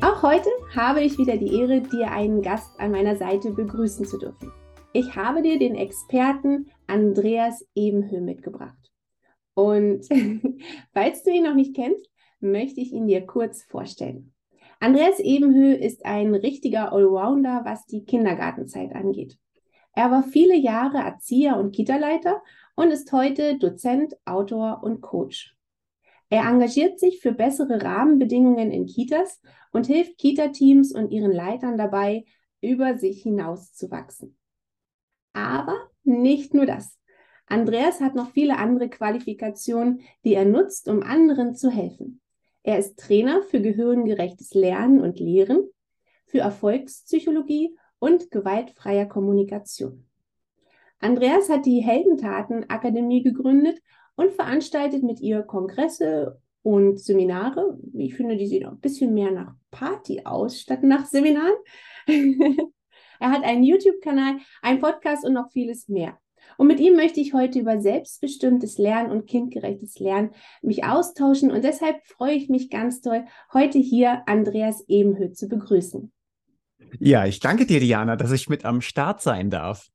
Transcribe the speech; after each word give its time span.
Auch 0.00 0.22
heute 0.22 0.48
habe 0.76 1.00
ich 1.00 1.18
wieder 1.18 1.36
die 1.36 1.58
Ehre, 1.58 1.80
dir 1.80 2.12
einen 2.12 2.40
Gast 2.40 2.78
an 2.78 2.92
meiner 2.92 3.16
Seite 3.16 3.50
begrüßen 3.50 4.06
zu 4.06 4.16
dürfen. 4.16 4.52
Ich 4.92 5.16
habe 5.16 5.42
dir 5.42 5.58
den 5.58 5.74
Experten 5.74 6.70
Andreas 6.86 7.66
Ebenhöh 7.74 8.20
mitgebracht. 8.20 8.92
Und 9.54 10.06
falls 10.94 11.24
du 11.24 11.30
ihn 11.30 11.42
noch 11.42 11.54
nicht 11.54 11.74
kennst, 11.74 12.08
möchte 12.38 12.80
ich 12.80 12.92
ihn 12.92 13.08
dir 13.08 13.26
kurz 13.26 13.64
vorstellen. 13.64 14.32
Andreas 14.78 15.18
Ebenhöh 15.18 15.74
ist 15.74 16.06
ein 16.06 16.32
richtiger 16.32 16.92
Allrounder, 16.92 17.62
was 17.64 17.84
die 17.86 18.04
Kindergartenzeit 18.04 18.94
angeht. 18.94 19.36
Er 19.94 20.12
war 20.12 20.22
viele 20.22 20.56
Jahre 20.56 20.98
Erzieher 20.98 21.56
und 21.56 21.72
Kita-Leiter 21.72 22.40
und 22.76 22.92
ist 22.92 23.10
heute 23.10 23.58
Dozent, 23.58 24.14
Autor 24.24 24.80
und 24.84 25.00
Coach. 25.00 25.57
Er 26.30 26.46
engagiert 26.46 27.00
sich 27.00 27.20
für 27.20 27.32
bessere 27.32 27.82
Rahmenbedingungen 27.82 28.70
in 28.70 28.86
Kitas 28.86 29.40
und 29.72 29.86
hilft 29.86 30.18
Kita-Teams 30.18 30.92
und 30.92 31.10
ihren 31.10 31.32
Leitern 31.32 31.78
dabei, 31.78 32.24
über 32.60 32.98
sich 32.98 33.22
hinaus 33.22 33.72
zu 33.72 33.90
wachsen. 33.90 34.36
Aber 35.32 35.76
nicht 36.02 36.54
nur 36.54 36.66
das. 36.66 36.98
Andreas 37.46 38.00
hat 38.00 38.14
noch 38.14 38.30
viele 38.30 38.58
andere 38.58 38.90
Qualifikationen, 38.90 40.02
die 40.24 40.34
er 40.34 40.44
nutzt, 40.44 40.88
um 40.88 41.02
anderen 41.02 41.54
zu 41.54 41.70
helfen. 41.70 42.20
Er 42.62 42.78
ist 42.78 42.98
Trainer 42.98 43.42
für 43.42 43.62
gehirngerechtes 43.62 44.52
Lernen 44.52 45.00
und 45.00 45.18
Lehren, 45.18 45.66
für 46.26 46.40
Erfolgspsychologie 46.40 47.74
und 47.98 48.30
gewaltfreier 48.30 49.06
Kommunikation. 49.06 50.06
Andreas 51.00 51.48
hat 51.48 51.64
die 51.64 51.80
Heldentaten 51.80 52.68
Akademie 52.68 53.22
gegründet 53.22 53.80
und 54.18 54.32
veranstaltet 54.32 55.04
mit 55.04 55.20
ihr 55.20 55.42
Kongresse 55.42 56.40
und 56.62 56.98
Seminare. 56.98 57.78
Ich 57.94 58.16
finde, 58.16 58.36
die 58.36 58.48
sehen 58.48 58.66
auch 58.66 58.72
ein 58.72 58.80
bisschen 58.80 59.14
mehr 59.14 59.30
nach 59.30 59.54
Party 59.70 60.22
aus 60.24 60.60
statt 60.60 60.82
nach 60.82 61.06
Seminaren. 61.06 61.54
er 63.20 63.30
hat 63.30 63.44
einen 63.44 63.62
YouTube-Kanal, 63.62 64.38
einen 64.60 64.80
Podcast 64.80 65.24
und 65.24 65.34
noch 65.34 65.52
vieles 65.52 65.88
mehr. 65.88 66.18
Und 66.56 66.66
mit 66.66 66.80
ihm 66.80 66.96
möchte 66.96 67.20
ich 67.20 67.32
heute 67.32 67.60
über 67.60 67.80
selbstbestimmtes 67.80 68.76
Lernen 68.78 69.12
und 69.12 69.26
kindgerechtes 69.26 70.00
Lernen 70.00 70.30
mich 70.62 70.82
austauschen. 70.84 71.52
Und 71.52 71.62
deshalb 71.62 72.04
freue 72.04 72.34
ich 72.34 72.48
mich 72.48 72.70
ganz 72.70 73.00
toll, 73.00 73.24
heute 73.52 73.78
hier 73.78 74.24
Andreas 74.26 74.82
Ebenhöht 74.88 75.36
zu 75.36 75.46
begrüßen. 75.46 76.12
Ja, 76.98 77.24
ich 77.24 77.38
danke 77.38 77.66
dir, 77.66 77.78
Diana, 77.78 78.16
dass 78.16 78.32
ich 78.32 78.48
mit 78.48 78.64
am 78.64 78.80
Start 78.80 79.20
sein 79.20 79.48
darf. 79.50 79.88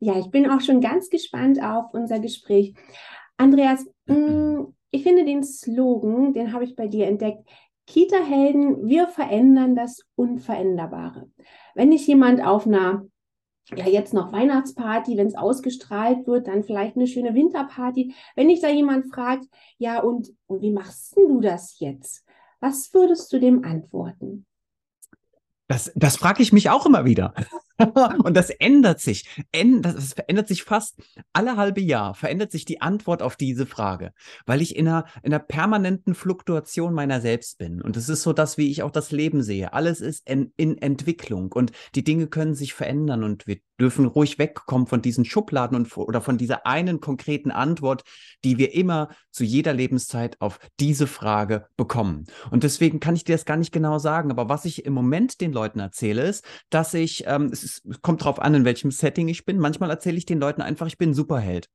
Ja, 0.00 0.16
ich 0.16 0.30
bin 0.30 0.48
auch 0.48 0.60
schon 0.60 0.80
ganz 0.80 1.10
gespannt 1.10 1.60
auf 1.60 1.92
unser 1.92 2.20
Gespräch. 2.20 2.74
Andreas, 3.38 3.86
mh, 4.06 4.14
mm, 4.14 4.74
ich 4.90 5.02
finde 5.02 5.24
den 5.24 5.42
Slogan, 5.44 6.32
den 6.32 6.52
habe 6.52 6.64
ich 6.64 6.76
bei 6.76 6.88
dir 6.88 7.06
entdeckt. 7.06 7.48
Kita-Helden, 7.86 8.86
wir 8.86 9.06
verändern 9.08 9.74
das 9.74 10.02
Unveränderbare. 10.14 11.30
Wenn 11.74 11.90
dich 11.90 12.06
jemand 12.06 12.44
auf 12.44 12.66
einer, 12.66 13.06
ja 13.74 13.86
jetzt 13.86 14.12
noch 14.12 14.32
Weihnachtsparty, 14.32 15.16
wenn 15.16 15.26
es 15.26 15.36
ausgestrahlt 15.36 16.26
wird, 16.26 16.48
dann 16.48 16.64
vielleicht 16.64 16.96
eine 16.96 17.06
schöne 17.06 17.34
Winterparty, 17.34 18.14
wenn 18.36 18.48
dich 18.48 18.60
da 18.60 18.68
jemand 18.68 19.12
fragt, 19.12 19.46
ja 19.78 20.00
und, 20.00 20.30
und 20.46 20.60
wie 20.60 20.72
machst 20.72 21.16
du 21.16 21.40
das 21.40 21.78
jetzt? 21.78 22.24
Was 22.60 22.92
würdest 22.92 23.32
du 23.32 23.38
dem 23.38 23.64
antworten? 23.64 24.44
Das, 25.66 25.92
das 25.94 26.16
frage 26.16 26.42
ich 26.42 26.52
mich 26.52 26.70
auch 26.70 26.86
immer 26.86 27.04
wieder. 27.04 27.34
und 28.24 28.36
das 28.36 28.50
ändert 28.50 29.00
sich. 29.00 29.28
Das 29.52 30.14
verändert 30.14 30.48
sich 30.48 30.64
fast 30.64 31.00
alle 31.32 31.56
halbe 31.56 31.80
Jahr, 31.80 32.14
verändert 32.14 32.50
sich 32.50 32.64
die 32.64 32.80
Antwort 32.80 33.22
auf 33.22 33.36
diese 33.36 33.66
Frage, 33.66 34.12
weil 34.46 34.62
ich 34.62 34.76
in 34.76 34.88
einer, 34.88 35.04
in 35.22 35.32
einer 35.32 35.42
permanenten 35.42 36.14
Fluktuation 36.14 36.92
meiner 36.92 37.20
selbst 37.20 37.58
bin. 37.58 37.80
Und 37.80 37.96
es 37.96 38.08
ist 38.08 38.22
so 38.22 38.32
das, 38.32 38.58
wie 38.58 38.70
ich 38.70 38.82
auch 38.82 38.90
das 38.90 39.12
Leben 39.12 39.42
sehe. 39.42 39.72
Alles 39.72 40.00
ist 40.00 40.28
in, 40.28 40.52
in 40.56 40.78
Entwicklung 40.78 41.52
und 41.52 41.72
die 41.94 42.04
Dinge 42.04 42.26
können 42.26 42.54
sich 42.54 42.74
verändern 42.74 43.22
und 43.22 43.46
wir 43.46 43.58
dürfen 43.80 44.06
ruhig 44.06 44.38
wegkommen 44.38 44.86
von 44.86 45.02
diesen 45.02 45.24
Schubladen 45.24 45.76
und 45.76 45.96
oder 45.96 46.20
von 46.20 46.36
dieser 46.36 46.66
einen 46.66 47.00
konkreten 47.00 47.50
Antwort, 47.50 48.02
die 48.44 48.58
wir 48.58 48.74
immer 48.74 49.08
zu 49.30 49.44
jeder 49.44 49.72
Lebenszeit 49.72 50.40
auf 50.40 50.58
diese 50.80 51.06
Frage 51.06 51.66
bekommen. 51.76 52.26
Und 52.50 52.64
deswegen 52.64 53.00
kann 53.00 53.14
ich 53.14 53.24
dir 53.24 53.36
das 53.36 53.44
gar 53.44 53.56
nicht 53.56 53.72
genau 53.72 53.98
sagen. 53.98 54.30
Aber 54.30 54.48
was 54.48 54.64
ich 54.64 54.84
im 54.84 54.92
Moment 54.92 55.40
den 55.40 55.52
Leuten 55.52 55.78
erzähle, 55.78 56.22
ist, 56.22 56.44
dass 56.70 56.92
ich, 56.94 57.24
ähm, 57.26 57.50
es 57.52 57.62
es 57.68 58.00
kommt 58.02 58.24
drauf 58.24 58.40
an, 58.40 58.54
in 58.54 58.64
welchem 58.64 58.90
Setting 58.90 59.28
ich 59.28 59.44
bin. 59.44 59.58
Manchmal 59.58 59.90
erzähle 59.90 60.16
ich 60.16 60.26
den 60.26 60.40
Leuten 60.40 60.62
einfach, 60.62 60.86
ich 60.86 60.98
bin 60.98 61.10
ein 61.10 61.14
Superheld. 61.14 61.68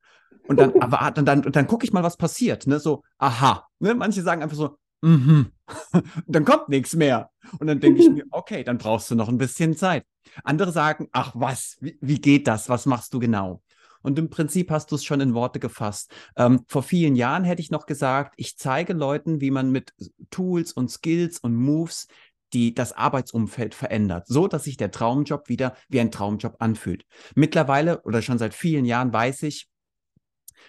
Und 0.47 0.59
dann, 0.59 0.73
aber 0.81 1.11
dann, 1.11 1.25
dann, 1.25 1.41
dann 1.41 1.67
gucke 1.67 1.85
ich 1.85 1.93
mal, 1.93 2.03
was 2.03 2.17
passiert. 2.17 2.67
Ne? 2.67 2.79
So, 2.79 3.03
aha. 3.17 3.67
Ne? 3.79 3.93
Manche 3.95 4.21
sagen 4.21 4.43
einfach 4.43 4.57
so, 4.57 4.77
mhm. 5.01 5.51
dann 6.27 6.45
kommt 6.45 6.69
nichts 6.69 6.95
mehr. 6.95 7.29
Und 7.59 7.67
dann 7.67 7.79
denke 7.79 8.01
ich 8.01 8.09
mir, 8.09 8.25
okay, 8.31 8.63
dann 8.63 8.77
brauchst 8.77 9.09
du 9.11 9.15
noch 9.15 9.29
ein 9.29 9.37
bisschen 9.37 9.75
Zeit. 9.75 10.05
Andere 10.43 10.71
sagen, 10.71 11.07
ach 11.11 11.31
was, 11.35 11.77
wie, 11.81 11.97
wie 12.01 12.19
geht 12.19 12.47
das? 12.47 12.69
Was 12.69 12.85
machst 12.85 13.13
du 13.13 13.19
genau? 13.19 13.61
Und 14.03 14.19
im 14.19 14.29
Prinzip 14.29 14.69
hast 14.69 14.91
du 14.91 14.95
es 14.95 15.05
schon 15.05 15.21
in 15.21 15.33
Worte 15.33 15.59
gefasst. 15.59 16.11
Ähm, 16.35 16.65
vor 16.67 16.83
vielen 16.83 17.15
Jahren 17.15 17.45
hätte 17.45 17.61
ich 17.61 17.71
noch 17.71 17.85
gesagt, 17.85 18.33
ich 18.37 18.57
zeige 18.57 18.93
Leuten, 18.93 19.39
wie 19.39 19.49
man 19.49 19.71
mit 19.71 19.93
Tools 20.29 20.73
und 20.73 20.91
Skills 20.91 21.39
und 21.39 21.55
Moves 21.55 22.07
die 22.53 22.73
das 22.73 22.93
Arbeitsumfeld 22.93 23.75
verändert, 23.75 24.27
so 24.27 24.47
dass 24.47 24.65
sich 24.65 24.77
der 24.77 24.91
Traumjob 24.91 25.49
wieder 25.49 25.75
wie 25.89 25.99
ein 25.99 26.11
Traumjob 26.11 26.55
anfühlt. 26.59 27.05
Mittlerweile 27.35 28.01
oder 28.03 28.21
schon 28.21 28.37
seit 28.37 28.53
vielen 28.53 28.85
Jahren 28.85 29.11
weiß 29.11 29.43
ich, 29.43 29.67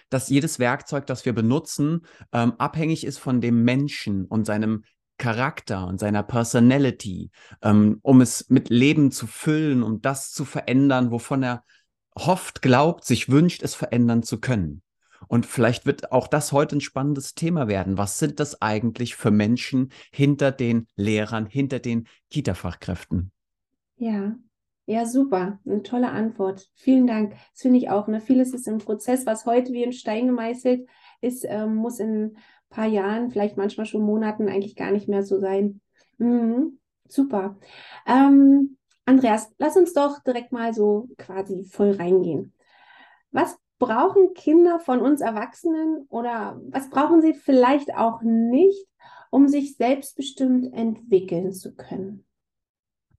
dass 0.09 0.29
jedes 0.29 0.59
Werkzeug, 0.59 1.05
das 1.05 1.25
wir 1.25 1.33
benutzen, 1.33 2.05
ähm, 2.31 2.53
abhängig 2.57 3.05
ist 3.05 3.17
von 3.17 3.41
dem 3.41 3.63
Menschen 3.63 4.25
und 4.25 4.45
seinem 4.45 4.83
Charakter 5.17 5.87
und 5.87 5.99
seiner 5.99 6.23
Personality, 6.23 7.31
ähm, 7.61 7.99
um 8.01 8.21
es 8.21 8.49
mit 8.49 8.69
Leben 8.69 9.11
zu 9.11 9.27
füllen, 9.27 9.81
um 9.81 10.01
das 10.01 10.31
zu 10.31 10.43
verändern, 10.43 11.11
wovon 11.11 11.43
er 11.43 11.63
hofft, 12.17 12.61
glaubt, 12.61 13.05
sich 13.05 13.29
wünscht, 13.29 13.63
es 13.63 13.75
verändern 13.75 14.23
zu 14.23 14.39
können. 14.39 14.81
Und 15.27 15.45
vielleicht 15.45 15.85
wird 15.85 16.11
auch 16.11 16.27
das 16.27 16.51
heute 16.51 16.77
ein 16.77 16.81
spannendes 16.81 17.35
Thema 17.35 17.67
werden. 17.67 17.97
Was 17.97 18.19
sind 18.19 18.39
das 18.39 18.61
eigentlich 18.61 19.15
für 19.15 19.31
Menschen 19.31 19.91
hinter 20.11 20.51
den 20.51 20.87
Lehrern, 20.95 21.45
hinter 21.45 21.79
den 21.79 22.07
Kita-Fachkräften? 22.29 23.31
Ja, 23.97 24.35
ja, 24.87 25.05
super. 25.05 25.59
Eine 25.65 25.81
tolle 25.81 26.09
Antwort. 26.09 26.69
Vielen 26.75 27.07
Dank. 27.07 27.31
Das 27.51 27.61
finde 27.61 27.79
ich 27.79 27.89
auch. 27.89 28.07
Ne? 28.07 28.21
Vieles 28.21 28.53
ist 28.53 28.67
im 28.67 28.77
Prozess, 28.77 29.25
was 29.25 29.45
heute 29.45 29.73
wie 29.73 29.83
in 29.83 29.93
Stein 29.93 30.27
gemeißelt 30.27 30.87
ist, 31.21 31.45
ähm, 31.47 31.75
muss 31.75 31.99
in 31.99 32.25
ein 32.25 32.37
paar 32.69 32.85
Jahren, 32.85 33.31
vielleicht 33.31 33.57
manchmal 33.57 33.87
schon 33.87 34.03
Monaten 34.03 34.47
eigentlich 34.47 34.75
gar 34.75 34.91
nicht 34.91 35.07
mehr 35.07 35.23
so 35.23 35.39
sein. 35.39 35.81
Mhm. 36.17 36.79
Super. 37.07 37.57
Ähm, 38.05 38.77
Andreas, 39.05 39.51
lass 39.57 39.77
uns 39.77 39.93
doch 39.93 40.23
direkt 40.23 40.51
mal 40.51 40.73
so 40.73 41.07
quasi 41.17 41.63
voll 41.63 41.91
reingehen. 41.91 42.53
Was 43.31 43.57
brauchen 43.79 44.33
Kinder 44.33 44.79
von 44.79 45.01
uns 45.01 45.21
Erwachsenen 45.21 46.05
oder 46.09 46.59
was 46.69 46.89
brauchen 46.89 47.21
sie 47.21 47.33
vielleicht 47.33 47.95
auch 47.95 48.21
nicht, 48.21 48.87
um 49.31 49.47
sich 49.47 49.75
selbstbestimmt 49.75 50.73
entwickeln 50.73 51.51
zu 51.51 51.75
können? 51.75 52.25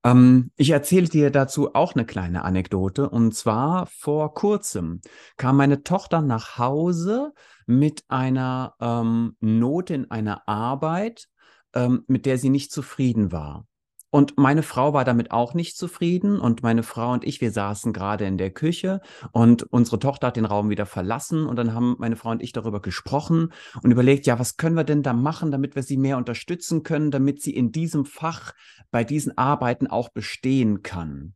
Ähm, 0.07 0.51
ich 0.57 0.71
erzähle 0.71 1.09
dir 1.09 1.31
dazu 1.31 1.75
auch 1.75 1.95
eine 1.95 2.07
kleine 2.07 2.45
Anekdote. 2.45 3.11
Und 3.11 3.35
zwar 3.35 3.87
vor 3.87 4.35
kurzem 4.35 5.01
kam 5.37 5.57
meine 5.57 5.83
Tochter 5.83 6.23
nach 6.23 6.59
Hause 6.59 7.33
mit 7.67 8.05
einer 8.09 8.75
ähm, 8.81 9.37
Note 9.41 9.95
in 9.95 10.11
einer 10.11 10.49
Arbeit, 10.49 11.29
ähm, 11.75 12.05
mit 12.07 12.25
der 12.25 12.39
sie 12.39 12.51
nicht 12.51 12.71
zufrieden 12.71 13.33
war. 13.33 13.67
Und 14.17 14.39
meine 14.39 14.63
Frau 14.63 14.95
war 14.95 15.05
damit 15.05 15.31
auch 15.31 15.53
nicht 15.53 15.77
zufrieden. 15.77 16.41
Und 16.41 16.63
meine 16.63 16.83
Frau 16.83 17.13
und 17.13 17.23
ich, 17.23 17.43
wir 17.43 17.51
saßen 17.51 17.93
gerade 17.93 18.25
in 18.25 18.39
der 18.39 18.51
Küche 18.51 19.03
und 19.31 19.65
unsere 19.65 19.99
Tochter 19.99 20.29
hat 20.29 20.37
den 20.37 20.47
Raum 20.47 20.71
wieder 20.71 20.87
verlassen. 20.87 21.45
Und 21.45 21.57
dann 21.57 21.75
haben 21.75 21.97
meine 21.99 22.17
Frau 22.17 22.31
und 22.31 22.43
ich 22.43 22.55
darüber 22.55 22.81
gesprochen 22.81 23.53
und 23.83 23.91
überlegt, 23.91 24.25
ja, 24.25 24.39
was 24.39 24.57
können 24.57 24.75
wir 24.75 24.85
denn 24.85 25.03
da 25.03 25.13
machen, 25.13 25.51
damit 25.51 25.77
wir 25.77 25.83
sie 25.83 25.99
mehr 25.99 26.17
unterstützen 26.17 26.83
können, 26.83 27.11
damit 27.11 27.43
sie 27.43 27.55
in 27.55 27.73
diesem 27.73 28.07
Fach 28.07 28.55
bei 28.91 29.05
diesen 29.05 29.37
Arbeiten 29.37 29.87
auch 29.87 30.09
bestehen 30.09 30.83
kann. 30.83 31.35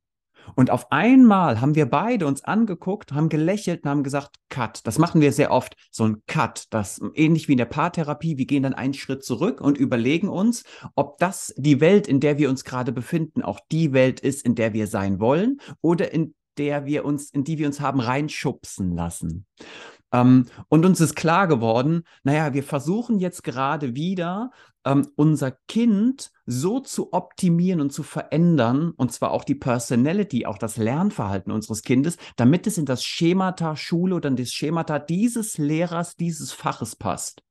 Und 0.55 0.71
auf 0.71 0.91
einmal 0.93 1.61
haben 1.61 1.75
wir 1.75 1.87
beide 1.87 2.27
uns 2.27 2.43
angeguckt, 2.43 3.13
haben 3.13 3.29
gelächelt 3.29 3.85
und 3.85 3.91
haben 3.91 4.03
gesagt, 4.03 4.37
Cut. 4.49 4.87
Das 4.87 4.99
machen 4.99 5.21
wir 5.21 5.33
sehr 5.33 5.51
oft, 5.51 5.77
so 5.91 6.05
ein 6.05 6.23
Cut. 6.27 6.67
Das 6.71 7.01
ähnlich 7.15 7.49
wie 7.49 7.53
in 7.53 7.59
der 7.59 7.65
Paartherapie. 7.67 8.39
Wir 8.39 8.47
gehen 8.47 8.63
dann 8.63 8.75
einen 8.75 8.95
Schritt 8.95 9.25
zurück 9.25 9.61
und 9.61 9.79
überlegen 9.79 10.29
uns, 10.29 10.65
ob 10.95 11.19
das 11.19 11.55
die 11.57 11.81
Welt, 11.81 12.07
in 12.07 12.21
der 12.21 12.39
wir 12.39 12.51
uns 12.51 12.65
gerade 12.65 12.93
befinden, 12.93 13.43
auch 13.43 13.61
die 13.71 13.93
Welt 13.93 14.21
ist, 14.21 14.45
in 14.45 14.55
der 14.55 14.73
wir 14.73 14.87
sein 14.87 15.21
wollen 15.21 15.61
oder 15.81 16.13
in 16.13 16.35
der 16.59 16.85
wir 16.85 17.05
uns, 17.05 17.31
in 17.31 17.45
die 17.45 17.59
wir 17.59 17.67
uns 17.67 17.81
haben 17.81 18.01
reinschubsen 18.01 18.95
lassen. 18.95 19.47
Ähm, 20.13 20.47
und 20.69 20.85
uns 20.85 21.01
ist 21.01 21.15
klar 21.15 21.47
geworden, 21.47 22.03
naja, 22.23 22.53
wir 22.53 22.63
versuchen 22.63 23.19
jetzt 23.19 23.45
gerade 23.45 23.95
wieder 23.95 24.51
ähm, 24.85 25.09
unser 25.17 25.53
Kind 25.69 26.31
so 26.47 26.81
zu 26.81 27.13
optimieren 27.13 27.81
und 27.81 27.93
zu 27.93 28.03
verändern, 28.03 28.93
und 28.97 29.13
zwar 29.13 29.31
auch 29.31 29.45
die 29.45 29.55
Personality, 29.55 30.47
auch 30.47 30.59
das 30.59 30.77
Lernverhalten 30.77 31.53
unseres 31.53 31.83
Kindes, 31.83 32.17
damit 32.37 32.67
es 32.67 32.79
in 32.79 32.87
das 32.87 33.05
Schemata 33.05 33.77
Schule 33.77 34.17
oder 34.17 34.29
in 34.29 34.37
das 34.37 34.51
Schemata 34.51 34.99
dieses 34.99 35.59
Lehrers, 35.59 36.17
dieses 36.17 36.53
Faches 36.53 36.97
passt. 36.97 37.43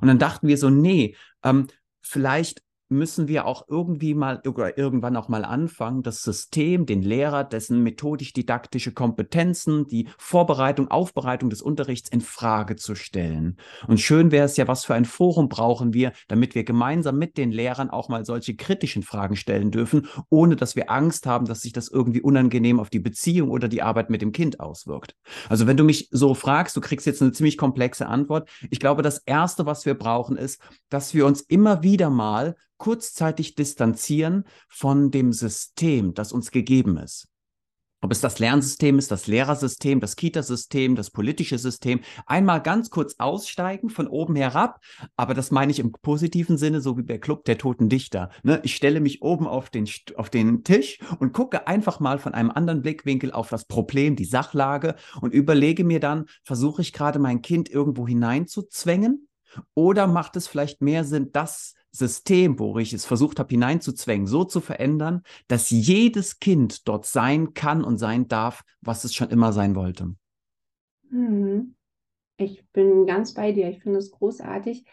Und 0.00 0.08
dann 0.08 0.18
dachten 0.18 0.48
wir 0.48 0.56
so, 0.56 0.70
nee, 0.70 1.16
ähm, 1.44 1.66
vielleicht 2.00 2.62
müssen 2.90 3.28
wir 3.28 3.46
auch 3.46 3.66
irgendwie 3.68 4.14
mal 4.14 4.40
irgendwann 4.42 5.16
auch 5.16 5.28
mal 5.28 5.44
anfangen, 5.44 6.02
das 6.02 6.22
System, 6.22 6.86
den 6.86 7.02
Lehrer, 7.02 7.44
dessen 7.44 7.82
methodisch-didaktische 7.82 8.92
Kompetenzen, 8.92 9.86
die 9.86 10.08
Vorbereitung, 10.18 10.90
Aufbereitung 10.90 11.50
des 11.50 11.62
Unterrichts 11.62 12.08
in 12.10 12.20
Frage 12.20 12.76
zu 12.76 12.96
stellen. 12.96 13.56
Und 13.86 14.00
schön 14.00 14.32
wäre 14.32 14.44
es 14.44 14.56
ja, 14.56 14.66
was 14.66 14.84
für 14.84 14.94
ein 14.94 15.04
Forum 15.04 15.48
brauchen 15.48 15.94
wir, 15.94 16.12
damit 16.26 16.54
wir 16.54 16.64
gemeinsam 16.64 17.16
mit 17.16 17.38
den 17.38 17.52
Lehrern 17.52 17.90
auch 17.90 18.08
mal 18.08 18.24
solche 18.24 18.56
kritischen 18.56 19.02
Fragen 19.02 19.36
stellen 19.36 19.70
dürfen, 19.70 20.08
ohne 20.28 20.56
dass 20.56 20.74
wir 20.74 20.90
Angst 20.90 21.26
haben, 21.26 21.46
dass 21.46 21.62
sich 21.62 21.72
das 21.72 21.88
irgendwie 21.88 22.20
unangenehm 22.22 22.80
auf 22.80 22.90
die 22.90 22.98
Beziehung 22.98 23.50
oder 23.50 23.68
die 23.68 23.82
Arbeit 23.82 24.10
mit 24.10 24.20
dem 24.20 24.32
Kind 24.32 24.58
auswirkt. 24.58 25.14
Also 25.48 25.68
wenn 25.68 25.76
du 25.76 25.84
mich 25.84 26.08
so 26.10 26.34
fragst, 26.34 26.76
du 26.76 26.80
kriegst 26.80 27.06
jetzt 27.06 27.22
eine 27.22 27.32
ziemlich 27.32 27.56
komplexe 27.56 28.08
Antwort. 28.08 28.48
Ich 28.68 28.80
glaube, 28.80 29.02
das 29.02 29.18
Erste, 29.18 29.64
was 29.64 29.86
wir 29.86 29.94
brauchen, 29.94 30.36
ist, 30.36 30.60
dass 30.88 31.14
wir 31.14 31.24
uns 31.24 31.40
immer 31.40 31.84
wieder 31.84 32.10
mal 32.10 32.56
kurzzeitig 32.80 33.54
distanzieren 33.54 34.44
von 34.68 35.12
dem 35.12 35.32
System, 35.32 36.14
das 36.14 36.32
uns 36.32 36.50
gegeben 36.50 36.96
ist. 36.96 37.28
Ob 38.02 38.12
es 38.12 38.22
das 38.22 38.38
Lernsystem 38.38 38.98
ist, 38.98 39.10
das 39.10 39.26
Lehrersystem, 39.26 40.00
das 40.00 40.16
Kitasystem, 40.16 40.96
das 40.96 41.10
politische 41.10 41.58
System, 41.58 42.00
einmal 42.24 42.62
ganz 42.62 42.88
kurz 42.88 43.16
aussteigen 43.18 43.90
von 43.90 44.08
oben 44.08 44.36
herab, 44.36 44.80
aber 45.16 45.34
das 45.34 45.50
meine 45.50 45.70
ich 45.70 45.78
im 45.78 45.92
positiven 45.92 46.56
Sinne, 46.56 46.80
so 46.80 46.96
wie 46.96 47.02
bei 47.02 47.18
Club 47.18 47.44
der 47.44 47.58
Toten 47.58 47.90
Dichter. 47.90 48.30
Ne? 48.42 48.60
Ich 48.64 48.74
stelle 48.74 49.00
mich 49.00 49.20
oben 49.20 49.46
auf 49.46 49.68
den, 49.68 49.86
auf 50.16 50.30
den 50.30 50.64
Tisch 50.64 50.98
und 51.18 51.34
gucke 51.34 51.66
einfach 51.66 52.00
mal 52.00 52.18
von 52.18 52.32
einem 52.32 52.50
anderen 52.50 52.80
Blickwinkel 52.80 53.32
auf 53.32 53.50
das 53.50 53.66
Problem, 53.66 54.16
die 54.16 54.24
Sachlage 54.24 54.94
und 55.20 55.34
überlege 55.34 55.84
mir 55.84 56.00
dann, 56.00 56.24
versuche 56.42 56.80
ich 56.80 56.94
gerade 56.94 57.18
mein 57.18 57.42
Kind 57.42 57.68
irgendwo 57.68 58.08
hineinzuzwängen 58.08 59.28
oder 59.74 60.06
macht 60.06 60.36
es 60.36 60.48
vielleicht 60.48 60.80
mehr 60.80 61.04
Sinn, 61.04 61.32
das 61.32 61.74
System, 61.92 62.58
wo 62.58 62.78
ich 62.78 62.92
es 62.92 63.04
versucht 63.04 63.38
habe 63.38 63.50
hineinzuzwängen, 63.50 64.26
so 64.26 64.44
zu 64.44 64.60
verändern, 64.60 65.22
dass 65.48 65.70
jedes 65.70 66.38
Kind 66.38 66.86
dort 66.88 67.06
sein 67.06 67.54
kann 67.54 67.82
und 67.82 67.98
sein 67.98 68.28
darf, 68.28 68.62
was 68.80 69.04
es 69.04 69.14
schon 69.14 69.30
immer 69.30 69.52
sein 69.52 69.74
wollte. 69.74 70.14
Hm. 71.10 71.74
Ich 72.36 72.64
bin 72.72 73.06
ganz 73.06 73.34
bei 73.34 73.52
dir. 73.52 73.68
Ich 73.68 73.82
finde 73.82 73.98
es 73.98 74.10
großartig. 74.10 74.84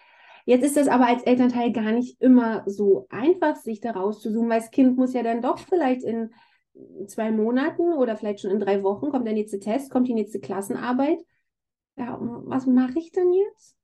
Jetzt 0.45 0.63
ist 0.63 0.77
das 0.77 0.87
aber 0.87 1.07
als 1.07 1.23
Elternteil 1.23 1.71
gar 1.71 1.91
nicht 1.91 2.21
immer 2.21 2.63
so 2.65 3.07
einfach, 3.09 3.55
sich 3.55 3.79
da 3.79 3.91
rauszusuchen, 3.91 4.49
weil 4.49 4.59
das 4.59 4.71
Kind 4.71 4.97
muss 4.97 5.13
ja 5.13 5.23
dann 5.23 5.41
doch 5.41 5.59
vielleicht 5.59 6.03
in 6.03 6.31
zwei 7.07 7.31
Monaten 7.31 7.93
oder 7.93 8.15
vielleicht 8.15 8.41
schon 8.41 8.51
in 8.51 8.59
drei 8.59 8.83
Wochen 8.83 9.09
kommt 9.09 9.25
der 9.25 9.33
nächste 9.33 9.59
Test, 9.59 9.91
kommt 9.91 10.07
die 10.07 10.13
nächste 10.13 10.39
Klassenarbeit. 10.39 11.19
Ja, 11.95 12.17
was 12.19 12.65
mache 12.65 12.99
ich 12.99 13.11
denn 13.11 13.33
jetzt? 13.33 13.75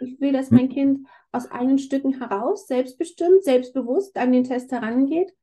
Ich 0.00 0.20
will, 0.20 0.32
dass 0.32 0.50
mein 0.50 0.68
Kind 0.68 1.06
aus 1.32 1.50
eigenen 1.50 1.78
Stücken 1.78 2.18
heraus, 2.18 2.66
selbstbestimmt, 2.66 3.44
selbstbewusst 3.44 4.16
an 4.16 4.32
den 4.32 4.44
Test 4.44 4.72
herangeht 4.72 5.34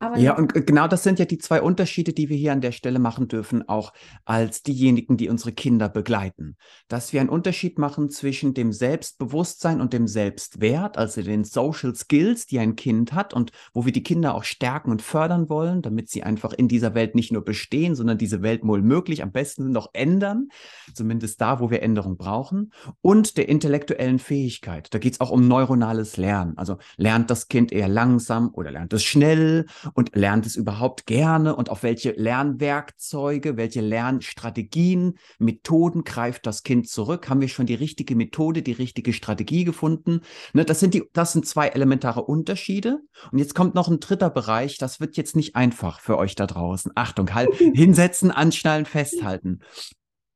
aber 0.00 0.18
ja, 0.18 0.36
und 0.36 0.66
genau 0.66 0.86
das 0.86 1.02
sind 1.02 1.18
ja 1.18 1.24
die 1.24 1.38
zwei 1.38 1.60
Unterschiede, 1.60 2.12
die 2.12 2.28
wir 2.28 2.36
hier 2.36 2.52
an 2.52 2.60
der 2.60 2.70
Stelle 2.70 3.00
machen 3.00 3.26
dürfen, 3.26 3.68
auch 3.68 3.92
als 4.24 4.62
diejenigen, 4.62 5.16
die 5.16 5.28
unsere 5.28 5.50
Kinder 5.50 5.88
begleiten. 5.88 6.56
Dass 6.86 7.12
wir 7.12 7.20
einen 7.20 7.30
Unterschied 7.30 7.78
machen 7.78 8.08
zwischen 8.08 8.54
dem 8.54 8.72
Selbstbewusstsein 8.72 9.80
und 9.80 9.92
dem 9.92 10.06
Selbstwert, 10.06 10.96
also 10.96 11.22
den 11.22 11.42
Social 11.42 11.96
Skills, 11.96 12.46
die 12.46 12.60
ein 12.60 12.76
Kind 12.76 13.12
hat 13.12 13.34
und 13.34 13.50
wo 13.72 13.86
wir 13.86 13.92
die 13.92 14.04
Kinder 14.04 14.36
auch 14.36 14.44
stärken 14.44 14.92
und 14.92 15.02
fördern 15.02 15.48
wollen, 15.48 15.82
damit 15.82 16.08
sie 16.10 16.22
einfach 16.22 16.52
in 16.52 16.68
dieser 16.68 16.94
Welt 16.94 17.16
nicht 17.16 17.32
nur 17.32 17.44
bestehen, 17.44 17.96
sondern 17.96 18.18
diese 18.18 18.40
Welt 18.40 18.62
wohl 18.62 18.82
möglich 18.82 19.24
am 19.24 19.32
besten 19.32 19.72
noch 19.72 19.90
ändern, 19.94 20.48
zumindest 20.94 21.40
da, 21.40 21.58
wo 21.58 21.70
wir 21.70 21.82
Änderung 21.82 22.16
brauchen, 22.16 22.72
und 23.00 23.36
der 23.36 23.48
intellektuellen 23.48 24.20
Fähigkeit. 24.20 24.94
Da 24.94 24.98
geht 24.98 25.14
es 25.14 25.20
auch 25.20 25.30
um 25.30 25.48
neuronales 25.48 26.16
Lernen. 26.18 26.56
Also 26.56 26.78
lernt 26.96 27.30
das 27.30 27.48
Kind 27.48 27.72
eher 27.72 27.88
langsam 27.88 28.50
oder 28.54 28.70
lernt 28.70 28.92
es 28.92 29.02
schnell 29.02 29.66
und 29.94 30.14
lernt 30.14 30.46
es 30.46 30.56
überhaupt 30.56 31.06
gerne 31.06 31.54
und 31.56 31.70
auf 31.70 31.82
welche 31.82 32.12
Lernwerkzeuge, 32.12 33.56
welche 33.56 33.80
Lernstrategien, 33.80 35.18
Methoden 35.38 36.04
greift 36.04 36.46
das 36.46 36.62
Kind 36.62 36.88
zurück? 36.88 37.28
Haben 37.28 37.40
wir 37.40 37.48
schon 37.48 37.66
die 37.66 37.74
richtige 37.74 38.16
Methode, 38.16 38.62
die 38.62 38.72
richtige 38.72 39.12
Strategie 39.12 39.64
gefunden? 39.64 40.20
Ne, 40.52 40.64
das, 40.64 40.80
sind 40.80 40.94
die, 40.94 41.04
das 41.12 41.32
sind 41.32 41.46
zwei 41.46 41.68
elementare 41.68 42.24
Unterschiede. 42.24 43.00
Und 43.32 43.38
jetzt 43.38 43.54
kommt 43.54 43.74
noch 43.74 43.88
ein 43.88 44.00
dritter 44.00 44.30
Bereich, 44.30 44.78
das 44.78 45.00
wird 45.00 45.16
jetzt 45.16 45.36
nicht 45.36 45.56
einfach 45.56 46.00
für 46.00 46.18
euch 46.18 46.34
da 46.34 46.46
draußen. 46.46 46.92
Achtung, 46.94 47.34
halt, 47.34 47.54
hinsetzen, 47.74 48.30
anschnallen, 48.30 48.86
festhalten. 48.86 49.60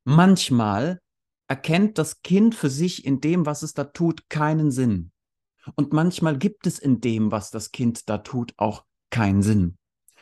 Manchmal 0.05 1.01
erkennt 1.49 1.99
das 1.99 2.23
Kind 2.23 2.55
für 2.55 2.71
sich 2.71 3.05
in 3.05 3.21
dem, 3.21 3.47
was 3.47 3.63
es 3.63 3.75
da 3.75 3.85
tut, 3.85 4.29
keinen 4.29 4.71
Sinn. 4.71 5.13
Und 5.77 5.93
manchmal 5.93 6.39
gibt 6.39 6.67
es 6.67 6.79
in 6.79 7.01
dem, 7.01 7.31
was 7.31 7.51
das 7.51 7.71
Kind 7.71 8.09
da 8.09 8.19
tut, 8.19 8.55
auch 8.57 8.85
keinen 9.13 9.43
Sinn. 9.43 9.77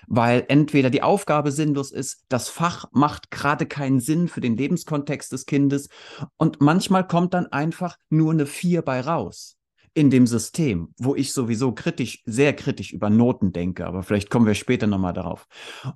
Weil 0.07 0.45
entweder 0.49 0.91
die 0.91 1.03
Aufgabe 1.03 1.53
sinnlos 1.53 1.93
ist, 1.93 2.25
das 2.29 2.49
Fach 2.49 2.87
macht 2.93 3.31
gerade 3.31 3.65
keinen 3.65 4.01
Sinn 4.01 4.29
für 4.29 4.41
den 4.41 4.57
Lebenskontext 4.57 5.33
des 5.33 5.47
Kindes 5.47 5.89
und 6.37 6.61
manchmal 6.61 7.07
kommt 7.07 7.33
dann 7.33 7.47
einfach 7.47 7.97
nur 8.11 8.33
eine 8.33 8.47
Vier 8.47 8.83
bei 8.83 9.01
raus 9.01 9.57
in 9.95 10.11
dem 10.11 10.27
System, 10.27 10.95
wo 10.99 11.15
ich 11.15 11.33
sowieso 11.33 11.73
kritisch, 11.73 12.23
sehr 12.25 12.55
kritisch 12.55 12.93
über 12.93 13.11
Noten 13.11 13.53
denke, 13.53 13.87
aber 13.87 14.03
vielleicht 14.03 14.31
kommen 14.31 14.47
wir 14.47 14.55
später 14.55 14.87
nochmal 14.87 15.13
darauf. 15.13 15.47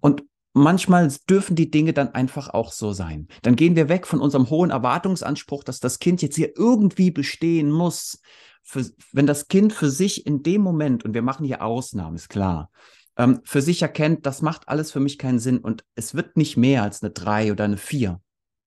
Und 0.00 0.24
manchmal 0.52 1.12
dürfen 1.28 1.56
die 1.56 1.70
Dinge 1.70 1.92
dann 1.92 2.08
einfach 2.14 2.48
auch 2.50 2.72
so 2.72 2.92
sein. 2.92 3.28
Dann 3.42 3.56
gehen 3.56 3.76
wir 3.76 3.88
weg 3.88 4.06
von 4.06 4.20
unserem 4.20 4.50
hohen 4.50 4.70
Erwartungsanspruch, 4.70 5.64
dass 5.64 5.80
das 5.80 5.98
Kind 5.98 6.22
jetzt 6.22 6.36
hier 6.36 6.56
irgendwie 6.56 7.10
bestehen 7.10 7.70
muss, 7.70 8.20
für, 8.64 8.84
wenn 9.12 9.26
das 9.26 9.48
Kind 9.48 9.72
für 9.72 9.90
sich 9.90 10.26
in 10.26 10.42
dem 10.42 10.62
Moment, 10.62 11.04
und 11.04 11.14
wir 11.14 11.22
machen 11.22 11.46
hier 11.46 11.62
Ausnahmen, 11.62 12.16
ist 12.16 12.28
klar, 12.28 12.70
ähm, 13.16 13.40
für 13.44 13.62
sich 13.62 13.82
erkennt, 13.82 14.26
das 14.26 14.42
macht 14.42 14.68
alles 14.68 14.90
für 14.90 15.00
mich 15.00 15.18
keinen 15.18 15.38
Sinn 15.38 15.58
und 15.58 15.84
es 15.94 16.14
wird 16.14 16.36
nicht 16.36 16.56
mehr 16.56 16.82
als 16.82 17.02
eine 17.02 17.12
drei 17.12 17.52
oder 17.52 17.64
eine 17.64 17.76
vier, 17.76 18.20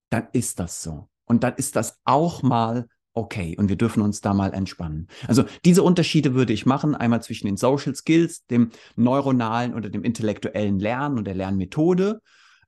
dann 0.09 0.27
ist 0.31 0.59
das 0.59 0.81
so. 0.81 1.09
Und 1.25 1.43
dann 1.43 1.55
ist 1.55 1.75
das 1.75 1.99
auch 2.05 2.41
mal 2.43 2.87
okay 3.13 3.57
und 3.57 3.67
wir 3.67 3.75
dürfen 3.75 4.01
uns 4.01 4.21
da 4.21 4.33
mal 4.33 4.53
entspannen. 4.53 5.07
Also 5.27 5.43
diese 5.65 5.83
Unterschiede 5.83 6.35
würde 6.35 6.53
ich 6.53 6.65
machen, 6.65 6.95
einmal 6.95 7.21
zwischen 7.23 7.47
den 7.47 7.57
Social 7.57 7.95
Skills, 7.95 8.45
dem 8.45 8.71
neuronalen 8.95 9.73
oder 9.73 9.89
dem 9.89 10.03
intellektuellen 10.03 10.79
Lernen 10.79 11.17
und 11.17 11.25
der 11.25 11.35
Lernmethode, 11.35 12.21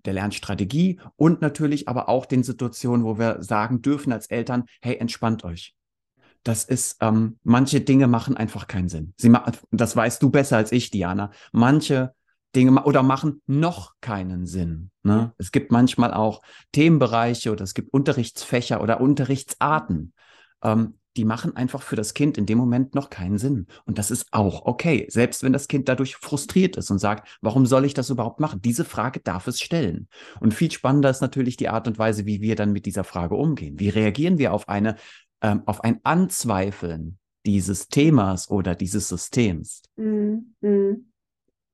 der 0.05 0.13
Lernstrategie 0.13 0.99
und 1.15 1.41
natürlich 1.41 1.87
aber 1.87 2.09
auch 2.09 2.25
den 2.25 2.43
Situationen, 2.43 3.05
wo 3.05 3.19
wir 3.19 3.43
sagen 3.43 3.81
dürfen 3.81 4.11
als 4.11 4.27
Eltern, 4.27 4.65
hey, 4.81 4.97
entspannt 4.97 5.43
euch 5.43 5.75
das 6.43 6.63
ist, 6.63 6.97
ähm, 7.01 7.37
manche 7.43 7.81
Dinge 7.81 8.07
machen 8.07 8.37
einfach 8.37 8.67
keinen 8.67 8.89
Sinn. 8.89 9.13
Sie 9.17 9.29
ma 9.29 9.51
das 9.71 9.95
weißt 9.95 10.21
du 10.21 10.29
besser 10.29 10.57
als 10.57 10.71
ich, 10.71 10.89
Diana. 10.89 11.31
Manche 11.51 12.13
Dinge 12.55 12.71
ma 12.71 12.83
oder 12.83 13.03
machen 13.03 13.41
noch 13.45 13.95
keinen 14.01 14.45
Sinn. 14.45 14.91
Ne? 15.03 15.33
Es 15.37 15.51
gibt 15.51 15.71
manchmal 15.71 16.13
auch 16.13 16.41
Themenbereiche 16.71 17.51
oder 17.51 17.63
es 17.63 17.73
gibt 17.73 17.93
Unterrichtsfächer 17.93 18.81
oder 18.81 19.01
Unterrichtsarten, 19.01 20.13
ähm, 20.63 20.95
die 21.17 21.25
machen 21.25 21.55
einfach 21.55 21.81
für 21.81 21.95
das 21.95 22.13
Kind 22.13 22.37
in 22.37 22.45
dem 22.45 22.57
Moment 22.57 22.95
noch 22.95 23.09
keinen 23.09 23.37
Sinn. 23.37 23.67
Und 23.85 23.97
das 23.97 24.09
ist 24.09 24.27
auch 24.31 24.65
okay, 24.65 25.05
selbst 25.09 25.43
wenn 25.43 25.51
das 25.51 25.67
Kind 25.67 25.89
dadurch 25.89 26.15
frustriert 26.15 26.77
ist 26.77 26.91
und 26.91 26.99
sagt, 26.99 27.37
warum 27.41 27.65
soll 27.65 27.83
ich 27.83 27.93
das 27.93 28.09
überhaupt 28.09 28.39
machen? 28.39 28.61
Diese 28.61 28.85
Frage 28.85 29.19
darf 29.19 29.47
es 29.47 29.59
stellen. 29.59 30.07
Und 30.39 30.53
viel 30.53 30.71
spannender 30.71 31.09
ist 31.09 31.21
natürlich 31.21 31.57
die 31.57 31.67
Art 31.67 31.87
und 31.87 31.99
Weise, 31.99 32.25
wie 32.25 32.41
wir 32.41 32.55
dann 32.55 32.71
mit 32.71 32.85
dieser 32.85 33.03
Frage 33.03 33.35
umgehen. 33.35 33.79
Wie 33.79 33.89
reagieren 33.89 34.37
wir 34.37 34.53
auf 34.53 34.69
eine 34.69 34.95
ähm, 35.41 35.63
auf 35.65 35.83
ein 35.83 35.99
Anzweifeln 36.03 37.17
dieses 37.45 37.87
Themas 37.87 38.49
oder 38.49 38.75
dieses 38.75 39.07
Systems. 39.07 39.81
Mm, 39.95 40.37
mm. 40.61 41.11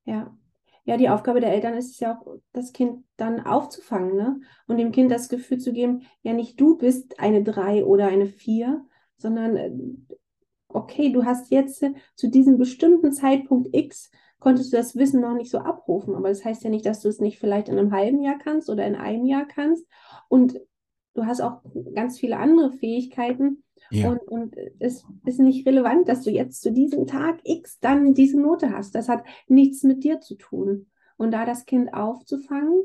Ja. 0.04 0.36
Ja, 0.84 0.96
die 0.96 1.08
Aufgabe 1.08 1.40
der 1.40 1.52
Eltern 1.52 1.74
ist 1.74 1.90
es 1.90 2.00
ja 2.00 2.16
auch, 2.16 2.36
das 2.52 2.72
Kind 2.72 3.04
dann 3.16 3.44
aufzufangen, 3.44 4.16
ne? 4.16 4.40
Und 4.68 4.76
dem 4.76 4.92
Kind 4.92 5.10
das 5.10 5.28
Gefühl 5.28 5.58
zu 5.58 5.72
geben, 5.72 6.02
ja, 6.22 6.32
nicht 6.32 6.60
du 6.60 6.78
bist 6.78 7.18
eine 7.18 7.42
drei 7.42 7.84
oder 7.84 8.06
eine 8.06 8.26
vier, 8.26 8.84
sondern 9.16 9.56
äh, 9.56 9.72
okay, 10.68 11.10
du 11.10 11.24
hast 11.24 11.50
jetzt 11.50 11.84
zu 12.14 12.30
diesem 12.30 12.56
bestimmten 12.56 13.12
Zeitpunkt 13.12 13.70
X 13.72 14.10
konntest 14.38 14.72
du 14.72 14.76
das 14.76 14.94
Wissen 14.94 15.20
noch 15.20 15.34
nicht 15.34 15.50
so 15.50 15.58
abrufen. 15.58 16.14
Aber 16.14 16.28
das 16.28 16.44
heißt 16.44 16.62
ja 16.62 16.70
nicht, 16.70 16.86
dass 16.86 17.00
du 17.00 17.08
es 17.08 17.20
nicht 17.20 17.38
vielleicht 17.38 17.68
in 17.68 17.78
einem 17.78 17.92
halben 17.92 18.22
Jahr 18.22 18.38
kannst 18.38 18.70
oder 18.70 18.86
in 18.86 18.94
einem 18.94 19.24
Jahr 19.24 19.46
kannst. 19.46 19.84
Und 20.28 20.60
du 21.16 21.26
hast 21.26 21.40
auch 21.40 21.62
ganz 21.94 22.18
viele 22.18 22.38
andere 22.38 22.72
Fähigkeiten. 22.72 23.62
Ja. 23.90 24.10
Und, 24.10 24.18
und 24.28 24.56
es 24.78 25.04
ist 25.24 25.38
nicht 25.38 25.66
relevant, 25.66 26.08
dass 26.08 26.22
du 26.22 26.30
jetzt 26.30 26.60
zu 26.60 26.72
diesem 26.72 27.06
Tag 27.06 27.38
X 27.44 27.78
dann 27.80 28.14
diese 28.14 28.40
Note 28.40 28.70
hast. 28.70 28.94
Das 28.94 29.08
hat 29.08 29.24
nichts 29.48 29.82
mit 29.82 30.04
dir 30.04 30.20
zu 30.20 30.34
tun. 30.34 30.86
Und 31.16 31.30
da 31.30 31.46
das 31.46 31.64
Kind 31.64 31.94
aufzufangen 31.94 32.82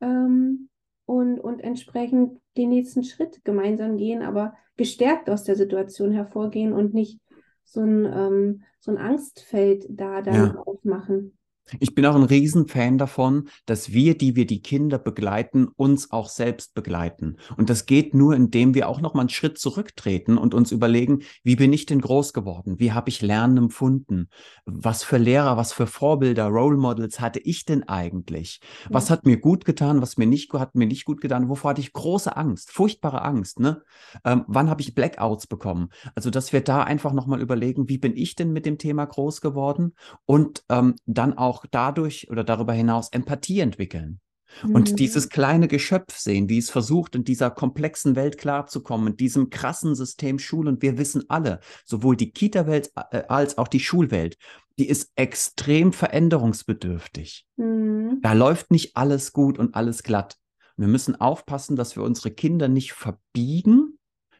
ähm, 0.00 0.68
und, 1.06 1.40
und 1.40 1.60
entsprechend 1.60 2.40
den 2.56 2.68
nächsten 2.68 3.04
Schritt 3.04 3.44
gemeinsam 3.44 3.96
gehen, 3.96 4.22
aber 4.22 4.54
gestärkt 4.76 5.30
aus 5.30 5.44
der 5.44 5.56
Situation 5.56 6.12
hervorgehen 6.12 6.72
und 6.72 6.94
nicht 6.94 7.20
so 7.64 7.80
ein, 7.80 8.04
ähm, 8.04 8.62
so 8.78 8.92
ein 8.92 8.98
Angstfeld 8.98 9.86
da 9.88 10.22
dann 10.22 10.34
ja. 10.34 10.54
aufmachen. 10.56 11.36
Ich 11.80 11.94
bin 11.94 12.04
auch 12.04 12.14
ein 12.14 12.24
Riesenfan 12.24 12.98
davon, 12.98 13.48
dass 13.64 13.92
wir, 13.92 14.18
die 14.18 14.36
wir 14.36 14.46
die 14.46 14.60
Kinder 14.60 14.98
begleiten, 14.98 15.68
uns 15.76 16.10
auch 16.10 16.28
selbst 16.28 16.74
begleiten. 16.74 17.36
Und 17.56 17.70
das 17.70 17.86
geht 17.86 18.14
nur, 18.14 18.34
indem 18.34 18.74
wir 18.74 18.88
auch 18.88 19.00
noch 19.00 19.14
mal 19.14 19.20
einen 19.20 19.28
Schritt 19.30 19.58
zurücktreten 19.58 20.36
und 20.36 20.54
uns 20.54 20.72
überlegen, 20.72 21.22
wie 21.42 21.56
bin 21.56 21.72
ich 21.72 21.86
denn 21.86 22.00
groß 22.00 22.32
geworden? 22.32 22.78
Wie 22.78 22.92
habe 22.92 23.08
ich 23.08 23.22
Lernen 23.22 23.56
empfunden? 23.56 24.28
Was 24.66 25.02
für 25.04 25.16
Lehrer, 25.16 25.56
was 25.56 25.72
für 25.72 25.86
Vorbilder, 25.86 26.46
Role 26.46 26.76
Models 26.76 27.20
hatte 27.20 27.40
ich 27.40 27.64
denn 27.64 27.82
eigentlich? 27.84 28.60
Was 28.90 29.10
hat 29.10 29.24
mir 29.24 29.38
gut 29.38 29.64
getan? 29.64 30.02
Was 30.02 30.18
mir 30.18 30.26
nicht 30.26 30.52
hat 30.52 30.74
mir 30.74 30.86
nicht 30.86 31.04
gut 31.04 31.20
getan? 31.20 31.48
Wovor 31.48 31.70
hatte 31.70 31.80
ich 31.80 31.92
große 31.92 32.36
Angst, 32.36 32.72
furchtbare 32.72 33.22
Angst? 33.22 33.58
Ne? 33.58 33.82
Ähm, 34.24 34.44
wann 34.46 34.68
habe 34.68 34.82
ich 34.82 34.94
Blackouts 34.94 35.46
bekommen? 35.46 35.88
Also, 36.14 36.30
dass 36.30 36.52
wir 36.52 36.60
da 36.60 36.82
einfach 36.82 37.12
noch 37.12 37.26
mal 37.26 37.40
überlegen, 37.40 37.88
wie 37.88 37.98
bin 37.98 38.16
ich 38.16 38.34
denn 38.34 38.52
mit 38.52 38.66
dem 38.66 38.78
Thema 38.78 39.04
groß 39.06 39.40
geworden? 39.40 39.94
Und 40.26 40.64
ähm, 40.68 40.96
dann 41.06 41.32
auch 41.32 41.53
auch 41.54 41.64
dadurch 41.70 42.30
oder 42.30 42.44
darüber 42.44 42.72
hinaus 42.72 43.08
Empathie 43.10 43.60
entwickeln. 43.60 44.20
Und 44.62 44.92
mhm. 44.92 44.96
dieses 44.96 45.30
kleine 45.30 45.66
Geschöpf 45.66 46.16
sehen, 46.16 46.48
wie 46.48 46.58
es 46.58 46.70
versucht, 46.70 47.16
in 47.16 47.24
dieser 47.24 47.50
komplexen 47.50 48.14
Welt 48.14 48.38
klarzukommen, 48.38 49.08
in 49.08 49.16
diesem 49.16 49.50
krassen 49.50 49.96
System 49.96 50.38
Schule. 50.38 50.70
Und 50.70 50.82
wir 50.82 50.96
wissen 50.96 51.24
alle, 51.28 51.58
sowohl 51.84 52.16
die 52.16 52.30
Kita-Welt 52.30 52.92
äh, 53.10 53.24
als 53.28 53.58
auch 53.58 53.66
die 53.66 53.80
Schulwelt, 53.80 54.36
die 54.78 54.88
ist 54.88 55.10
extrem 55.16 55.92
veränderungsbedürftig. 55.92 57.46
Mhm. 57.56 58.20
Da 58.22 58.32
läuft 58.32 58.70
nicht 58.70 58.96
alles 58.96 59.32
gut 59.32 59.58
und 59.58 59.74
alles 59.74 60.04
glatt. 60.04 60.36
Wir 60.76 60.88
müssen 60.88 61.20
aufpassen, 61.20 61.76
dass 61.76 61.96
wir 61.96 62.02
unsere 62.02 62.30
Kinder 62.30 62.68
nicht 62.68 62.92
verbiegen, 62.92 63.98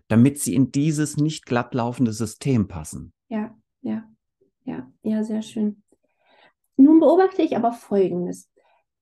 damit 0.08 0.38
sie 0.40 0.54
in 0.54 0.70
dieses 0.70 1.16
nicht 1.16 1.46
glatt 1.46 1.74
laufende 1.74 2.12
System 2.12 2.68
passen. 2.68 3.12
Ja, 3.28 3.56
ja, 3.82 4.04
ja, 4.64 4.90
ja, 5.02 5.24
sehr 5.24 5.42
schön. 5.42 5.82
Nun 6.76 7.00
beobachte 7.00 7.42
ich 7.42 7.56
aber 7.56 7.72
Folgendes. 7.72 8.50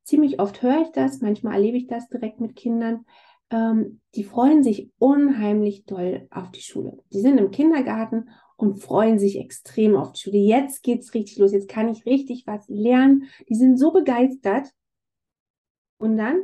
Ziemlich 0.04 0.40
oft 0.40 0.62
höre 0.62 0.82
ich 0.82 0.92
das, 0.92 1.20
manchmal 1.20 1.54
erlebe 1.54 1.76
ich 1.76 1.86
das 1.86 2.08
direkt 2.08 2.40
mit 2.40 2.56
Kindern. 2.56 3.06
Ähm, 3.50 4.00
die 4.14 4.24
freuen 4.24 4.62
sich 4.62 4.90
unheimlich 4.98 5.84
doll 5.84 6.26
auf 6.30 6.50
die 6.50 6.62
Schule. 6.62 6.98
Die 7.12 7.20
sind 7.20 7.38
im 7.38 7.50
Kindergarten 7.50 8.30
und 8.56 8.80
freuen 8.80 9.18
sich 9.18 9.38
extrem 9.38 9.96
auf 9.96 10.12
die 10.12 10.20
Schule. 10.20 10.38
Jetzt 10.38 10.82
geht 10.82 11.00
es 11.00 11.14
richtig 11.14 11.38
los, 11.38 11.52
jetzt 11.52 11.68
kann 11.68 11.88
ich 11.88 12.04
richtig 12.04 12.46
was 12.46 12.68
lernen. 12.68 13.28
Die 13.48 13.54
sind 13.54 13.78
so 13.78 13.92
begeistert. 13.92 14.70
Und 15.98 16.16
dann 16.16 16.42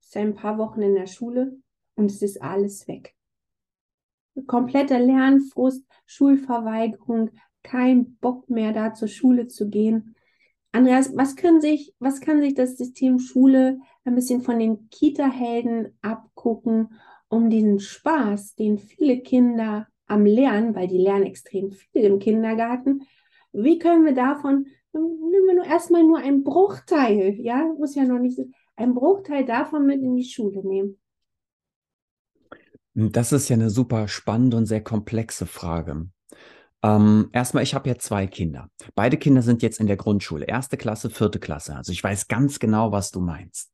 ist 0.00 0.16
ein 0.16 0.34
paar 0.34 0.58
Wochen 0.58 0.82
in 0.82 0.94
der 0.94 1.06
Schule 1.06 1.56
und 1.94 2.10
es 2.10 2.22
ist 2.22 2.42
alles 2.42 2.88
weg. 2.88 3.14
Kompletter 4.46 4.98
Lernfrust, 4.98 5.84
Schulverweigerung, 6.06 7.30
kein 7.62 8.16
Bock 8.16 8.50
mehr 8.50 8.72
da 8.72 8.92
zur 8.92 9.08
Schule 9.08 9.46
zu 9.46 9.68
gehen. 9.68 10.15
Andreas, 10.72 11.16
was 11.16 11.36
kann 11.36 11.60
sich, 11.60 11.94
was 11.98 12.20
kann 12.20 12.40
sich 12.40 12.54
das 12.54 12.76
System 12.76 13.18
Schule 13.18 13.78
ein 14.04 14.14
bisschen 14.14 14.42
von 14.42 14.58
den 14.58 14.88
Kita-Helden 14.90 15.96
abgucken, 16.02 16.94
um 17.28 17.50
diesen 17.50 17.80
Spaß, 17.80 18.54
den 18.54 18.78
viele 18.78 19.20
Kinder 19.20 19.88
am 20.06 20.26
Lernen, 20.26 20.74
weil 20.74 20.86
die 20.86 20.98
lernen 20.98 21.24
extrem 21.24 21.72
viel 21.72 22.04
im 22.04 22.18
Kindergarten, 22.18 23.02
wie 23.52 23.78
können 23.78 24.04
wir 24.04 24.14
davon, 24.14 24.66
nehmen 24.92 25.46
wir 25.46 25.54
nur 25.54 25.64
erstmal 25.64 26.04
nur 26.04 26.18
einen 26.18 26.44
Bruchteil, 26.44 27.34
ja, 27.40 27.64
muss 27.78 27.94
ja 27.94 28.04
noch 28.04 28.18
nicht 28.18 28.38
einen 28.76 28.94
Bruchteil 28.94 29.44
davon 29.44 29.86
mit 29.86 30.02
in 30.02 30.16
die 30.16 30.24
Schule 30.24 30.66
nehmen? 30.66 30.98
Das 32.94 33.32
ist 33.32 33.48
ja 33.48 33.54
eine 33.56 33.70
super 33.70 34.08
spannende 34.08 34.56
und 34.56 34.66
sehr 34.66 34.82
komplexe 34.82 35.46
Frage. 35.46 36.08
Ähm, 36.86 37.30
erstmal, 37.32 37.64
ich 37.64 37.74
habe 37.74 37.88
ja 37.88 37.96
zwei 37.96 38.28
Kinder. 38.28 38.70
Beide 38.94 39.16
Kinder 39.16 39.42
sind 39.42 39.62
jetzt 39.62 39.80
in 39.80 39.88
der 39.88 39.96
Grundschule, 39.96 40.46
erste 40.46 40.76
Klasse, 40.76 41.10
vierte 41.10 41.40
Klasse. 41.40 41.74
Also 41.74 41.90
ich 41.90 42.02
weiß 42.02 42.28
ganz 42.28 42.60
genau, 42.60 42.92
was 42.92 43.10
du 43.10 43.20
meinst. 43.20 43.72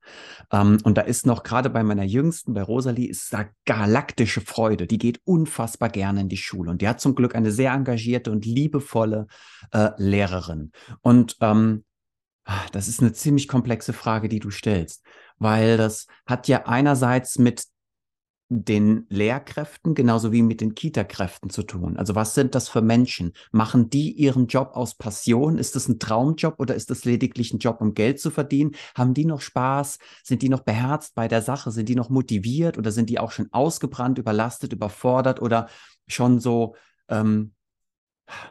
Ähm, 0.50 0.78
und 0.84 0.96
da 0.96 1.02
ist 1.02 1.26
noch 1.26 1.42
gerade 1.42 1.68
bei 1.68 1.82
meiner 1.82 2.04
Jüngsten, 2.04 2.54
bei 2.54 2.62
Rosalie, 2.62 3.08
ist 3.08 3.32
da 3.32 3.46
galaktische 3.66 4.40
Freude. 4.40 4.86
Die 4.86 4.98
geht 4.98 5.20
unfassbar 5.24 5.90
gerne 5.90 6.22
in 6.22 6.28
die 6.30 6.38
Schule 6.38 6.70
und 6.70 6.80
die 6.80 6.88
hat 6.88 7.00
zum 7.00 7.14
Glück 7.14 7.34
eine 7.34 7.52
sehr 7.52 7.72
engagierte 7.72 8.30
und 8.30 8.46
liebevolle 8.46 9.26
äh, 9.72 9.90
Lehrerin. 9.98 10.72
Und 11.02 11.36
ähm, 11.40 11.84
ah, 12.46 12.64
das 12.72 12.88
ist 12.88 13.00
eine 13.00 13.12
ziemlich 13.12 13.46
komplexe 13.46 13.92
Frage, 13.92 14.30
die 14.30 14.40
du 14.40 14.50
stellst, 14.50 15.04
weil 15.36 15.76
das 15.76 16.06
hat 16.24 16.48
ja 16.48 16.64
einerseits 16.64 17.38
mit 17.38 17.64
den 18.52 19.06
Lehrkräften 19.08 19.94
genauso 19.94 20.32
wie 20.32 20.42
mit 20.42 20.60
den 20.60 20.74
Kita-Kräften 20.74 21.50
zu 21.50 21.62
tun. 21.62 21.96
Also 21.96 22.14
was 22.14 22.34
sind 22.34 22.54
das 22.54 22.68
für 22.68 22.82
Menschen? 22.82 23.32
Machen 23.50 23.88
die 23.88 24.12
ihren 24.12 24.46
Job 24.46 24.72
aus 24.74 24.96
Passion? 24.96 25.58
Ist 25.58 25.74
das 25.74 25.88
ein 25.88 25.98
Traumjob 25.98 26.56
oder 26.58 26.74
ist 26.74 26.90
das 26.90 27.04
lediglich 27.04 27.52
ein 27.52 27.58
Job, 27.58 27.80
um 27.80 27.94
Geld 27.94 28.20
zu 28.20 28.30
verdienen? 28.30 28.72
Haben 28.94 29.14
die 29.14 29.24
noch 29.24 29.40
Spaß? 29.40 29.98
Sind 30.22 30.42
die 30.42 30.48
noch 30.48 30.60
beherzt 30.60 31.14
bei 31.14 31.28
der 31.28 31.42
Sache? 31.42 31.70
Sind 31.70 31.88
die 31.88 31.96
noch 31.96 32.10
motiviert 32.10 32.78
oder 32.78 32.92
sind 32.92 33.08
die 33.10 33.18
auch 33.18 33.30
schon 33.30 33.48
ausgebrannt, 33.52 34.18
überlastet, 34.18 34.72
überfordert 34.72 35.40
oder 35.40 35.68
schon 36.06 36.38
so 36.38 36.74
ähm, 37.08 37.54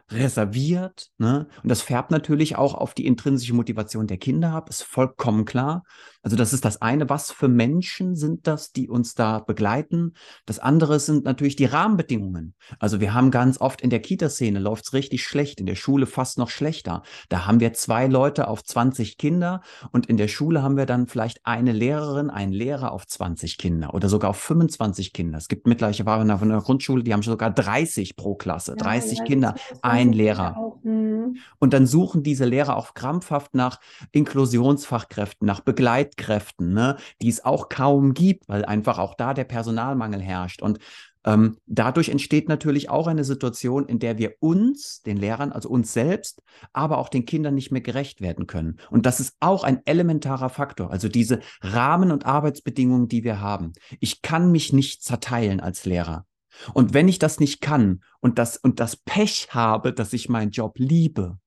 reserviert. 0.09 1.09
Ne? 1.17 1.47
Und 1.63 1.69
das 1.69 1.81
färbt 1.81 2.11
natürlich 2.11 2.55
auch 2.55 2.73
auf 2.73 2.93
die 2.93 3.05
intrinsische 3.05 3.53
Motivation 3.53 4.07
der 4.07 4.17
Kinder 4.17 4.51
ab, 4.51 4.69
ist 4.69 4.83
vollkommen 4.83 5.45
klar. 5.45 5.83
Also 6.23 6.37
das 6.37 6.53
ist 6.53 6.65
das 6.65 6.81
eine, 6.81 7.09
was 7.09 7.31
für 7.31 7.47
Menschen 7.47 8.15
sind 8.15 8.45
das, 8.45 8.71
die 8.71 8.89
uns 8.89 9.15
da 9.15 9.39
begleiten. 9.39 10.13
Das 10.45 10.59
andere 10.59 10.99
sind 10.99 11.25
natürlich 11.25 11.55
die 11.55 11.65
Rahmenbedingungen. 11.65 12.53
Also 12.79 12.99
wir 12.99 13.13
haben 13.13 13.31
ganz 13.31 13.59
oft 13.59 13.81
in 13.81 13.89
der 13.89 14.01
Kita-Szene 14.01 14.59
läuft 14.59 14.85
es 14.85 14.93
richtig 14.93 15.23
schlecht, 15.23 15.59
in 15.59 15.65
der 15.65 15.75
Schule 15.75 16.05
fast 16.05 16.37
noch 16.37 16.49
schlechter. 16.49 17.01
Da 17.29 17.47
haben 17.47 17.59
wir 17.59 17.73
zwei 17.73 18.05
Leute 18.05 18.47
auf 18.47 18.63
20 18.63 19.17
Kinder 19.17 19.61
und 19.91 20.05
in 20.05 20.17
der 20.17 20.27
Schule 20.27 20.61
haben 20.61 20.77
wir 20.77 20.85
dann 20.85 21.07
vielleicht 21.07 21.39
eine 21.43 21.71
Lehrerin, 21.71 22.29
einen 22.29 22.53
Lehrer 22.53 22.91
auf 22.91 23.07
20 23.07 23.57
Kinder 23.57 23.95
oder 23.95 24.07
sogar 24.07 24.29
auf 24.29 24.37
25 24.37 25.13
Kinder. 25.13 25.39
Es 25.39 25.47
gibt 25.47 25.65
mittlerweile 25.65 26.33
auf 26.33 26.41
einer 26.41 26.61
Grundschule, 26.61 27.03
die 27.03 27.13
haben 27.13 27.23
sogar 27.23 27.49
30 27.49 28.15
pro 28.15 28.35
Klasse, 28.35 28.75
30 28.75 29.19
ja, 29.19 29.23
Kinder, 29.23 29.55
ein 29.81 30.11
Lehrer. 30.11 30.75
Mhm. 30.83 31.37
Und 31.59 31.73
dann 31.73 31.87
suchen 31.87 32.23
diese 32.23 32.45
Lehrer 32.45 32.75
auch 32.75 32.93
krampfhaft 32.93 33.55
nach 33.55 33.79
Inklusionsfachkräften, 34.11 35.45
nach 35.45 35.61
Begleitung 35.61 36.01
Zeitkräften, 36.01 36.73
ne, 36.73 36.97
die 37.21 37.29
es 37.29 37.43
auch 37.45 37.69
kaum 37.69 38.13
gibt, 38.13 38.47
weil 38.49 38.65
einfach 38.65 38.97
auch 38.97 39.15
da 39.15 39.33
der 39.33 39.43
Personalmangel 39.43 40.21
herrscht. 40.21 40.61
Und 40.61 40.79
ähm, 41.23 41.57
dadurch 41.67 42.09
entsteht 42.09 42.49
natürlich 42.49 42.89
auch 42.89 43.05
eine 43.05 43.23
Situation, 43.23 43.85
in 43.85 43.99
der 43.99 44.17
wir 44.17 44.33
uns, 44.39 45.01
den 45.03 45.17
Lehrern, 45.17 45.51
also 45.51 45.69
uns 45.69 45.93
selbst, 45.93 46.41
aber 46.73 46.97
auch 46.97 47.09
den 47.09 47.25
Kindern 47.25 47.53
nicht 47.53 47.71
mehr 47.71 47.81
gerecht 47.81 48.21
werden 48.21 48.47
können. 48.47 48.77
Und 48.89 49.05
das 49.05 49.19
ist 49.19 49.35
auch 49.39 49.63
ein 49.63 49.81
elementarer 49.85 50.49
Faktor, 50.49 50.91
also 50.91 51.07
diese 51.09 51.39
Rahmen- 51.61 52.11
und 52.11 52.25
Arbeitsbedingungen, 52.25 53.07
die 53.07 53.23
wir 53.23 53.39
haben. 53.39 53.73
Ich 53.99 54.23
kann 54.23 54.51
mich 54.51 54.73
nicht 54.73 55.03
zerteilen 55.03 55.59
als 55.59 55.85
Lehrer. 55.85 56.25
Und 56.73 56.93
wenn 56.93 57.07
ich 57.07 57.19
das 57.19 57.39
nicht 57.39 57.61
kann 57.61 58.03
und 58.19 58.37
das, 58.39 58.57
und 58.57 58.79
das 58.79 58.95
Pech 58.95 59.49
habe, 59.51 59.93
dass 59.93 60.13
ich 60.13 60.29
meinen 60.29 60.51
Job 60.51 60.77
liebe, 60.77 61.37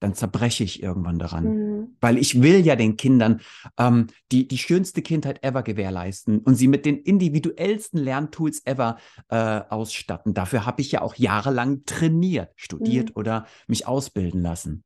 dann 0.00 0.14
zerbreche 0.14 0.64
ich 0.64 0.82
irgendwann 0.82 1.18
daran. 1.18 1.44
Mhm. 1.44 1.96
Weil 2.00 2.18
ich 2.18 2.40
will 2.40 2.64
ja 2.64 2.76
den 2.76 2.96
Kindern 2.96 3.40
ähm, 3.78 4.08
die, 4.30 4.46
die 4.46 4.58
schönste 4.58 5.02
Kindheit 5.02 5.42
ever 5.42 5.62
gewährleisten 5.62 6.38
und 6.38 6.54
sie 6.54 6.68
mit 6.68 6.86
den 6.86 6.98
individuellsten 6.98 7.98
Lerntools 7.98 8.64
ever 8.64 8.98
äh, 9.28 9.60
ausstatten. 9.68 10.34
Dafür 10.34 10.66
habe 10.66 10.80
ich 10.82 10.92
ja 10.92 11.02
auch 11.02 11.16
jahrelang 11.16 11.84
trainiert, 11.84 12.52
studiert 12.56 13.10
mhm. 13.10 13.16
oder 13.16 13.46
mich 13.66 13.86
ausbilden 13.86 14.40
lassen. 14.40 14.84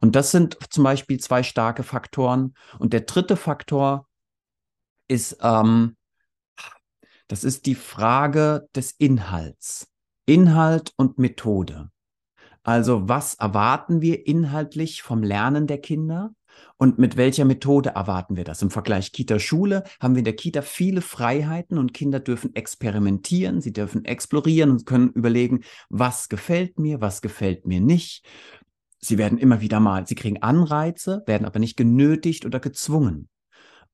Und 0.00 0.14
das 0.14 0.30
sind 0.30 0.56
zum 0.70 0.84
Beispiel 0.84 1.18
zwei 1.18 1.42
starke 1.42 1.82
Faktoren. 1.82 2.54
Und 2.78 2.92
der 2.92 3.00
dritte 3.00 3.36
Faktor 3.36 4.06
ist, 5.08 5.38
ähm, 5.42 5.96
das 7.28 7.44
ist 7.44 7.66
die 7.66 7.74
Frage 7.74 8.68
des 8.74 8.92
Inhalts. 8.92 9.88
Inhalt 10.26 10.92
und 10.96 11.18
Methode. 11.18 11.90
Also 12.62 13.08
was 13.08 13.34
erwarten 13.34 14.00
wir 14.00 14.26
inhaltlich 14.26 15.02
vom 15.02 15.22
Lernen 15.22 15.66
der 15.66 15.78
Kinder? 15.78 16.32
Und 16.76 16.98
mit 16.98 17.16
welcher 17.16 17.44
Methode 17.44 17.90
erwarten 17.90 18.36
wir 18.36 18.44
das? 18.44 18.62
Im 18.62 18.70
Vergleich 18.70 19.12
Kita-Schule 19.12 19.84
haben 20.00 20.14
wir 20.14 20.20
in 20.20 20.24
der 20.24 20.36
Kita 20.36 20.62
viele 20.62 21.00
Freiheiten 21.00 21.78
und 21.78 21.94
Kinder 21.94 22.20
dürfen 22.20 22.54
experimentieren, 22.54 23.60
sie 23.60 23.72
dürfen 23.72 24.04
explorieren 24.04 24.70
und 24.70 24.86
können 24.86 25.10
überlegen, 25.10 25.62
was 25.88 26.28
gefällt 26.28 26.78
mir, 26.78 27.00
was 27.00 27.22
gefällt 27.22 27.66
mir 27.66 27.80
nicht. 27.80 28.24
sie 29.04 29.18
werden 29.18 29.38
immer 29.38 29.60
wieder 29.60 29.80
mal, 29.80 30.06
sie 30.06 30.14
kriegen 30.14 30.42
Anreize, 30.42 31.24
werden 31.26 31.44
aber 31.44 31.58
nicht 31.58 31.76
genötigt 31.76 32.46
oder 32.46 32.60
gezwungen. 32.60 33.28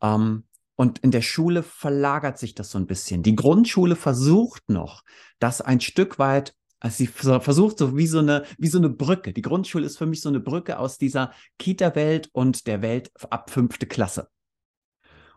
Ähm, 0.02 0.44
und 0.78 1.00
in 1.00 1.10
der 1.10 1.22
Schule 1.22 1.64
verlagert 1.64 2.38
sich 2.38 2.54
das 2.54 2.70
so 2.70 2.78
ein 2.78 2.86
bisschen. 2.86 3.24
Die 3.24 3.34
Grundschule 3.34 3.96
versucht 3.96 4.70
noch, 4.70 5.02
das 5.40 5.60
ein 5.60 5.80
Stück 5.80 6.18
weit 6.18 6.54
also 6.80 6.96
sie 6.98 7.06
versucht 7.08 7.78
so 7.78 7.96
wie 7.96 8.06
so 8.06 8.20
eine, 8.20 8.44
wie 8.56 8.68
so 8.68 8.78
eine 8.78 8.88
Brücke. 8.88 9.32
Die 9.32 9.42
Grundschule 9.42 9.84
ist 9.84 9.98
für 9.98 10.06
mich 10.06 10.20
so 10.20 10.28
eine 10.28 10.38
Brücke 10.38 10.78
aus 10.78 10.96
dieser 10.96 11.32
Kita-Welt 11.58 12.28
und 12.32 12.68
der 12.68 12.82
Welt 12.82 13.10
ab 13.30 13.50
fünfte 13.50 13.86
Klasse. 13.86 14.28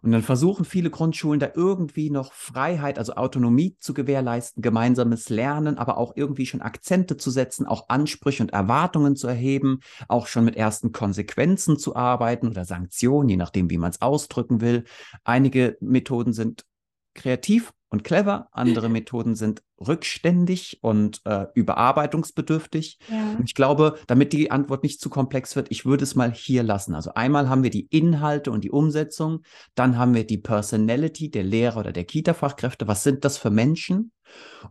Und 0.03 0.12
dann 0.12 0.24
versuchen 0.24 0.65
viele 0.65 0.89
Grundschulen 0.89 1.39
da 1.39 1.51
irgendwie 1.53 2.10
noch 2.10 2.34
Freiheit, 2.34 2.98
also 2.98 3.13
Autonomie 3.13 3.77
zu 3.79 3.93
gewährleisten, 3.93 4.63
gemeinsames 4.63 5.29
Lernen, 5.29 5.77
aber 5.77 5.98
auch 5.98 6.13
irgendwie 6.15 6.48
schon 6.48 6.62
Akzente 6.62 7.17
zu 7.17 7.29
setzen, 7.29 7.67
auch 7.67 7.88
Ansprüche 7.89 8.41
und 8.41 8.51
Erwartungen 8.51 9.15
zu 9.15 9.27
erheben, 9.27 9.81
auch 10.08 10.25
schon 10.25 10.46
mit 10.46 10.55
ersten 10.55 10.91
Konsequenzen 10.91 11.77
zu 11.77 11.96
arbeiten 11.96 12.48
oder 12.48 12.65
Sanktionen, 12.65 13.29
je 13.29 13.38
nachdem, 13.38 13.70
wie 13.70 13.77
man 13.77 13.91
es 13.91 14.01
ausdrücken 14.01 14.60
will. 14.60 14.86
Einige 15.24 15.77
Methoden 15.81 16.34
sind 16.34 16.65
kreativ 17.13 17.74
und 17.89 18.03
clever, 18.03 18.48
andere 18.51 18.89
Methoden 18.89 19.36
sind 19.36 19.62
rückständig 19.80 20.80
und 20.82 21.22
äh, 21.25 21.48
überarbeitungsbedürftig. 21.53 23.00
Ja. 23.10 23.36
Und 23.38 23.46
ich 23.46 23.56
glaube, 23.56 23.98
damit 24.08 24.34
die 24.34 24.50
Antwort 24.50 24.84
nicht 24.84 25.01
zu 25.01 25.10
komplex 25.10 25.56
wird, 25.56 25.70
ich 25.72 25.86
würde 25.86 26.03
es 26.03 26.15
mal 26.15 26.32
hier 26.32 26.63
lassen. 26.63 26.96
Also 26.96 27.13
einmal 27.13 27.50
haben 27.50 27.63
wir 27.63 27.70
die 27.70 27.88
Inhalte 27.88 28.51
und 28.51 28.63
die 28.63 28.72
Umsetzung, 28.72 29.41
dann 29.75 29.98
haben 29.98 30.13
wir 30.13 30.25
die 30.25 30.38
Personality 30.38 31.30
der 31.30 31.44
Lehrer 31.44 31.82
oder 31.82 31.91
der 31.91 32.06
Kita-Fachkräfte. 32.06 32.88
Was 32.88 33.03
sind 33.03 33.25
das 33.25 33.38
für 33.38 33.50
Menschen? 33.50 34.12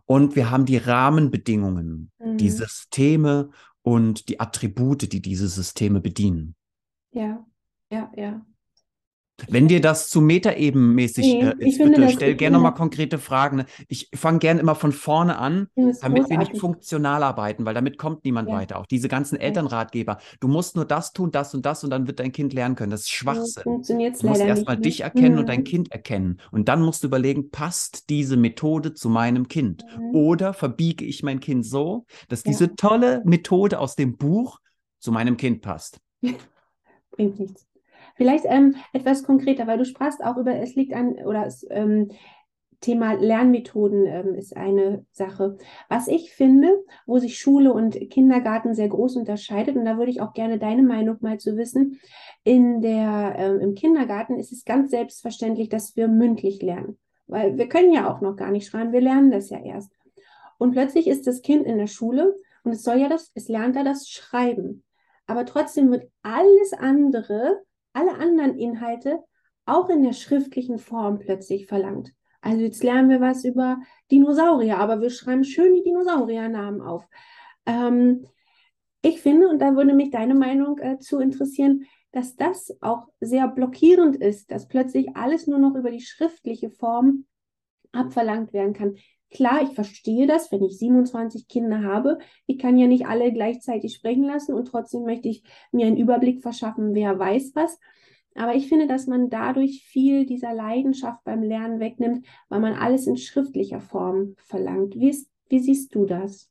Und 0.05 0.35
wir 0.35 0.49
haben 0.49 0.65
die 0.65 0.77
Rahmenbedingungen, 0.77 2.11
mhm. 2.17 2.37
die 2.37 2.49
Systeme 2.49 3.51
und 3.83 4.29
die 4.29 4.39
Attribute, 4.39 5.11
die 5.11 5.21
diese 5.21 5.47
Systeme 5.47 6.01
bedienen. 6.01 6.55
Ja, 7.11 7.45
ja, 7.91 8.11
ja. 8.15 8.41
Wenn 9.49 9.67
dir 9.67 9.81
das 9.81 10.09
zu 10.09 10.21
metaebenmäßig 10.21 11.25
nee, 11.25 11.41
äh, 11.41 11.69
ist, 11.69 11.77
bitte 11.77 12.09
stell 12.09 12.35
gerne 12.35 12.57
nochmal 12.57 12.73
konkrete 12.73 13.17
Fragen. 13.17 13.57
Ne? 13.57 13.65
Ich 13.87 14.09
fange 14.13 14.39
gerne 14.39 14.59
immer 14.59 14.75
von 14.75 14.91
vorne 14.91 15.37
an, 15.37 15.67
damit 15.75 15.97
großartig. 15.97 16.29
wir 16.29 16.37
nicht 16.37 16.57
funktional 16.57 17.23
arbeiten, 17.23 17.65
weil 17.65 17.73
damit 17.73 17.97
kommt 17.97 18.23
niemand 18.25 18.49
ja. 18.49 18.55
weiter. 18.55 18.79
Auch 18.79 18.85
diese 18.85 19.07
ganzen 19.07 19.39
Elternratgeber. 19.39 20.17
Du 20.39 20.47
musst 20.47 20.75
nur 20.75 20.85
das 20.85 21.13
tun, 21.13 21.31
das 21.31 21.53
und 21.53 21.65
das 21.65 21.83
und 21.83 21.89
dann 21.89 22.07
wird 22.07 22.19
dein 22.19 22.31
Kind 22.31 22.53
lernen 22.53 22.75
können. 22.75 22.91
Das 22.91 23.01
ist 23.01 23.11
Schwachsinn. 23.11 23.63
Funktioniert's 23.63 24.19
du 24.19 24.27
musst 24.27 24.41
erstmal 24.41 24.75
ne? 24.75 24.81
dich 24.81 25.01
erkennen 25.01 25.33
mhm. 25.33 25.39
und 25.39 25.49
dein 25.49 25.63
Kind 25.63 25.91
erkennen. 25.91 26.39
Und 26.51 26.67
dann 26.67 26.81
musst 26.81 27.03
du 27.03 27.07
überlegen, 27.07 27.49
passt 27.51 28.09
diese 28.09 28.37
Methode 28.37 28.93
zu 28.93 29.09
meinem 29.09 29.47
Kind? 29.47 29.83
Mhm. 29.97 30.15
Oder 30.15 30.53
verbiege 30.53 31.05
ich 31.05 31.23
mein 31.23 31.39
Kind 31.39 31.65
so, 31.65 32.05
dass 32.29 32.43
ja. 32.43 32.51
diese 32.51 32.75
tolle 32.75 33.21
Methode 33.25 33.79
aus 33.79 33.95
dem 33.95 34.17
Buch 34.17 34.59
zu 34.99 35.11
meinem 35.11 35.37
Kind 35.37 35.61
passt? 35.61 35.99
Bringt 37.11 37.39
nichts. 37.39 37.70
Vielleicht 38.21 38.45
ähm, 38.47 38.75
etwas 38.93 39.23
konkreter, 39.23 39.65
weil 39.65 39.79
du 39.79 39.83
sprachst 39.83 40.23
auch 40.23 40.37
über, 40.37 40.53
es 40.53 40.75
liegt 40.75 40.93
an, 40.93 41.13
oder 41.25 41.47
es, 41.47 41.65
ähm, 41.71 42.09
Thema 42.79 43.13
Lernmethoden 43.13 44.05
ähm, 44.05 44.35
ist 44.35 44.55
eine 44.55 45.07
Sache. 45.11 45.57
Was 45.89 46.07
ich 46.07 46.31
finde, 46.31 46.83
wo 47.07 47.17
sich 47.17 47.39
Schule 47.39 47.73
und 47.73 47.95
Kindergarten 48.11 48.75
sehr 48.75 48.89
groß 48.89 49.15
unterscheidet, 49.15 49.75
und 49.75 49.85
da 49.85 49.97
würde 49.97 50.11
ich 50.11 50.21
auch 50.21 50.33
gerne 50.33 50.59
deine 50.59 50.83
Meinung 50.83 51.17
mal 51.21 51.39
zu 51.39 51.57
wissen, 51.57 51.99
in 52.43 52.81
der, 52.81 53.33
ähm, 53.39 53.59
im 53.59 53.73
Kindergarten 53.73 54.37
ist 54.37 54.51
es 54.51 54.65
ganz 54.65 54.91
selbstverständlich, 54.91 55.69
dass 55.69 55.95
wir 55.95 56.07
mündlich 56.07 56.61
lernen. 56.61 56.99
Weil 57.25 57.57
wir 57.57 57.69
können 57.69 57.91
ja 57.91 58.07
auch 58.07 58.21
noch 58.21 58.35
gar 58.35 58.51
nicht 58.51 58.67
schreiben, 58.67 58.93
wir 58.93 59.01
lernen 59.01 59.31
das 59.31 59.49
ja 59.49 59.57
erst. 59.57 59.91
Und 60.59 60.73
plötzlich 60.73 61.07
ist 61.07 61.25
das 61.25 61.41
Kind 61.41 61.65
in 61.65 61.79
der 61.79 61.87
Schule 61.87 62.35
und 62.63 62.73
es 62.73 62.83
soll 62.83 62.97
ja 62.97 63.09
das, 63.09 63.31
es 63.33 63.49
lernt 63.49 63.75
da 63.75 63.83
das 63.83 64.07
Schreiben. 64.07 64.83
Aber 65.25 65.47
trotzdem 65.47 65.89
wird 65.89 66.07
alles 66.21 66.73
andere 66.73 67.63
alle 67.93 68.15
anderen 68.15 68.57
Inhalte 68.57 69.19
auch 69.65 69.89
in 69.89 70.03
der 70.03 70.13
schriftlichen 70.13 70.79
Form 70.79 71.19
plötzlich 71.19 71.67
verlangt. 71.67 72.13
Also 72.41 72.61
jetzt 72.61 72.83
lernen 72.83 73.09
wir 73.09 73.21
was 73.21 73.45
über 73.45 73.79
Dinosaurier, 74.09 74.77
aber 74.77 74.99
wir 74.99 75.11
schreiben 75.11 75.43
schön 75.43 75.73
die 75.75 75.83
Dinosauriernamen 75.83 76.81
auf. 76.81 77.07
Ähm, 77.65 78.25
ich 79.03 79.21
finde, 79.21 79.47
und 79.47 79.59
da 79.59 79.75
würde 79.75 79.93
mich 79.93 80.11
deine 80.11 80.35
Meinung 80.35 80.77
äh, 80.79 80.99
zu 80.99 81.19
interessieren, 81.19 81.85
dass 82.11 82.35
das 82.35 82.75
auch 82.81 83.07
sehr 83.19 83.47
blockierend 83.47 84.15
ist, 84.17 84.51
dass 84.51 84.67
plötzlich 84.67 85.15
alles 85.15 85.47
nur 85.47 85.59
noch 85.59 85.75
über 85.75 85.91
die 85.91 86.01
schriftliche 86.01 86.69
Form 86.69 87.25
abverlangt 87.91 88.53
werden 88.53 88.73
kann. 88.73 88.95
Klar, 89.31 89.63
ich 89.63 89.73
verstehe 89.73 90.27
das, 90.27 90.51
wenn 90.51 90.63
ich 90.63 90.77
27 90.77 91.47
Kinder 91.47 91.83
habe. 91.83 92.19
Ich 92.47 92.59
kann 92.59 92.77
ja 92.77 92.87
nicht 92.87 93.07
alle 93.07 93.31
gleichzeitig 93.31 93.95
sprechen 93.95 94.25
lassen 94.25 94.53
und 94.53 94.65
trotzdem 94.65 95.03
möchte 95.03 95.29
ich 95.29 95.43
mir 95.71 95.87
einen 95.87 95.97
Überblick 95.97 96.41
verschaffen, 96.41 96.93
wer 96.93 97.17
weiß 97.17 97.53
was. 97.55 97.79
Aber 98.35 98.55
ich 98.55 98.67
finde, 98.67 98.87
dass 98.87 99.07
man 99.07 99.29
dadurch 99.29 99.83
viel 99.85 100.25
dieser 100.25 100.53
Leidenschaft 100.53 101.23
beim 101.23 101.43
Lernen 101.43 101.79
wegnimmt, 101.79 102.25
weil 102.49 102.59
man 102.59 102.73
alles 102.73 103.07
in 103.07 103.17
schriftlicher 103.17 103.81
Form 103.81 104.35
verlangt. 104.45 104.95
Wie, 104.95 105.09
ist, 105.09 105.29
wie 105.49 105.59
siehst 105.59 105.95
du 105.95 106.05
das? 106.05 106.49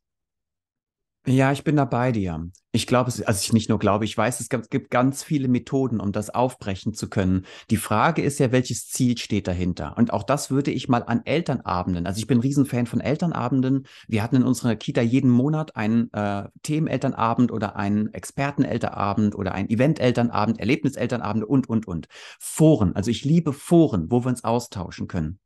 Ja, 1.26 1.52
ich 1.52 1.64
bin 1.64 1.76
da 1.76 1.84
bei 1.84 2.12
dir. 2.12 2.50
Ich 2.72 2.86
glaube, 2.86 3.10
also 3.26 3.40
ich 3.42 3.52
nicht 3.52 3.68
nur 3.68 3.80
glaube, 3.80 4.04
ich 4.04 4.16
weiß, 4.16 4.38
es 4.38 4.48
gibt 4.48 4.90
ganz 4.90 5.24
viele 5.24 5.48
Methoden, 5.48 5.98
um 5.98 6.12
das 6.12 6.30
aufbrechen 6.30 6.94
zu 6.94 7.08
können. 7.08 7.44
Die 7.68 7.76
Frage 7.76 8.22
ist 8.22 8.38
ja, 8.38 8.52
welches 8.52 8.86
Ziel 8.86 9.18
steht 9.18 9.48
dahinter? 9.48 9.96
Und 9.96 10.12
auch 10.12 10.22
das 10.22 10.52
würde 10.52 10.70
ich 10.70 10.88
mal 10.88 11.02
an 11.02 11.22
Elternabenden, 11.24 12.06
also 12.06 12.20
ich 12.20 12.28
bin 12.28 12.38
ein 12.38 12.42
Riesenfan 12.42 12.86
von 12.86 13.00
Elternabenden. 13.00 13.86
Wir 14.06 14.22
hatten 14.22 14.36
in 14.36 14.44
unserer 14.44 14.76
Kita 14.76 15.00
jeden 15.00 15.30
Monat 15.30 15.74
einen 15.74 16.12
äh, 16.12 16.44
Themenelternabend 16.62 17.50
oder 17.50 17.74
einen 17.74 18.14
Expertenelternabend 18.14 19.34
oder 19.34 19.52
einen 19.52 19.68
Eventelternabend, 19.68 20.60
Erlebniselternabend 20.60 21.44
und, 21.44 21.68
und, 21.68 21.88
und. 21.88 22.06
Foren, 22.38 22.94
also 22.94 23.10
ich 23.10 23.24
liebe 23.24 23.52
Foren, 23.52 24.12
wo 24.12 24.22
wir 24.24 24.28
uns 24.28 24.44
austauschen 24.44 25.08
können. 25.08 25.40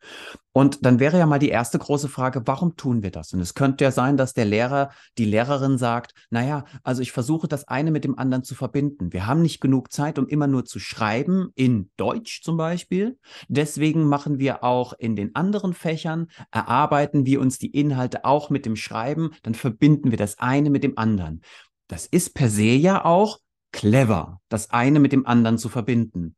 Und 0.53 0.85
dann 0.85 1.01
wäre 1.01 1.19
ja 1.19 1.27
mal 1.27 1.41
die 1.41 1.49
erste 1.49 1.81
große 1.81 2.09
Frage, 2.09 2.43
warum 2.45 2.77
tun 2.77 3.03
wir 3.03 3.11
das? 3.11 3.33
Und 3.33 3.41
es 3.41 3.55
könnte 3.55 3.83
ja 3.83 3.91
sein, 3.91 4.17
dass 4.17 4.35
der 4.35 4.45
Lehrer, 4.45 4.91
die 5.19 5.25
Lehrerin 5.25 5.79
sagt, 5.79 6.15
naja, 6.31 6.65
also 6.85 7.03
ich 7.03 7.11
versuche 7.15 7.47
das 7.47 7.69
eine 7.69 7.93
mit 7.93 8.03
dem 8.03 8.19
anderen 8.19 8.43
zu 8.43 8.57
verbinden. 8.57 9.13
Wir 9.13 9.27
haben 9.27 9.41
nicht 9.41 9.61
genug 9.61 9.93
Zeit, 9.93 10.19
um 10.19 10.27
immer 10.27 10.49
nur 10.49 10.65
zu 10.65 10.81
schreiben, 10.81 11.51
in 11.55 11.91
Deutsch 11.97 12.43
zum 12.43 12.57
Beispiel. 12.57 13.19
Deswegen 13.47 14.05
machen 14.09 14.41
wir 14.41 14.65
auch 14.65 14.93
in 14.95 15.15
den 15.15 15.35
anderen 15.37 15.75
Fächern, 15.75 16.27
erarbeiten 16.51 17.25
wir 17.25 17.41
uns 17.41 17.59
die 17.59 17.71
Inhalte 17.71 18.25
auch 18.25 18.51
mit 18.51 18.67
dem 18.67 18.75
Schreiben, 18.75 19.31
dann 19.45 19.55
verbinden 19.55 20.11
wir 20.11 20.19
das 20.19 20.41
eine 20.41 20.71
mit 20.71 20.83
dem 20.83 20.99
anderen. 20.99 21.43
Das 21.87 22.07
ist 22.07 22.35
per 22.35 22.51
se 22.51 22.65
ja 22.65 23.05
auch 23.05 23.39
clever, 23.71 24.41
das 24.49 24.71
eine 24.71 24.99
mit 24.99 25.13
dem 25.13 25.25
anderen 25.25 25.57
zu 25.57 25.69
verbinden. 25.69 26.35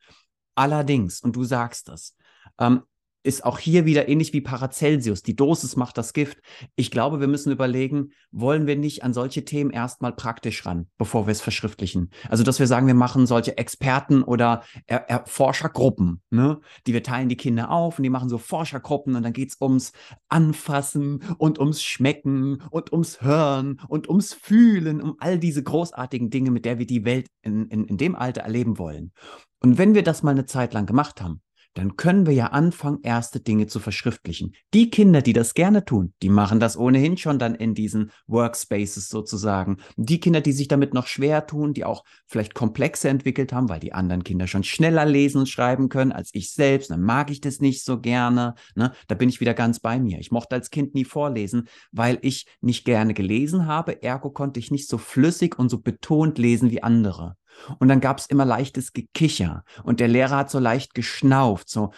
Allerdings, 0.54 1.20
und 1.20 1.36
du 1.36 1.44
sagst 1.44 1.88
das, 1.88 2.14
ähm, 2.58 2.82
ist 3.26 3.44
auch 3.44 3.58
hier 3.58 3.84
wieder 3.86 4.08
ähnlich 4.08 4.32
wie 4.32 4.40
Paracelsius. 4.40 5.22
Die 5.22 5.36
Dosis 5.36 5.76
macht 5.76 5.98
das 5.98 6.12
Gift. 6.12 6.38
Ich 6.76 6.90
glaube, 6.90 7.20
wir 7.20 7.28
müssen 7.28 7.52
überlegen, 7.52 8.12
wollen 8.30 8.66
wir 8.66 8.76
nicht 8.76 9.02
an 9.02 9.12
solche 9.12 9.44
Themen 9.44 9.70
erstmal 9.70 10.12
praktisch 10.12 10.64
ran, 10.66 10.86
bevor 10.98 11.26
wir 11.26 11.32
es 11.32 11.40
verschriftlichen? 11.40 12.10
Also, 12.28 12.44
dass 12.44 12.58
wir 12.58 12.66
sagen, 12.66 12.86
wir 12.86 12.94
machen 12.94 13.26
solche 13.26 13.58
Experten 13.58 14.22
oder 14.22 14.62
er 14.86 15.08
er 15.08 15.24
Forschergruppen, 15.26 16.22
ne? 16.30 16.60
die 16.86 16.92
wir 16.92 17.02
teilen 17.02 17.28
die 17.28 17.36
Kinder 17.36 17.70
auf 17.70 17.98
und 17.98 18.02
die 18.02 18.10
machen 18.10 18.28
so 18.28 18.38
Forschergruppen 18.38 19.16
und 19.16 19.22
dann 19.22 19.32
geht 19.32 19.50
es 19.50 19.60
ums 19.60 19.92
Anfassen 20.28 21.22
und 21.38 21.58
ums 21.58 21.82
Schmecken 21.82 22.62
und 22.70 22.92
ums 22.92 23.22
Hören 23.22 23.80
und 23.88 24.08
ums 24.08 24.34
Fühlen, 24.34 25.00
um 25.00 25.16
all 25.18 25.38
diese 25.38 25.62
großartigen 25.62 26.30
Dinge, 26.30 26.50
mit 26.50 26.64
der 26.64 26.78
wir 26.78 26.86
die 26.86 27.04
Welt 27.04 27.26
in, 27.42 27.68
in, 27.68 27.84
in 27.84 27.96
dem 27.96 28.14
Alter 28.14 28.42
erleben 28.42 28.78
wollen. 28.78 29.12
Und 29.60 29.78
wenn 29.78 29.94
wir 29.94 30.02
das 30.02 30.22
mal 30.22 30.32
eine 30.32 30.46
Zeit 30.46 30.74
lang 30.74 30.86
gemacht 30.86 31.20
haben, 31.20 31.40
dann 31.76 31.96
können 31.96 32.26
wir 32.26 32.32
ja 32.32 32.46
anfangen, 32.46 33.00
erste 33.02 33.38
Dinge 33.38 33.66
zu 33.66 33.80
verschriftlichen. 33.80 34.54
Die 34.72 34.88
Kinder, 34.88 35.20
die 35.20 35.34
das 35.34 35.52
gerne 35.52 35.84
tun, 35.84 36.14
die 36.22 36.30
machen 36.30 36.58
das 36.58 36.78
ohnehin 36.78 37.18
schon 37.18 37.38
dann 37.38 37.54
in 37.54 37.74
diesen 37.74 38.10
Workspaces 38.26 39.10
sozusagen. 39.10 39.76
Die 39.96 40.18
Kinder, 40.18 40.40
die 40.40 40.52
sich 40.52 40.68
damit 40.68 40.94
noch 40.94 41.06
schwer 41.06 41.46
tun, 41.46 41.74
die 41.74 41.84
auch 41.84 42.02
vielleicht 42.26 42.54
Komplexe 42.54 43.10
entwickelt 43.10 43.52
haben, 43.52 43.68
weil 43.68 43.80
die 43.80 43.92
anderen 43.92 44.24
Kinder 44.24 44.46
schon 44.46 44.64
schneller 44.64 45.04
lesen 45.04 45.40
und 45.40 45.48
schreiben 45.48 45.90
können 45.90 46.12
als 46.12 46.30
ich 46.32 46.50
selbst, 46.52 46.90
dann 46.90 47.02
mag 47.02 47.30
ich 47.30 47.42
das 47.42 47.60
nicht 47.60 47.84
so 47.84 48.00
gerne. 48.00 48.54
Ne? 48.74 48.92
Da 49.06 49.14
bin 49.14 49.28
ich 49.28 49.40
wieder 49.40 49.52
ganz 49.54 49.78
bei 49.78 50.00
mir. 50.00 50.18
Ich 50.18 50.30
mochte 50.30 50.54
als 50.54 50.70
Kind 50.70 50.94
nie 50.94 51.04
vorlesen, 51.04 51.68
weil 51.92 52.18
ich 52.22 52.46
nicht 52.62 52.86
gerne 52.86 53.12
gelesen 53.12 53.66
habe. 53.66 54.02
Ergo 54.02 54.30
konnte 54.30 54.60
ich 54.60 54.70
nicht 54.70 54.88
so 54.88 54.96
flüssig 54.96 55.58
und 55.58 55.68
so 55.68 55.78
betont 55.78 56.38
lesen 56.38 56.70
wie 56.70 56.82
andere. 56.82 57.36
Und 57.78 57.88
dann 57.88 58.00
gab 58.00 58.18
es 58.18 58.26
immer 58.26 58.44
leichtes 58.44 58.92
Gekicher 58.92 59.64
und 59.82 60.00
der 60.00 60.08
Lehrer 60.08 60.36
hat 60.36 60.50
so 60.50 60.58
leicht 60.58 60.94
geschnauft, 60.94 61.68
so. 61.68 61.92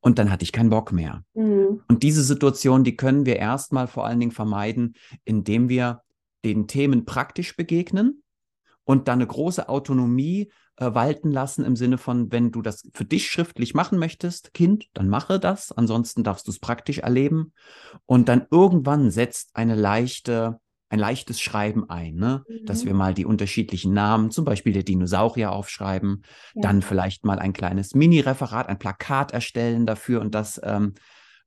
Und 0.00 0.18
dann 0.18 0.30
hatte 0.30 0.42
ich 0.42 0.52
keinen 0.52 0.70
Bock 0.70 0.92
mehr. 0.92 1.24
Mhm. 1.34 1.82
Und 1.88 2.02
diese 2.02 2.22
Situation, 2.22 2.84
die 2.84 2.96
können 2.96 3.26
wir 3.26 3.36
erstmal 3.36 3.86
vor 3.86 4.06
allen 4.06 4.20
Dingen 4.20 4.32
vermeiden, 4.32 4.94
indem 5.24 5.68
wir 5.68 6.02
den 6.44 6.66
Themen 6.66 7.04
praktisch 7.04 7.56
begegnen 7.56 8.22
und 8.84 9.08
dann 9.08 9.18
eine 9.18 9.26
große 9.26 9.68
Autonomie 9.68 10.50
äh, 10.76 10.94
walten 10.94 11.30
lassen 11.30 11.64
im 11.64 11.76
Sinne 11.76 11.98
von, 11.98 12.30
wenn 12.32 12.50
du 12.50 12.62
das 12.62 12.88
für 12.94 13.04
dich 13.04 13.30
schriftlich 13.30 13.74
machen 13.74 13.98
möchtest, 13.98 14.54
Kind, 14.54 14.86
dann 14.94 15.08
mache 15.08 15.40
das. 15.40 15.72
Ansonsten 15.72 16.24
darfst 16.24 16.46
du 16.46 16.50
es 16.50 16.60
praktisch 16.60 16.98
erleben. 16.98 17.52
Und 18.06 18.28
dann 18.28 18.46
irgendwann 18.50 19.10
setzt 19.10 19.50
eine 19.54 19.74
leichte 19.74 20.60
ein 20.90 20.98
leichtes 20.98 21.40
Schreiben 21.40 21.88
ein, 21.90 22.14
ne? 22.14 22.44
Mhm. 22.48 22.66
dass 22.66 22.84
wir 22.84 22.94
mal 22.94 23.14
die 23.14 23.24
unterschiedlichen 23.26 23.92
Namen, 23.92 24.30
zum 24.30 24.44
Beispiel 24.44 24.72
der 24.72 24.82
Dinosaurier 24.84 25.52
aufschreiben, 25.52 26.24
Ja. 26.54 26.62
dann 26.62 26.82
vielleicht 26.82 27.24
mal 27.24 27.38
ein 27.38 27.52
kleines 27.52 27.94
Mini-Referat, 27.94 28.68
ein 28.68 28.78
Plakat 28.78 29.32
erstellen 29.32 29.86
dafür 29.86 30.20
und 30.20 30.34
das 30.34 30.60
ähm, 30.64 30.94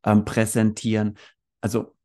ähm, 0.06 0.26
präsentieren. 0.26 1.18
Also 1.62 1.96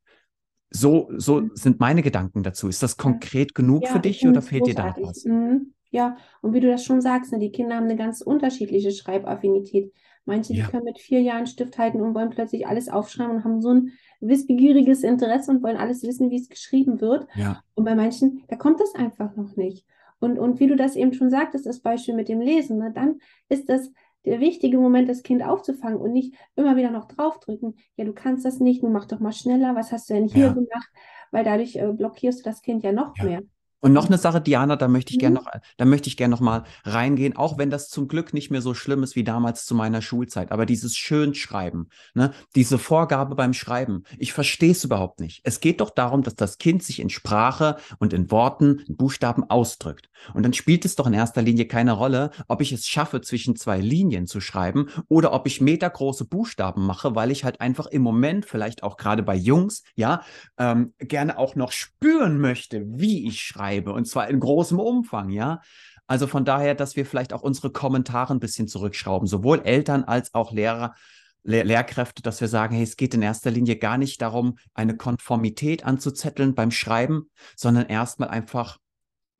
so, 0.70 1.11
so 1.16 1.40
Mhm. 1.40 1.51
sind 1.55 1.81
meine 1.81 2.03
Gedanken 2.03 2.42
dazu. 2.42 2.68
Ist 2.68 2.83
das 2.83 2.96
konkret 2.96 3.55
genug 3.55 3.85
Ja, 3.85 3.88
für 3.88 4.01
ich 4.05 4.22
dich 4.22 4.27
oder 4.27 4.42
fehlt 4.42 4.66
dir 4.66 4.75
da 4.75 4.85
großartig. 4.85 5.03
was? 5.03 5.25
Mhm. 5.25 5.72
Ja, 5.90 6.16
und 6.42 6.53
wie 6.53 6.61
du 6.61 6.68
das 6.68 6.85
schon 6.85 7.01
sagst, 7.01 7.33
ne, 7.33 7.38
die 7.38 7.53
Kinder 7.53 7.77
haben 7.77 7.85
eine 7.85 7.96
ganz 7.96 8.20
unterschiedliche 8.20 8.90
Schreibaffinität. 8.90 9.92
Manche, 10.25 10.55
die 10.55 10.59
Ja. 10.59 10.66
können 10.66 10.85
mit 10.85 10.99
vier 10.99 11.20
Jahren 11.22 11.46
Stift 11.46 11.79
halten 11.79 12.01
und 12.01 12.14
wollen 12.14 12.31
plötzlich 12.31 12.66
alles 12.66 12.88
aufschreiben 12.88 13.37
und 13.37 13.44
haben 13.44 13.62
so 13.62 13.70
ein 13.70 13.92
wissbegieriges 14.20 15.02
Interesse 15.02 15.50
und 15.50 15.62
wollen 15.62 15.76
alles 15.76 16.02
wissen, 16.02 16.31
wie 16.31 16.37
es 16.40 16.48
geschrieben 16.48 17.00
wird. 17.00 17.26
Ja, 17.35 17.62
Und 17.74 17.85
bei 17.85 17.94
manchen, 17.94 18.44
da 18.48 18.57
kommt 18.57 18.81
das 18.81 18.94
einfach 18.94 19.37
noch 19.37 19.57
nicht. 19.57 19.87
Und, 20.18 20.38
und 20.38 20.61
wie 20.61 20.66
du 20.66 20.76
das 20.76 20.96
eben 20.96 21.12
schon 21.12 21.31
sagtest, 21.31 21.66
das 21.66 21.81
Beispiel 21.81 22.14
mit 22.14 22.29
dem 22.29 22.40
Lesen, 22.40 22.79
ne, 22.79 22.90
dann 22.94 23.20
ist 23.48 23.68
das 23.68 23.90
der 24.24 24.40
wichtige 24.40 24.79
Moment, 24.79 25.09
das 25.09 25.22
Kind 25.22 25.42
aufzufangen 25.44 26.00
und 26.00 26.12
nicht 26.12 26.35
immer 26.57 26.76
wieder 26.76 26.90
noch 26.90 27.07
draufdrücken. 27.07 27.76
Ja, 27.96 28.05
du 28.05 28.12
kannst 28.12 28.44
das 28.44 28.59
nicht, 28.59 28.83
nun 28.83 28.92
mach 28.92 29.05
doch 29.07 29.20
mal 29.20 29.33
schneller, 29.33 29.74
was 29.76 29.92
hast 29.92 30.11
du 30.11 30.14
denn 30.14 30.26
hier 30.26 30.46
Ja. 30.46 30.52
gemacht? 30.55 30.88
Weil 31.31 31.44
dadurch 31.44 31.76
äh, 31.76 31.92
blockierst 31.92 32.40
du 32.40 32.44
das 32.44 32.62
Kind 32.62 32.83
ja 32.83 32.92
noch 32.92 33.14
Ja. 33.18 33.24
mehr. 33.24 33.42
Und 33.81 33.93
noch 33.93 34.07
eine 34.07 34.19
Sache, 34.19 34.41
Diana, 34.41 34.77
da 34.77 34.89
möchte 34.89 35.11
ich 35.12 35.17
Mhm. 35.17 35.21
gerne 35.21 35.35
noch, 35.37 35.47
da 35.77 35.85
möchte 35.85 36.09
ich 36.09 36.17
gerne 36.17 36.33
noch 36.33 36.41
mal 36.41 36.65
reingehen, 36.85 37.37
auch 37.37 37.59
wenn 37.59 37.71
das 37.71 37.89
zum 37.89 38.09
Glück 38.09 38.33
nicht 38.33 38.51
mehr 38.51 38.62
so 38.62 38.73
schlimm 38.75 39.03
ist 39.03 39.17
wie 39.17 39.25
damals 39.25 39.67
zu 39.67 39.75
meiner 39.75 40.01
Schulzeit. 40.03 40.51
Aber 40.51 40.65
dieses 40.67 40.97
Schönschreiben, 40.97 41.91
ne, 42.15 42.33
diese 42.55 42.79
Vorgabe 42.79 43.35
beim 43.35 43.53
Schreiben, 43.53 44.05
ich 44.19 44.33
verstehe 44.33 44.73
es 44.73 44.83
überhaupt 44.83 45.21
nicht. 45.21 45.41
Es 45.45 45.61
geht 45.61 45.81
doch 45.83 45.91
darum, 45.91 46.23
dass 46.23 46.35
das 46.37 46.57
Kind 46.59 46.83
sich 46.83 47.01
in 47.01 47.11
Sprache 47.11 47.77
und 47.99 48.12
in 48.15 48.31
Worten, 48.31 48.79
in 48.89 48.97
Buchstaben 48.97 49.45
ausdrückt. 49.45 50.09
Und 50.33 50.43
dann 50.43 50.55
spielt 50.55 50.85
es 50.87 50.97
doch 50.97 51.07
in 51.07 51.12
erster 51.12 51.43
Linie 51.43 51.67
keine 51.67 51.93
Rolle, 51.93 52.31
ob 52.49 52.62
ich 52.62 52.73
es 52.73 52.89
schaffe, 52.89 53.21
zwischen 53.21 53.57
zwei 53.57 53.79
Linien 53.79 54.27
zu 54.27 54.41
schreiben 54.41 54.89
oder 55.09 55.33
ob 55.35 55.47
ich 55.47 55.61
metergroße 55.61 56.25
Buchstaben 56.25 56.87
mache, 56.87 57.15
weil 57.15 57.31
ich 57.31 57.45
halt 57.45 57.61
einfach 57.61 57.87
im 57.87 58.01
Moment, 58.03 58.47
vielleicht 58.47 58.83
auch 58.83 58.97
gerade 58.97 59.23
bei 59.23 59.35
Jungs, 59.37 59.83
ja, 59.95 60.23
ähm, 60.59 60.95
gerne 60.99 61.37
auch 61.39 61.55
noch 61.57 61.73
spüren 61.73 62.41
möchte, 62.41 62.83
wie 62.87 63.27
ich 63.29 63.43
schreibe 63.43 63.65
und 63.92 64.07
zwar 64.07 64.29
in 64.29 64.40
großem 64.40 64.79
Umfang, 64.79 65.31
ja. 65.31 65.61
Also 66.07 66.26
von 66.26 66.44
daher, 66.44 66.74
dass 66.74 66.96
wir 66.96 67.05
vielleicht 67.05 67.33
auch 67.33 67.42
unsere 67.42 67.70
Kommentare 67.70 68.33
ein 68.33 68.40
bisschen 68.40 68.68
zurückschrauben, 68.68 69.26
sowohl 69.26 69.62
Eltern 69.62 70.05
als 70.05 70.35
auch 70.35 70.52
Lehrer, 70.52 70.94
Lehr 71.42 71.64
Lehrkräfte, 71.64 72.22
dass 72.22 72.40
wir 72.40 72.48
sagen, 72.48 72.74
hey, 72.74 72.85
es 72.85 72.96
geht 72.96 73.14
in 73.14 73.22
erster 73.22 73.50
Linie 73.50 73.76
gar 73.76 73.98
nicht 73.98 74.22
darum, 74.22 74.59
eine 74.74 74.96
Konformität 74.96 75.85
anzuzetteln 75.85 76.55
beim 76.55 76.70
Schreiben, 76.70 77.31
sondern 77.57 77.87
erstmal 77.87 78.29
einfach 78.29 78.79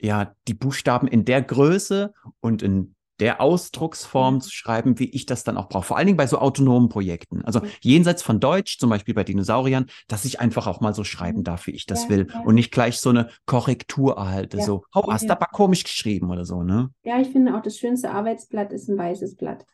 ja 0.01 0.35
die 0.49 0.55
Buchstaben 0.55 1.09
in 1.09 1.25
der 1.25 1.43
Größe 1.43 2.13
und 2.41 2.63
in 2.63 2.96
der 3.21 3.41
Ausdrucksform 3.41 4.35
Ja. 4.37 4.41
zu 4.41 4.51
schreiben, 4.51 4.99
wie 4.99 5.09
ich 5.11 5.27
das 5.27 5.45
dann 5.45 5.57
auch 5.57 5.69
brauche. 5.69 5.85
Vor 5.85 5.97
allen 5.97 6.07
Dingen 6.07 6.17
bei 6.19 6.27
so 6.27 6.39
autonomen 6.39 6.89
Projekten. 6.89 7.43
Also 7.45 7.61
jenseits 7.81 8.23
von 8.23 8.41
Deutsch, 8.41 8.79
zum 8.79 8.91
Beispiel 8.91 9.15
bei 9.15 9.25
Dinosauriern, 9.25 9.87
dass 10.09 10.25
ich 10.25 10.41
einfach 10.41 10.67
auch 10.67 10.81
mal 10.81 10.95
so 10.95 11.05
schreiben 11.05 11.39
Mhm. 11.41 11.45
darf, 11.45 11.67
wie 11.67 11.73
ich 11.73 11.87
das 11.87 12.05
Ja, 12.05 12.09
will 12.11 12.27
ja. 12.33 12.41
und 12.41 12.55
nicht 12.55 12.73
gleich 12.73 13.01
so 13.01 13.11
eine 13.11 13.29
Korrektur 13.47 14.17
erhalte. 14.17 14.59
Ja. 14.59 14.65
So, 14.65 14.85
oh, 14.95 15.11
hast 15.11 15.29
du 15.29 15.33
aber 15.33 15.47
komisch 15.47 15.85
geschrieben 15.85 16.31
oder 16.31 16.45
so, 16.45 16.63
ne? 16.63 16.91
Ja, 17.05 17.21
ich 17.21 17.29
finde 17.29 17.57
auch, 17.57 17.63
das 17.63 17.77
schönste 17.79 18.11
Arbeitsblatt 18.11 18.73
ist 18.73 18.89
ein 18.89 18.99
weißes 18.99 19.37
Blatt. 19.37 19.65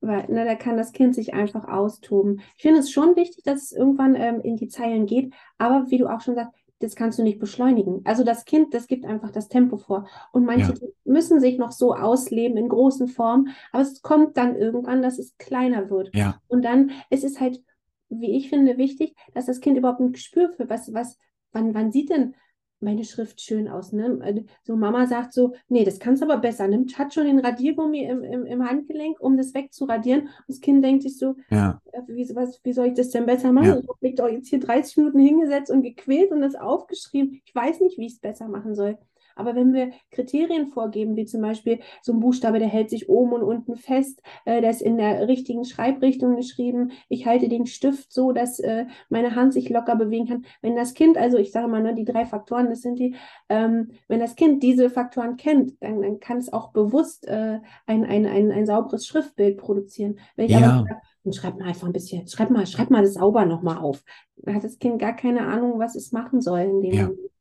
Weil, 0.00 0.26
ne, 0.28 0.44
da 0.44 0.56
kann 0.56 0.76
das 0.76 0.92
Kind 0.92 1.14
sich 1.14 1.32
einfach 1.32 1.68
austoben. 1.68 2.40
Ich 2.56 2.62
finde 2.62 2.80
es 2.80 2.90
schon 2.90 3.14
wichtig, 3.14 3.44
dass 3.44 3.62
es 3.62 3.72
irgendwann 3.72 4.16
ähm, 4.16 4.40
in 4.40 4.56
die 4.56 4.66
Zeilen 4.66 5.06
geht, 5.06 5.32
aber 5.58 5.86
wie 5.90 5.98
du 5.98 6.08
auch 6.08 6.20
schon 6.20 6.34
sagst, 6.34 6.52
das 6.82 6.94
kannst 6.96 7.18
du 7.18 7.22
nicht 7.22 7.38
beschleunigen. 7.38 8.00
Also 8.04 8.24
das 8.24 8.44
Kind, 8.44 8.74
das 8.74 8.86
gibt 8.86 9.04
einfach 9.04 9.30
das 9.30 9.48
Tempo 9.48 9.76
vor. 9.78 10.08
Und 10.32 10.44
manche 10.44 10.72
Ja. 10.72 10.78
müssen 11.04 11.40
sich 11.40 11.58
noch 11.58 11.72
so 11.72 11.94
ausleben 11.94 12.56
in 12.56 12.68
großen 12.68 13.08
Formen, 13.08 13.50
aber 13.72 13.82
es 13.82 14.02
kommt 14.02 14.36
dann 14.36 14.56
irgendwann, 14.56 15.02
dass 15.02 15.18
es 15.18 15.36
kleiner 15.38 15.90
wird. 15.90 16.12
Ja, 16.12 16.40
Und 16.48 16.62
dann 16.64 16.92
ist 17.10 17.24
es 17.24 17.40
halt, 17.40 17.62
wie 18.08 18.36
ich 18.36 18.48
finde, 18.48 18.76
wichtig, 18.78 19.14
dass 19.34 19.46
das 19.46 19.60
Kind 19.60 19.78
überhaupt 19.78 20.00
ein 20.00 20.12
Gespür 20.12 20.52
für 20.52 20.68
was, 20.68 20.92
was, 20.92 21.18
wann, 21.52 21.74
wann 21.74 21.92
sieht 21.92 22.10
denn 22.10 22.34
meine 22.82 23.04
Schrift 23.04 23.40
schön 23.40 23.68
aus, 23.68 23.92
ne? 23.92 24.18
Äh, 24.22 24.44
So 24.62 24.76
Mama 24.76 25.06
sagt 25.06 25.32
so, 25.32 25.54
nee, 25.68 25.84
das 25.84 25.98
kannst 25.98 26.22
du 26.22 26.26
aber 26.26 26.38
besser. 26.40 26.68
Nimmt, 26.68 26.98
hat 26.98 27.14
schon 27.14 27.26
den 27.26 27.38
Radiergummi 27.38 28.04
im, 28.04 28.22
im, 28.22 28.46
im 28.46 28.68
Handgelenk, 28.68 29.20
um 29.20 29.36
das 29.36 29.54
wegzuradieren. 29.54 30.22
Und 30.22 30.30
das 30.48 30.60
Kind 30.60 30.84
denkt 30.84 31.02
sich 31.02 31.18
so, 31.18 31.36
ja, 31.50 31.80
äh, 31.92 32.00
wie, 32.08 32.28
was, 32.34 32.60
wie 32.64 32.72
soll 32.72 32.88
ich 32.88 32.94
das 32.94 33.10
denn 33.10 33.26
besser 33.26 33.52
machen? 33.52 33.66
Ja. 33.66 33.78
Ich 33.78 33.88
habe 33.88 33.98
mich 34.00 34.14
doch 34.16 34.28
jetzt 34.28 34.48
hier 34.48 34.60
30 34.60 34.96
Minuten 34.98 35.18
hingesetzt 35.18 35.70
und 35.70 35.82
gequält 35.82 36.30
und 36.32 36.40
das 36.40 36.54
aufgeschrieben. 36.54 37.40
Ich 37.44 37.54
weiß 37.54 37.80
nicht, 37.80 37.98
wie 37.98 38.06
ich 38.06 38.14
es 38.14 38.20
besser 38.20 38.48
machen 38.48 38.74
soll. 38.74 38.98
Aber 39.36 39.54
wenn 39.54 39.72
wir 39.72 39.90
Kriterien 40.10 40.68
vorgeben, 40.68 41.16
wie 41.16 41.24
zum 41.26 41.40
Beispiel 41.42 41.80
so 42.02 42.12
ein 42.12 42.20
Buchstabe, 42.20 42.58
der 42.58 42.68
hält 42.68 42.90
sich 42.90 43.08
oben 43.08 43.32
und 43.32 43.42
unten 43.42 43.76
fest, 43.76 44.22
äh, 44.44 44.60
der 44.60 44.70
ist 44.70 44.82
in 44.82 44.96
der 44.98 45.28
richtigen 45.28 45.64
Schreibrichtung 45.64 46.36
geschrieben, 46.36 46.92
ich 47.08 47.26
halte 47.26 47.48
den 47.48 47.66
Stift 47.66 48.12
so, 48.12 48.32
dass 48.32 48.58
äh, 48.60 48.86
meine 49.08 49.34
Hand 49.34 49.52
sich 49.52 49.68
locker 49.68 49.96
bewegen 49.96 50.26
kann. 50.26 50.44
Wenn 50.60 50.76
das 50.76 50.94
Kind, 50.94 51.16
also 51.16 51.38
ich 51.38 51.52
sage 51.52 51.68
mal, 51.68 51.82
ne, 51.82 51.94
die 51.94 52.04
drei 52.04 52.24
Faktoren, 52.26 52.68
das 52.70 52.82
sind 52.82 52.98
die, 52.98 53.16
ähm, 53.48 53.90
wenn 54.08 54.20
das 54.20 54.36
Kind 54.36 54.62
diese 54.62 54.90
Faktoren 54.90 55.36
kennt, 55.36 55.74
dann, 55.80 56.02
dann 56.02 56.20
kann 56.20 56.38
es 56.38 56.52
auch 56.52 56.72
bewusst 56.72 57.26
äh, 57.26 57.60
ein, 57.86 58.04
ein, 58.04 58.26
ein, 58.26 58.50
ein 58.52 58.66
sauberes 58.66 59.06
Schriftbild 59.06 59.56
produzieren. 59.58 60.18
Wenn 60.36 60.46
ich 60.46 60.56
aber 60.56 60.66
Ja. 60.66 60.84
sage, 60.88 61.00
und 61.24 61.36
schreib 61.36 61.58
mal 61.58 61.68
einfach 61.68 61.86
ein 61.86 61.92
bisschen, 61.92 62.26
schreib 62.28 62.50
mal, 62.50 62.66
schreib 62.66 62.90
mal 62.90 63.02
das 63.02 63.14
sauber 63.14 63.44
nochmal 63.46 63.78
auf. 63.78 64.02
Dann 64.36 64.54
hat 64.56 64.64
das 64.64 64.78
Kind 64.78 64.98
gar 64.98 65.14
keine 65.14 65.46
Ahnung, 65.46 65.78
was 65.78 65.94
es 65.94 66.12
machen 66.12 66.40
soll 66.40 66.60
in 66.60 66.80
dem 66.82 66.92
Ja. 66.94 67.02
Moment. 67.06 67.31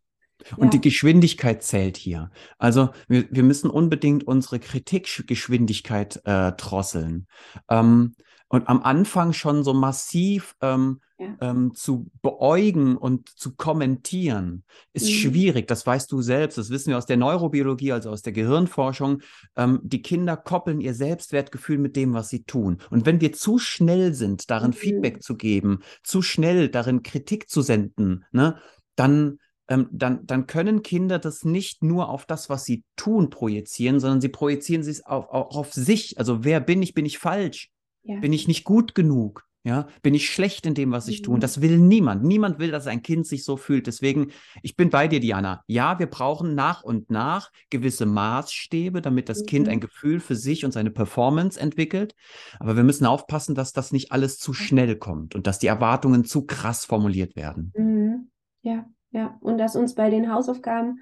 Und 0.58 0.65
Ja. 0.65 0.69
die 0.71 0.82
Geschwindigkeit 0.82 1.63
zählt 1.63 1.97
hier. 1.97 2.32
Also 2.58 2.89
wir, 3.08 3.25
wir 3.30 3.43
müssen 3.43 3.69
unbedingt 3.69 4.23
unsere 4.25 4.60
Kritikgeschwindigkeit 4.60 6.21
äh, 6.25 6.51
drosseln. 6.54 7.27
Ähm, 7.69 8.15
und 8.47 8.67
am 8.67 8.84
Anfang 8.84 9.32
schon 9.32 9.63
so 9.63 9.73
massiv 9.73 10.56
ähm, 10.62 10.99
Ja. 11.17 11.38
ähm, 11.39 11.73
zu 11.73 12.08
beäugen 12.21 12.97
und 12.97 13.30
zu 13.30 13.56
kommentieren, 13.56 14.63
ist 14.91 15.06
Mhm. 15.06 15.13
schwierig. 15.13 15.67
Das 15.67 15.86
weißt 15.86 16.12
du 16.12 16.21
selbst. 16.21 16.58
Das 16.58 16.69
wissen 16.69 16.89
wir 16.89 16.97
aus 16.97 17.06
der 17.06 17.15
Neurobiologie, 17.15 17.91
also 17.93 18.10
aus 18.10 18.23
der 18.23 18.34
Gehirnforschung. 18.34 19.21
Ähm, 19.56 19.80
die 19.84 20.01
Kinder 20.01 20.36
koppeln 20.36 20.82
ihr 20.82 20.93
Selbstwertgefühl 20.95 21.77
mit 21.77 21.95
dem, 21.95 22.13
was 22.13 22.27
sie 22.30 22.43
tun. 22.43 22.80
Und 22.89 23.06
wenn 23.06 23.21
wir 23.21 23.32
zu 23.34 23.58
schnell 23.60 24.13
sind, 24.13 24.49
darin 24.49 24.71
Mhm. 24.71 24.75
Feedback 24.75 25.23
zu 25.23 25.38
geben, 25.38 25.80
zu 26.04 26.21
schnell 26.21 26.67
darin 26.69 27.04
Kritik 27.04 27.49
zu 27.49 27.62
senden, 27.62 28.25
ne, 28.34 28.58
dann 28.95 29.38
ähm, 29.72 29.88
dann, 29.92 30.28
dann 30.28 30.48
können 30.48 30.84
Kinder 30.84 31.18
das 31.18 31.46
nicht 31.46 31.82
nur 31.82 32.10
auf 32.10 32.26
das, 32.26 32.50
was 32.50 32.66
sie 32.66 32.84
tun, 32.98 33.30
projizieren, 33.30 34.02
sondern 34.02 34.20
sie 34.20 34.28
projizieren 34.28 34.82
es 34.82 35.06
auf, 35.06 35.30
auch 35.30 35.56
auf 35.56 35.74
sich. 35.74 36.18
Also 36.20 36.44
wer 36.44 36.60
bin 36.60 36.82
ich? 36.82 36.94
Bin 36.94 37.06
ich 37.06 37.20
falsch? 37.20 37.70
Ja. 38.04 38.20
Bin 38.20 38.34
ich 38.34 38.50
nicht 38.50 38.66
gut 38.66 38.96
genug? 38.96 39.46
Ja, 39.64 39.88
bin 40.02 40.16
ich 40.16 40.28
schlecht 40.30 40.66
in 40.66 40.74
dem, 40.74 40.92
was 40.92 41.08
ich 41.08 41.22
tue? 41.22 41.36
Und 41.36 41.38
Mhm. 41.38 41.42
das 41.42 41.62
will 41.62 41.78
niemand. 41.78 42.24
Niemand 42.24 42.58
will, 42.60 42.72
dass 42.72 42.88
ein 42.88 43.04
Kind 43.04 43.28
sich 43.28 43.46
so 43.46 43.58
fühlt. 43.58 43.86
Deswegen, 43.86 44.32
ich 44.64 44.76
bin 44.76 44.90
bei 44.90 45.08
dir, 45.08 45.20
Diana. 45.20 45.64
Ja, 45.68 46.00
wir 46.00 46.08
brauchen 46.08 46.56
nach 46.56 46.84
und 46.84 47.12
nach 47.12 47.52
gewisse 47.70 48.08
Maßstäbe, 48.08 49.02
damit 49.02 49.30
das 49.30 49.46
Kind 49.46 49.68
Mhm. 49.68 49.74
ein 49.74 49.80
Gefühl 49.80 50.20
für 50.20 50.36
sich 50.36 50.66
und 50.66 50.72
seine 50.72 50.90
Performance 50.90 51.60
entwickelt. 51.60 52.16
Aber 52.60 52.76
wir 52.76 52.84
müssen 52.84 53.06
aufpassen, 53.06 53.54
dass 53.54 53.72
das 53.72 53.92
nicht 53.94 54.12
alles 54.12 54.38
zu 54.40 54.54
schnell 54.54 54.96
kommt 54.98 55.36
und 55.36 55.46
dass 55.46 55.60
die 55.60 55.68
Erwartungen 55.68 56.26
zu 56.26 56.46
krass 56.46 56.84
formuliert 56.84 57.36
werden. 57.36 57.72
Mhm. 57.78 58.32
Ja, 58.64 58.86
ja. 59.12 59.38
Und 59.41 59.58
dass 59.58 59.76
uns 59.76 59.95
bei 59.95 60.10
den 60.10 60.32
Hausaufgaben 60.34 61.00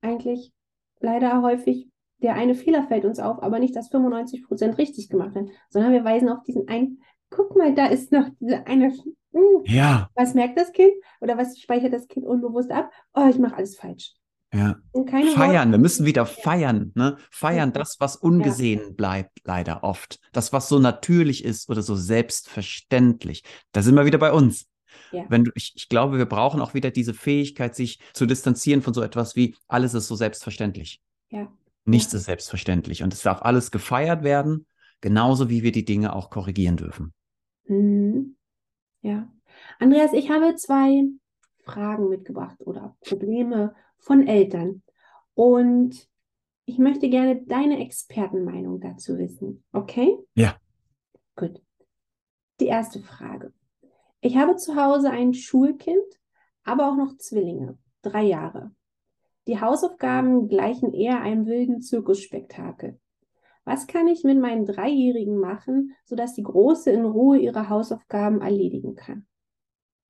eigentlich 0.00 0.52
leider 1.00 1.42
häufig 1.42 1.88
der 2.22 2.34
eine 2.34 2.54
Fehler 2.54 2.84
fällt 2.84 3.04
uns 3.04 3.18
auf, 3.18 3.42
aber 3.42 3.58
nicht, 3.58 3.74
dass 3.74 3.88
95 3.88 4.44
Prozent 4.44 4.78
richtig 4.78 5.08
gemacht 5.08 5.34
werden, 5.34 5.50
sondern 5.70 5.92
wir 5.92 6.04
weisen 6.04 6.28
auf 6.28 6.42
diesen 6.44 6.68
einen, 6.68 7.02
guck 7.30 7.56
mal, 7.56 7.74
da 7.74 7.86
ist 7.86 8.12
noch 8.12 8.28
diese 8.40 8.66
eine, 8.66 8.92
hm, 9.32 9.62
Ja, 9.64 10.08
was 10.14 10.34
merkt 10.34 10.56
das 10.58 10.72
Kind 10.72 10.92
oder 11.20 11.36
was 11.36 11.58
speichert 11.58 11.92
das 11.92 12.06
Kind 12.06 12.24
unbewusst 12.26 12.70
ab? 12.70 12.90
Oh, 13.14 13.26
ich 13.28 13.38
mache 13.38 13.56
alles 13.56 13.76
falsch. 13.76 14.14
ja. 14.54 14.76
Feiern, 14.94 15.34
wir 15.34 15.72
Worte. 15.72 15.78
müssen 15.78 16.06
wieder 16.06 16.26
feiern, 16.26 16.92
ne? 16.94 17.16
Feiern 17.30 17.70
Ja. 17.70 17.80
das, 17.80 17.96
was 17.98 18.16
ungesehen 18.16 18.94
bleibt, 18.94 19.40
leider 19.44 19.82
oft. 19.82 20.20
Das, 20.32 20.52
was 20.52 20.68
so 20.68 20.78
natürlich 20.78 21.44
ist 21.44 21.68
oder 21.70 21.82
so 21.82 21.96
selbstverständlich. 21.96 23.42
Da 23.72 23.82
sind 23.82 23.94
wir 23.96 24.04
wieder 24.04 24.18
bei 24.18 24.32
uns. 24.32 24.66
Ja. 25.12 25.24
Wenn 25.28 25.44
du, 25.44 25.50
ich, 25.54 25.72
ich 25.76 25.88
glaube, 25.88 26.18
wir 26.18 26.26
brauchen 26.26 26.60
auch 26.60 26.74
wieder 26.74 26.90
diese 26.90 27.14
Fähigkeit, 27.14 27.74
sich 27.74 28.00
zu 28.14 28.26
distanzieren 28.26 28.82
von 28.82 28.94
so 28.94 29.02
etwas 29.02 29.36
wie 29.36 29.54
alles 29.68 29.94
ist 29.94 30.08
so 30.08 30.16
selbstverständlich. 30.16 31.00
Ja. 31.30 31.52
Nichts 31.84 32.12
Ja. 32.12 32.18
ist 32.18 32.24
selbstverständlich. 32.24 33.02
Und 33.02 33.12
es 33.12 33.22
darf 33.22 33.42
alles 33.42 33.70
gefeiert 33.70 34.22
werden, 34.22 34.66
genauso 35.00 35.50
wie 35.50 35.62
wir 35.62 35.72
die 35.72 35.84
Dinge 35.84 36.14
auch 36.14 36.30
korrigieren 36.30 36.76
dürfen. 36.76 37.12
Mhm. 37.66 38.36
Ja. 39.02 39.30
Andreas, 39.78 40.12
ich 40.12 40.30
habe 40.30 40.54
zwei 40.56 41.04
Fragen 41.64 42.08
mitgebracht 42.08 42.56
oder 42.60 42.96
Probleme 43.00 43.74
von 43.98 44.26
Eltern. 44.26 44.82
Und 45.34 46.08
ich 46.64 46.78
möchte 46.78 47.08
gerne 47.08 47.42
deine 47.46 47.80
Expertenmeinung 47.84 48.80
dazu 48.80 49.18
wissen. 49.18 49.64
Okay? 49.72 50.16
Ja. 50.34 50.56
Gut. 51.36 51.60
Die 52.60 52.66
erste 52.66 53.00
Frage. 53.00 53.52
Ich 54.22 54.38
habe 54.38 54.56
zu 54.56 54.76
Hause 54.76 55.10
ein 55.10 55.34
Schulkind, 55.34 56.02
aber 56.64 56.88
auch 56.90 56.96
noch 56.96 57.18
Zwillinge. 57.18 57.76
drei 58.00 58.22
Jahre. 58.22 58.72
Die 59.48 59.60
Hausaufgaben 59.60 60.48
gleichen 60.48 60.94
eher 60.94 61.20
einem 61.22 61.46
wilden 61.46 61.82
Zirkusspektakel. 61.82 63.00
Was 63.64 63.86
kann 63.86 64.08
ich 64.08 64.24
mit 64.24 64.40
meinen 64.40 64.66
Dreijährigen 64.66 65.38
machen, 65.38 65.94
sodass 66.04 66.34
die 66.34 66.44
Große 66.44 66.90
in 66.90 67.04
Ruhe 67.04 67.38
ihre 67.38 67.68
Hausaufgaben 67.68 68.40
erledigen 68.42 68.96
kann? 68.96 69.26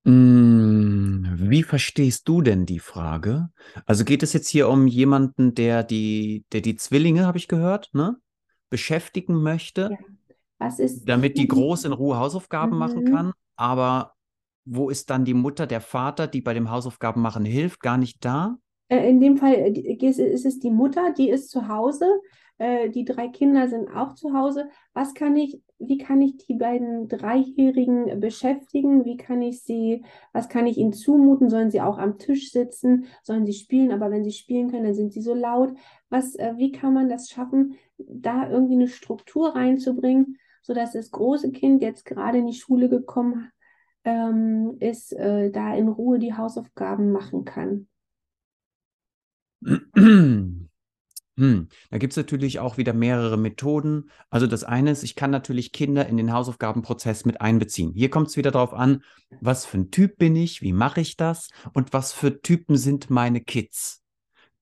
Mm, 0.05 1.25
Wie 1.48 1.62
verstehst 1.62 2.29
du 2.29 2.42
denn 2.42 2.66
die 2.66 2.81
Frage? 2.81 3.51
Also 3.87 4.05
geht 4.05 4.22
es 4.22 4.33
jetzt 4.33 4.48
hier 4.48 4.68
um 4.68 4.87
jemanden, 4.87 5.55
der 5.55 5.85
die, 5.85 6.44
der 6.53 6.61
die 6.61 6.77
Zwillinge, 6.77 7.27
habe 7.27 7.38
ich 7.38 7.48
gehört, 7.48 7.90
ne, 7.94 8.16
beschäftigen 8.70 9.42
möchte, 9.42 9.92
Ja. 9.92 9.98
Was 10.59 10.79
ist 10.79 11.05
damit 11.05 11.37
die? 11.38 11.48
Große 11.48 11.87
in 11.88 11.92
Ruhe 11.92 12.16
Hausaufgaben 12.18 12.79
machen 12.79 13.03
Mhm. 13.03 13.05
kann, 13.05 13.33
aber 13.57 14.15
wo 14.65 14.91
ist 14.91 15.11
dann 15.11 15.25
die 15.25 15.35
Mutter, 15.35 15.67
der 15.67 15.81
Vater, 15.81 16.27
die 16.27 16.41
bei 16.41 16.55
dem 16.55 16.71
Hausaufgaben 16.71 17.21
machen 17.21 17.45
hilft, 17.45 17.81
gar 17.81 17.99
nicht 17.99 18.25
da? 18.25 18.59
Äh, 18.88 19.09
In 19.09 19.21
dem 19.21 19.37
Fall 19.37 19.55
äh, 19.55 19.95
ist 20.07 20.19
es 20.47 20.59
die 20.61 20.71
Mutter, 20.71 21.12
die 21.12 21.31
ist 21.31 21.51
zu 21.51 21.69
Hause. 21.69 22.07
Äh, 22.59 22.91
Die 22.91 23.05
drei 23.05 23.29
Kinder 23.29 23.69
sind 23.69 23.88
auch 23.88 24.15
zu 24.15 24.35
Hause. 24.35 24.69
Was 24.95 25.15
kann 25.15 25.35
ich, 25.37 25.61
wie 25.79 25.99
kann 25.99 26.21
ich 26.21 26.37
die 26.37 26.55
beiden 26.55 27.09
Dreijährigen 27.09 28.21
beschäftigen? 28.21 29.05
Wie 29.05 29.17
kann 29.17 29.43
ich 29.43 29.62
sie, 29.62 30.05
was 30.33 30.49
kann 30.49 30.67
ich 30.67 30.77
ihnen 30.79 30.93
zumuten? 30.93 31.51
Sollen 31.51 31.71
sie 31.71 31.81
auch 31.81 31.99
am 31.99 32.19
Tisch 32.19 32.53
sitzen? 32.53 33.07
Sollen 33.23 33.47
sie 33.47 33.55
spielen? 33.55 33.91
Aber 33.91 34.11
wenn 34.11 34.25
sie 34.25 34.33
spielen 34.33 34.71
können, 34.71 34.85
dann 34.85 34.95
sind 34.95 35.12
sie 35.12 35.23
so 35.23 35.35
laut. 35.35 35.73
Was, 36.09 36.35
wie 36.35 36.71
kann 36.71 36.95
man 36.95 37.09
das 37.09 37.31
schaffen, 37.31 37.75
da 37.99 38.49
irgendwie 38.49 38.75
eine 38.75 38.88
Struktur 38.88 39.57
reinzubringen, 39.57 40.37
sodass 40.62 40.92
das 40.92 41.11
große 41.11 41.53
Kind 41.53 41.83
jetzt 41.83 42.05
gerade 42.05 42.38
in 42.38 42.46
die 42.46 42.59
Schule 42.59 42.88
gekommen 42.88 43.51
ähm, 44.05 44.77
ist, 44.81 45.12
äh, 45.12 45.51
da 45.51 45.75
in 45.75 45.88
Ruhe 45.88 46.18
die 46.18 46.35
Hausaufgaben 46.35 47.12
machen 47.12 47.44
kann? 47.44 47.88
Hm, 51.38 51.68
da 51.90 51.96
gibt 51.96 52.12
es 52.12 52.18
natürlich 52.18 52.59
auch 52.59 52.77
wieder 52.77 52.92
mehrere 52.92 53.38
Methoden. 53.38 54.11
Also 54.29 54.46
das 54.46 54.64
eine 54.64 54.90
ist, 54.90 55.03
ich 55.03 55.16
kann 55.16 55.31
natürlich 55.31 55.72
Kinder 55.72 56.07
in 56.07 56.18
den 56.18 56.31
Hausaufgabenprozess 56.31 57.25
mit 57.25 57.40
einbeziehen. 57.40 57.92
Hier 57.94 58.11
kommt 58.11 58.29
es 58.29 58.37
wieder 58.37 58.51
darauf 58.51 58.75
an, 58.75 59.03
was 59.40 59.64
für 59.64 59.79
ein 59.79 59.90
Typ 59.90 60.18
bin 60.18 60.37
ich, 60.37 60.61
wie 60.61 60.75
mache 60.75 61.01
ich 61.01 61.16
das 61.16 61.48
und 61.72 61.94
was 61.94 62.12
für 62.12 62.42
Typen 62.42 62.77
sind 62.77 63.09
meine 63.09 63.40
Kids. 63.40 64.02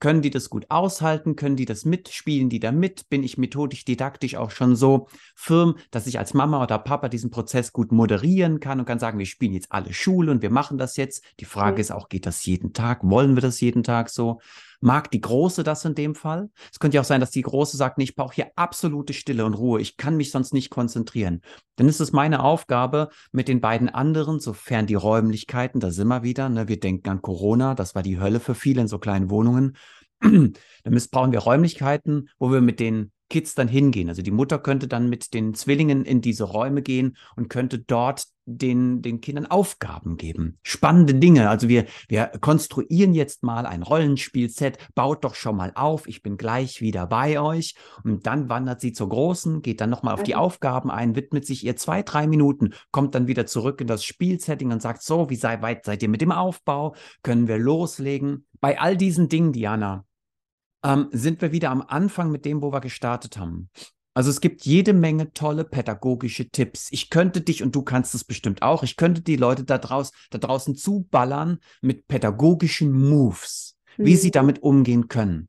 Können 0.00 0.22
die 0.22 0.30
das 0.30 0.48
gut 0.50 0.66
aushalten? 0.70 1.36
Können 1.36 1.56
die 1.56 1.66
das 1.66 1.84
mitspielen? 1.84 2.48
Die 2.48 2.58
da 2.58 2.72
mit? 2.72 3.08
Bin 3.10 3.22
ich 3.22 3.36
methodisch, 3.38 3.84
didaktisch 3.84 4.34
auch 4.34 4.50
schon 4.50 4.74
so 4.74 5.08
firm, 5.36 5.76
dass 5.90 6.06
ich 6.06 6.18
als 6.18 6.32
Mama 6.34 6.62
oder 6.62 6.78
Papa 6.78 7.08
diesen 7.10 7.30
Prozess 7.30 7.72
gut 7.72 7.92
moderieren 7.92 8.60
kann 8.60 8.80
und 8.80 8.86
kann 8.86 8.98
sagen, 8.98 9.18
wir 9.18 9.26
spielen 9.26 9.52
jetzt 9.52 9.70
alle 9.70 9.92
Schule 9.92 10.32
und 10.32 10.40
wir 10.42 10.50
machen 10.50 10.78
das 10.78 10.96
jetzt. 10.96 11.22
Die 11.38 11.44
Frage 11.44 11.76
Ja. 11.76 11.80
ist 11.82 11.92
auch, 11.92 12.08
geht 12.08 12.26
das 12.26 12.44
jeden 12.46 12.72
Tag? 12.72 13.00
Wollen 13.04 13.36
wir 13.36 13.42
das 13.42 13.60
jeden 13.60 13.82
Tag 13.82 14.08
so? 14.10 14.40
Mag 14.82 15.10
die 15.10 15.20
Große 15.20 15.62
das 15.62 15.84
in 15.84 15.94
dem 15.94 16.14
Fall? 16.14 16.50
Es 16.72 16.78
könnte 16.78 16.94
ja 16.94 17.02
auch 17.02 17.06
sein, 17.06 17.20
dass 17.20 17.30
die 17.30 17.42
Große 17.42 17.76
sagt, 17.76 17.98
nee, 17.98 18.04
ich 18.04 18.16
brauche 18.16 18.34
hier 18.34 18.50
absolute 18.56 19.12
Stille 19.12 19.44
und 19.44 19.54
Ruhe. 19.54 19.80
Ich 19.80 19.98
kann 19.98 20.16
mich 20.16 20.30
sonst 20.30 20.54
nicht 20.54 20.70
konzentrieren. 20.70 21.42
Dann 21.76 21.86
ist 21.86 22.00
es 22.00 22.12
meine 22.12 22.42
Aufgabe, 22.42 23.10
mit 23.30 23.48
den 23.48 23.60
beiden 23.60 23.90
anderen, 23.90 24.40
sofern 24.40 24.86
die 24.86 24.94
Räumlichkeiten, 24.94 25.80
da 25.80 25.90
sind 25.90 26.08
wir 26.08 26.22
wieder, 26.22 26.48
ne, 26.48 26.66
wir 26.68 26.80
denken 26.80 27.10
an 27.10 27.20
Corona, 27.20 27.74
das 27.74 27.94
war 27.94 28.02
die 28.02 28.18
Hölle 28.18 28.40
für 28.40 28.54
viele 28.54 28.80
in 28.80 28.88
so 28.88 28.98
kleinen 28.98 29.28
Wohnungen. 29.28 29.76
Dann 30.20 30.54
missbrauchen 30.84 31.32
wir 31.32 31.40
Räumlichkeiten, 31.40 32.30
wo 32.38 32.50
wir 32.50 32.62
mit 32.62 32.80
den 32.80 33.12
Kids 33.30 33.54
dann 33.54 33.68
hingehen. 33.68 34.10
Also 34.10 34.20
die 34.20 34.30
Mutter 34.30 34.58
könnte 34.58 34.88
dann 34.88 35.08
mit 35.08 35.32
den 35.32 35.54
Zwillingen 35.54 36.04
in 36.04 36.20
diese 36.20 36.44
Räume 36.44 36.82
gehen 36.82 37.16
und 37.36 37.48
könnte 37.48 37.78
dort 37.78 38.24
den, 38.44 39.00
den 39.00 39.20
Kindern 39.20 39.46
Aufgaben 39.46 40.16
geben. 40.16 40.58
Spannende 40.62 41.14
Dinge. 41.14 41.48
Also 41.48 41.68
wir, 41.68 41.86
wir 42.08 42.26
konstruieren 42.40 43.14
jetzt 43.14 43.42
mal 43.44 43.64
ein 43.64 43.82
Rollenspielset, 43.82 44.78
baut 44.94 45.24
doch 45.24 45.36
schon 45.36 45.56
mal 45.56 45.72
auf, 45.76 46.08
ich 46.08 46.22
bin 46.22 46.36
gleich 46.36 46.80
wieder 46.80 47.06
bei 47.06 47.40
euch. 47.40 47.76
Und 48.02 48.26
dann 48.26 48.48
wandert 48.48 48.80
sie 48.80 48.92
zur 48.92 49.08
Großen, 49.08 49.62
geht 49.62 49.80
dann 49.80 49.90
nochmal 49.90 50.14
auf 50.14 50.22
die 50.22 50.34
Also- 50.34 50.46
Aufgaben 50.46 50.90
ein, 50.90 51.14
widmet 51.14 51.46
sich 51.46 51.64
ihr 51.64 51.76
zwei, 51.76 52.02
drei 52.02 52.26
Minuten, 52.26 52.74
kommt 52.90 53.14
dann 53.14 53.28
wieder 53.28 53.46
zurück 53.46 53.80
in 53.80 53.86
das 53.86 54.04
Spielsetting 54.04 54.72
und 54.72 54.82
sagt, 54.82 55.02
so, 55.02 55.30
wie 55.30 55.36
sei, 55.36 55.62
weit 55.62 55.84
seid 55.84 56.02
ihr 56.02 56.08
mit 56.08 56.20
dem 56.20 56.32
Aufbau? 56.32 56.96
Können 57.22 57.46
wir 57.46 57.58
loslegen? 57.58 58.46
Bei 58.60 58.80
all 58.80 58.96
diesen 58.96 59.28
Dingen, 59.28 59.52
Diana, 59.52 60.04
ähm, 60.84 61.08
sind 61.12 61.40
wir 61.42 61.52
wieder 61.52 61.70
am 61.70 61.82
Anfang 61.82 62.30
mit 62.30 62.44
dem, 62.44 62.62
wo 62.62 62.72
wir 62.72 62.80
gestartet 62.80 63.38
haben. 63.38 63.70
Also 64.12 64.30
es 64.30 64.40
gibt 64.40 64.64
jede 64.64 64.92
Menge 64.92 65.32
tolle 65.32 65.64
pädagogische 65.64 66.50
Tipps. 66.50 66.88
Ich 66.90 67.10
könnte 67.10 67.40
dich, 67.42 67.62
und 67.62 67.74
du 67.76 67.82
kannst 67.82 68.14
es 68.14 68.24
bestimmt 68.24 68.60
auch, 68.62 68.82
ich 68.82 68.96
könnte 68.96 69.22
die 69.22 69.36
Leute 69.36 69.64
da, 69.64 69.78
draus, 69.78 70.12
da 70.30 70.38
draußen 70.38 70.74
zuballern 70.74 71.58
mit 71.80 72.08
pädagogischen 72.08 72.92
Moves, 72.92 73.76
wie 73.96 74.16
sie 74.16 74.28
Mhm. 74.28 74.32
damit 74.32 74.62
umgehen 74.62 75.08
können. 75.08 75.48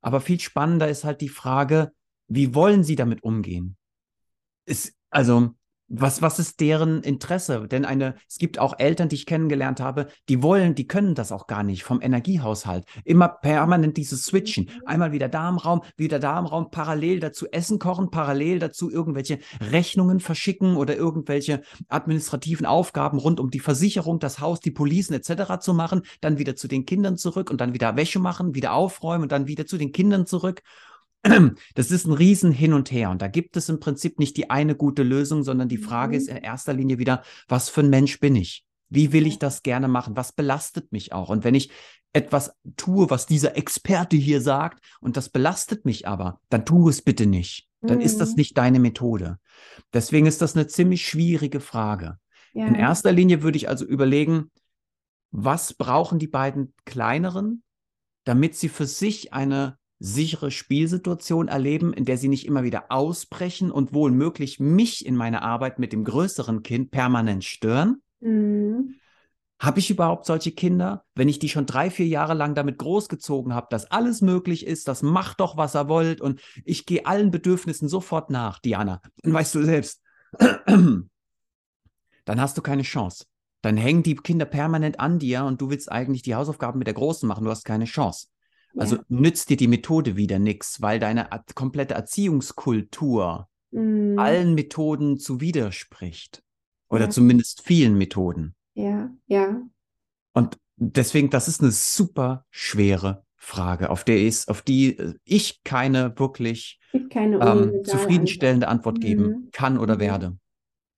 Aber 0.00 0.20
viel 0.20 0.38
spannender 0.38 0.88
ist 0.88 1.04
halt 1.04 1.20
die 1.20 1.28
Frage, 1.28 1.92
wie 2.28 2.54
wollen 2.54 2.84
sie 2.84 2.94
damit 2.94 3.24
umgehen? 3.24 3.76
Ist, 4.64 4.94
also, 5.10 5.54
was, 5.88 6.20
was 6.20 6.38
ist 6.38 6.60
deren 6.60 7.02
Interesse? 7.02 7.66
Denn 7.66 7.84
eine, 7.84 8.14
es 8.28 8.36
gibt 8.36 8.58
auch 8.58 8.78
Eltern, 8.78 9.08
die 9.08 9.16
ich 9.16 9.26
kennengelernt 9.26 9.80
habe, 9.80 10.08
die 10.28 10.42
wollen, 10.42 10.74
die 10.74 10.86
können 10.86 11.14
das 11.14 11.32
auch 11.32 11.46
gar 11.46 11.62
nicht 11.62 11.82
vom 11.82 12.02
Energiehaushalt. 12.02 12.84
Immer 13.04 13.28
permanent 13.28 13.96
dieses 13.96 14.24
Switchen. 14.24 14.70
Einmal 14.84 15.12
wieder 15.12 15.28
da 15.28 15.48
im 15.48 15.56
Raum, 15.56 15.82
wieder 15.96 16.18
da 16.18 16.38
im 16.38 16.46
Raum, 16.46 16.70
parallel 16.70 17.20
dazu 17.20 17.46
Essen 17.50 17.78
kochen, 17.78 18.10
parallel 18.10 18.58
dazu 18.58 18.90
irgendwelche 18.90 19.38
Rechnungen 19.60 20.20
verschicken 20.20 20.76
oder 20.76 20.96
irgendwelche 20.96 21.62
administrativen 21.88 22.66
Aufgaben 22.66 23.18
rund 23.18 23.40
um 23.40 23.50
die 23.50 23.60
Versicherung, 23.60 24.18
das 24.18 24.40
Haus, 24.40 24.60
die 24.60 24.70
Policen 24.70 25.14
etc. 25.14 25.58
zu 25.60 25.72
machen, 25.72 26.02
dann 26.20 26.38
wieder 26.38 26.54
zu 26.54 26.68
den 26.68 26.84
Kindern 26.84 27.16
zurück 27.16 27.50
und 27.50 27.60
dann 27.60 27.72
wieder 27.72 27.96
Wäsche 27.96 28.18
machen, 28.18 28.54
wieder 28.54 28.74
aufräumen 28.74 29.22
und 29.22 29.32
dann 29.32 29.46
wieder 29.46 29.66
zu 29.66 29.78
den 29.78 29.92
Kindern 29.92 30.26
zurück. 30.26 30.62
Das 31.74 31.90
ist 31.90 32.06
ein 32.06 32.12
Riesen 32.12 32.52
hin 32.52 32.72
und 32.72 32.90
her. 32.90 33.10
Und 33.10 33.22
da 33.22 33.28
gibt 33.28 33.56
es 33.56 33.68
im 33.68 33.80
Prinzip 33.80 34.18
nicht 34.18 34.36
die 34.36 34.50
eine 34.50 34.74
gute 34.74 35.02
Lösung, 35.02 35.42
sondern 35.42 35.68
die 35.68 35.78
Frage 35.78 36.16
Mhm. 36.16 36.18
ist 36.18 36.28
in 36.28 36.36
erster 36.36 36.72
Linie 36.72 36.98
wieder, 36.98 37.22
was 37.48 37.68
für 37.68 37.80
ein 37.80 37.90
Mensch 37.90 38.20
bin 38.20 38.36
ich? 38.36 38.64
Wie 38.88 39.12
will 39.12 39.26
ich 39.26 39.38
das 39.38 39.62
gerne 39.62 39.88
machen? 39.88 40.16
Was 40.16 40.32
belastet 40.32 40.92
mich 40.92 41.12
auch? 41.12 41.28
Und 41.28 41.44
wenn 41.44 41.54
ich 41.54 41.70
etwas 42.12 42.52
tue, 42.76 43.10
was 43.10 43.26
dieser 43.26 43.56
Experte 43.56 44.16
hier 44.16 44.40
sagt, 44.40 44.82
und 45.00 45.16
das 45.16 45.28
belastet 45.28 45.84
mich 45.84 46.08
aber, 46.08 46.40
dann 46.48 46.64
tu 46.64 46.88
es 46.88 47.02
bitte 47.02 47.26
nicht. 47.26 47.66
Dann 47.82 48.00
ist 48.00 48.20
das 48.20 48.30
Mhm. 48.30 48.36
nicht 48.36 48.58
deine 48.58 48.80
Methode. 48.80 49.38
Deswegen 49.92 50.26
ist 50.26 50.40
das 50.40 50.56
eine 50.56 50.66
ziemlich 50.66 51.06
schwierige 51.06 51.60
Frage. 51.60 52.18
In 52.54 52.74
Ja. 52.74 52.80
erster 52.80 53.12
Linie 53.12 53.42
würde 53.42 53.56
ich 53.56 53.68
also 53.68 53.84
überlegen, 53.84 54.50
was 55.30 55.74
brauchen 55.74 56.18
die 56.18 56.26
beiden 56.26 56.74
kleineren, 56.86 57.62
damit 58.24 58.56
sie 58.56 58.68
für 58.68 58.86
sich 58.86 59.32
eine 59.32 59.77
sichere 60.00 60.50
Spielsituation 60.50 61.48
erleben, 61.48 61.92
in 61.92 62.04
der 62.04 62.18
sie 62.18 62.28
nicht 62.28 62.46
immer 62.46 62.62
wieder 62.62 62.90
ausbrechen 62.90 63.70
und 63.70 63.92
wohl 63.92 64.10
möglich 64.10 64.60
mich 64.60 65.04
in 65.04 65.16
meiner 65.16 65.42
Arbeit 65.42 65.78
mit 65.78 65.92
dem 65.92 66.04
größeren 66.04 66.62
Kind 66.62 66.90
permanent 66.90 67.44
stören? 67.44 68.02
Mhm. 68.20 68.94
Habe 69.60 69.80
ich 69.80 69.90
überhaupt 69.90 70.24
solche 70.24 70.52
Kinder? 70.52 71.04
Wenn 71.16 71.28
ich 71.28 71.40
die 71.40 71.48
schon 71.48 71.66
drei, 71.66 71.90
vier 71.90 72.06
Jahre 72.06 72.34
lang 72.34 72.54
damit 72.54 72.78
großgezogen 72.78 73.54
habe, 73.54 73.66
dass 73.70 73.90
alles 73.90 74.20
möglich 74.20 74.64
ist, 74.64 74.86
das 74.86 75.02
macht 75.02 75.40
doch, 75.40 75.56
was 75.56 75.74
er 75.74 75.88
wollt 75.88 76.20
und 76.20 76.40
ich 76.64 76.86
gehe 76.86 77.06
allen 77.06 77.32
Bedürfnissen 77.32 77.88
sofort 77.88 78.30
nach, 78.30 78.60
Diana, 78.60 79.02
dann 79.22 79.32
weißt 79.32 79.56
du 79.56 79.64
selbst, 79.64 80.00
dann 80.38 81.10
hast 82.26 82.56
du 82.56 82.62
keine 82.62 82.82
Chance. 82.82 83.24
Dann 83.62 83.76
hängen 83.76 84.04
die 84.04 84.14
Kinder 84.14 84.44
permanent 84.44 85.00
an 85.00 85.18
dir 85.18 85.44
und 85.44 85.60
du 85.60 85.70
willst 85.70 85.90
eigentlich 85.90 86.22
die 86.22 86.36
Hausaufgaben 86.36 86.78
mit 86.78 86.86
der 86.86 86.94
Großen 86.94 87.26
machen, 87.26 87.44
du 87.44 87.50
hast 87.50 87.64
keine 87.64 87.86
Chance. 87.86 88.28
Also 88.78 88.96
Ja. 88.96 89.02
nützt 89.08 89.50
dir 89.50 89.56
die 89.56 89.68
Methode 89.68 90.16
wieder 90.16 90.38
nichts, 90.38 90.80
weil 90.80 90.98
deine 90.98 91.28
komplette 91.54 91.94
Erziehungskultur 91.94 93.48
Mhm. 93.70 94.18
allen 94.18 94.54
Methoden 94.54 95.18
zu 95.18 95.40
widerspricht. 95.40 96.42
Oder 96.88 97.04
Ja. 97.04 97.10
zumindest 97.10 97.62
vielen 97.62 97.98
Methoden. 97.98 98.54
Ja, 98.74 99.10
ja. 99.26 99.60
Und 100.32 100.56
deswegen, 100.76 101.28
das 101.30 101.48
ist 101.48 101.60
eine 101.60 101.70
super 101.70 102.46
schwere 102.50 103.24
Frage, 103.36 103.90
auf 103.90 104.04
der 104.04 104.22
ist, 104.22 104.48
auf 104.48 104.62
die 104.62 104.96
äh, 104.98 105.14
ich 105.24 105.62
keine 105.64 106.18
wirklich 106.18 106.78
keine 107.10 107.38
ähm, 107.40 107.84
zufriedenstellende 107.84 108.68
Antwort 108.68 109.00
geben 109.00 109.24
Mhm. 109.24 109.48
kann 109.52 109.78
oder 109.78 109.96
Mhm. 109.96 110.00
werde. 110.00 110.38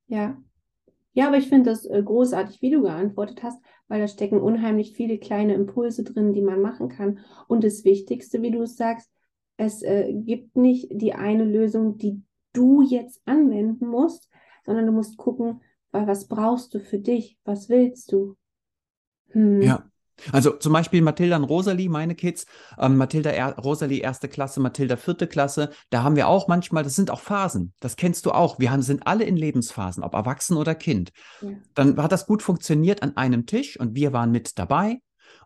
Ja. 0.06 0.36
Ja, 1.12 1.26
aber 1.26 1.38
ich 1.38 1.48
finde 1.48 1.70
das 1.70 1.84
äh, 1.86 2.02
großartig, 2.02 2.62
wie 2.62 2.70
du 2.70 2.82
geantwortet 2.82 3.42
hast, 3.42 3.60
weil 3.90 4.00
da 4.00 4.08
stecken 4.08 4.40
unheimlich 4.40 4.94
viele 4.94 5.18
kleine 5.18 5.54
Impulse 5.54 6.04
drin, 6.04 6.32
die 6.34 6.42
man 6.42 6.62
machen 6.62 6.88
kann. 6.88 7.20
Und 7.48 7.64
das 7.64 7.84
Wichtigste, 7.84 8.42
wie 8.42 8.52
du 8.52 8.62
es 8.62 8.78
sagst, 8.78 9.10
es 9.58 9.82
äh, 9.82 10.14
gibt 10.14 10.56
nicht 10.56 10.88
die 10.92 11.14
eine 11.14 11.44
Lösung, 11.44 11.98
die 11.98 12.22
du 12.54 12.82
jetzt 12.82 13.22
anwenden 13.26 13.86
musst, 13.88 14.30
sondern 14.64 14.86
du 14.86 14.92
musst 14.92 15.18
gucken, 15.18 15.60
wa- 15.92 16.06
was 16.06 16.28
brauchst 16.28 16.74
du 16.74 16.80
für 16.80 17.00
dich? 17.00 17.38
Was 17.44 17.68
willst 17.68 18.12
du? 18.12 18.36
Hm. 19.32 19.60
Ja. 19.62 19.89
Also 20.32 20.52
zum 20.52 20.72
Beispiel 20.72 21.02
Mathilda 21.02 21.36
und 21.36 21.44
Rosalie, 21.44 21.88
meine 21.88 22.14
Kids, 22.14 22.46
ähm, 22.78 22.96
Mathilda, 22.96 23.30
er, 23.30 23.56
Rosalie 23.58 24.00
erste 24.00 24.28
Klasse, 24.28 24.60
Mathilda 24.60 24.96
vierte 24.96 25.26
Klasse, 25.26 25.70
da 25.90 26.02
haben 26.02 26.16
wir 26.16 26.28
auch 26.28 26.48
manchmal, 26.48 26.84
das 26.84 26.94
sind 26.94 27.10
auch 27.10 27.20
Phasen, 27.20 27.72
das 27.80 27.96
kennst 27.96 28.26
du 28.26 28.32
auch. 28.32 28.58
Wir 28.58 28.70
haben, 28.70 28.82
sind 28.82 29.06
alle 29.06 29.24
in 29.24 29.36
Lebensphasen, 29.36 30.02
ob 30.02 30.14
erwachsen 30.14 30.56
oder 30.56 30.74
Kind. 30.74 31.10
Ja. 31.40 31.50
Dann 31.74 31.96
hat 32.02 32.12
das 32.12 32.26
gut 32.26 32.42
funktioniert 32.42 33.02
an 33.02 33.16
einem 33.16 33.46
Tisch 33.46 33.78
und 33.78 33.94
wir 33.94 34.12
waren 34.12 34.30
mit 34.30 34.58
dabei. 34.58 34.98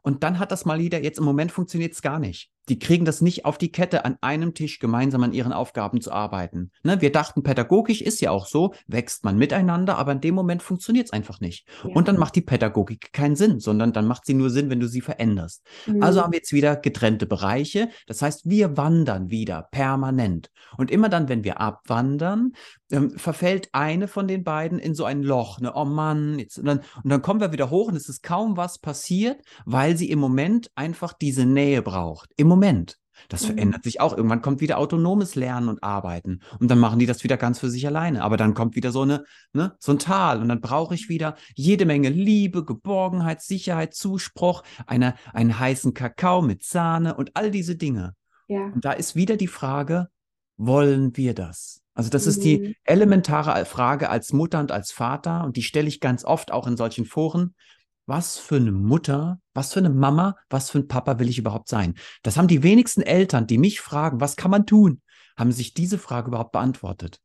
Und 0.03 0.23
dann 0.23 0.39
hat 0.39 0.53
das 0.53 0.65
mal 0.65 0.79
wieder, 0.79 1.03
jetzt 1.03 1.19
im 1.19 1.25
Moment 1.25 1.51
funktioniert 1.51 1.93
es 1.93 2.03
gar 2.03 2.19
nicht. 2.19 2.51
Die 2.69 2.79
kriegen 2.79 3.05
das 3.05 3.21
nicht 3.21 3.45
auf 3.45 3.59
die 3.59 3.71
Kette, 3.71 4.05
an 4.05 4.17
einem 4.21 4.55
Tisch 4.55 4.79
gemeinsam 4.79 5.23
an 5.23 5.33
ihren 5.33 5.53
Aufgaben 5.53 6.01
zu 6.01 6.13
arbeiten. 6.13 6.71
Ne? 6.83 7.01
Wir 7.01 7.13
dachten, 7.13 7.43
pädagogisch 7.43 8.01
ist 8.01 8.21
ja 8.21 8.31
auch 8.31 8.47
so, 8.47 8.75
wächst 8.87 9.25
man 9.25 9.37
miteinander, 9.37 9.99
aber 9.99 10.13
in 10.13 10.21
dem 10.21 10.35
Moment 10.35 10.63
funktioniert 10.63 11.07
es 11.07 11.13
einfach 11.13 11.41
nicht. 11.41 11.67
Ja. 11.85 11.91
Und 11.95 12.09
dann 12.09 12.19
macht 12.19 12.37
die 12.37 12.41
Pädagogik 12.41 13.13
keinen 13.13 13.37
Sinn, 13.37 13.61
sondern 13.61 13.93
dann 13.93 14.07
macht 14.07 14.27
sie 14.27 14.35
nur 14.35 14.51
Sinn, 14.51 14.71
wenn 14.71 14.81
du 14.81 14.89
sie 14.89 15.01
veränderst. 15.01 15.63
Mhm. 15.87 16.03
Also 16.03 16.23
haben 16.23 16.33
wir 16.33 16.39
jetzt 16.39 16.53
wieder 16.53 16.77
getrennte 16.77 17.27
Bereiche. 17.27 17.89
Das 18.07 18.23
heißt, 18.23 18.49
wir 18.49 18.77
wandern 18.77 19.31
wieder 19.31 19.69
permanent. 19.71 20.51
Und 20.77 20.91
immer 20.91 21.09
dann, 21.09 21.29
wenn 21.29 21.45
wir 21.45 21.61
abwandern, 21.61 22.53
ähm, 22.91 23.11
verfällt 23.11 23.69
eine 23.73 24.09
von 24.09 24.29
den 24.29 24.45
beiden 24.45 24.79
in 24.79 24.95
so 24.95 25.05
ein 25.05 25.23
Loch. 25.23 25.61
Ne? 25.61 25.73
Oh 25.75 25.85
Mann, 25.85 26.39
jetzt, 26.39 26.59
und, 26.59 26.67
dann, 26.67 26.81
und 27.03 27.11
dann 27.11 27.23
kommen 27.23 27.41
wir 27.41 27.53
wieder 27.53 27.71
hoch 27.71 27.89
und 27.89 27.97
es 27.97 28.09
ist 28.09 28.23
kaum 28.23 28.57
was 28.57 28.79
passiert, 28.79 29.43
weil 29.65 29.97
sie 29.97 30.11
im 30.11 30.19
Moment 30.19 30.71
einfach 30.75 31.13
diese 31.13 31.45
Nähe 31.45 31.83
braucht. 31.83 32.31
Im 32.37 32.47
Moment. 32.55 32.99
Das 33.29 33.43
mhm. 33.43 33.47
verändert 33.55 33.85
sich 33.85 34.01
auch. 34.01 34.17
Irgendwann 34.17 34.43
kommt 34.43 34.61
wieder 34.61 34.79
autonomes 34.79 35.35
Lernen 35.35 35.69
und 35.69 35.83
Arbeiten. 35.83 36.41
Und 36.61 36.71
dann 36.71 36.79
machen 36.79 36.99
die 36.99 37.07
das 37.07 37.25
wieder 37.25 37.37
ganz 37.37 37.59
für 37.59 37.71
sich 37.71 37.87
alleine. 37.87 38.23
Aber 38.23 38.37
dann 38.37 38.55
kommt 38.55 38.77
wieder 38.77 38.93
so, 38.93 39.03
eine, 39.03 39.25
ne, 39.53 39.75
so 39.79 39.93
ein 39.93 39.99
Tal. 39.99 40.41
Und 40.41 40.49
dann 40.49 40.61
brauche 40.61 40.95
ich 40.95 41.09
wieder 41.09 41.37
jede 41.55 41.87
Menge 41.87 42.09
Liebe, 42.11 42.65
Geborgenheit, 42.65 43.43
Sicherheit, 43.43 43.95
Zuspruch, 43.95 44.63
eine, 44.87 45.15
einen 45.33 45.59
heißen 45.59 45.95
Kakao 45.95 46.43
mit 46.43 46.65
Sahne 46.65 47.15
und 47.15 47.33
all 47.35 47.51
diese 47.51 47.77
Dinge. 47.77 48.15
Ja. 48.49 48.65
Und 48.67 48.85
da 48.85 48.93
ist 48.93 49.17
wieder 49.17 49.37
die 49.37 49.49
Frage, 49.49 50.09
wollen 50.57 51.17
wir 51.17 51.35
das? 51.35 51.83
Also 51.95 52.11
das 52.11 52.25
mhm. 52.25 52.31
ist 52.31 52.45
die 52.45 52.59
mhm. 52.59 52.75
elementare 52.85 53.65
Frage 53.65 54.11
als 54.11 54.33
Mutter 54.33 54.61
und 54.61 54.73
als 54.73 54.93
Vater. 54.93 55.45
Und 55.45 55.57
die 55.57 55.63
stelle 55.63 55.89
ich 55.89 56.01
ganz 56.01 56.25
oft 56.25 56.53
auch 56.53 56.67
in 56.67 56.77
solchen 56.77 57.05
Foren 57.05 57.55
was 58.07 58.39
für 58.39 58.57
eine 58.57 58.73
Mutter, 58.73 59.41
was 59.55 59.73
für 59.73 59.81
eine 59.81 59.91
Mama, 59.91 60.37
was 60.51 60.71
für 60.71 60.79
ein 60.79 60.89
Papa 60.89 61.19
will 61.19 61.29
ich 61.29 61.39
überhaupt 61.39 61.69
sein? 61.69 61.95
Das 62.23 62.37
haben 62.37 62.49
die 62.49 62.63
wenigsten 62.63 63.03
Eltern, 63.03 63.47
die 63.47 63.59
mich 63.59 63.81
fragen, 63.81 64.21
was 64.21 64.37
kann 64.37 64.51
man 64.51 64.67
tun, 64.67 65.01
haben 65.37 65.53
sich 65.53 65.75
diese 65.75 65.99
Frage 65.99 66.29
überhaupt 66.29 66.53
beantwortet. 66.53 67.21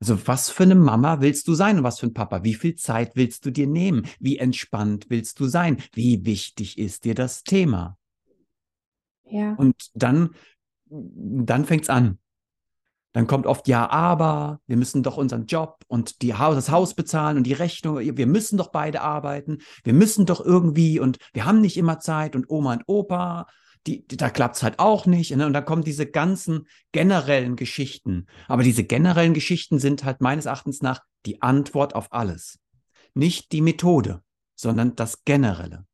Also 0.00 0.26
was 0.26 0.48
für 0.48 0.62
eine 0.62 0.74
Mama 0.74 1.20
willst 1.20 1.46
du 1.46 1.54
sein 1.54 1.78
und 1.78 1.84
was 1.84 2.00
für 2.00 2.06
ein 2.06 2.14
Papa? 2.14 2.42
Wie 2.42 2.54
viel 2.54 2.74
Zeit 2.74 3.16
willst 3.16 3.44
du 3.44 3.50
dir 3.50 3.66
nehmen? 3.66 4.06
Wie 4.18 4.38
entspannt 4.38 5.06
willst 5.10 5.38
du 5.40 5.46
sein? 5.46 5.82
Wie 5.92 6.24
wichtig 6.24 6.78
ist 6.78 7.04
dir 7.04 7.14
das 7.14 7.42
Thema? 7.42 7.98
Ja. 9.24 9.54
Und 9.54 9.90
dann, 9.94 10.30
dann 10.86 11.66
fängt's 11.66 11.90
an. 11.90 12.18
Dann 13.12 13.26
kommt 13.26 13.46
oft 13.46 13.66
ja, 13.66 13.90
aber 13.90 14.60
wir 14.66 14.76
müssen 14.76 15.02
doch 15.02 15.16
unseren 15.16 15.46
Job 15.46 15.82
und 15.88 16.22
die 16.22 16.28
das 16.28 16.70
Haus 16.70 16.94
bezahlen 16.94 17.36
und 17.36 17.44
die 17.44 17.52
Rechnung. 17.52 17.98
Wir 17.98 18.26
müssen 18.26 18.56
doch 18.56 18.68
beide 18.68 19.00
arbeiten. 19.00 19.58
Wir 19.82 19.94
müssen 19.94 20.26
doch 20.26 20.40
irgendwie 20.44 21.00
und 21.00 21.18
wir 21.32 21.44
haben 21.44 21.60
nicht 21.60 21.76
immer 21.76 21.98
Zeit 21.98 22.36
und 22.36 22.48
Oma 22.48 22.74
und 22.74 22.84
Opa. 22.86 23.46
Die, 23.86 24.06
die, 24.06 24.16
da 24.16 24.30
klappt 24.30 24.56
es 24.56 24.62
halt 24.62 24.78
auch 24.78 25.06
nicht. 25.06 25.34
Ne? 25.34 25.46
Und 25.46 25.54
dann 25.54 25.64
kommen 25.64 25.82
diese 25.82 26.06
ganzen 26.06 26.68
generellen 26.92 27.56
Geschichten. 27.56 28.26
Aber 28.46 28.62
diese 28.62 28.84
generellen 28.84 29.34
Geschichten 29.34 29.78
sind 29.78 30.04
halt 30.04 30.20
meines 30.20 30.46
Erachtens 30.46 30.82
nach 30.82 31.00
die 31.26 31.42
Antwort 31.42 31.94
auf 31.94 32.12
alles. 32.12 32.58
Nicht 33.14 33.52
die 33.52 33.62
Methode, 33.62 34.22
sondern 34.54 34.94
das 34.94 35.24
Generelle. 35.24 35.86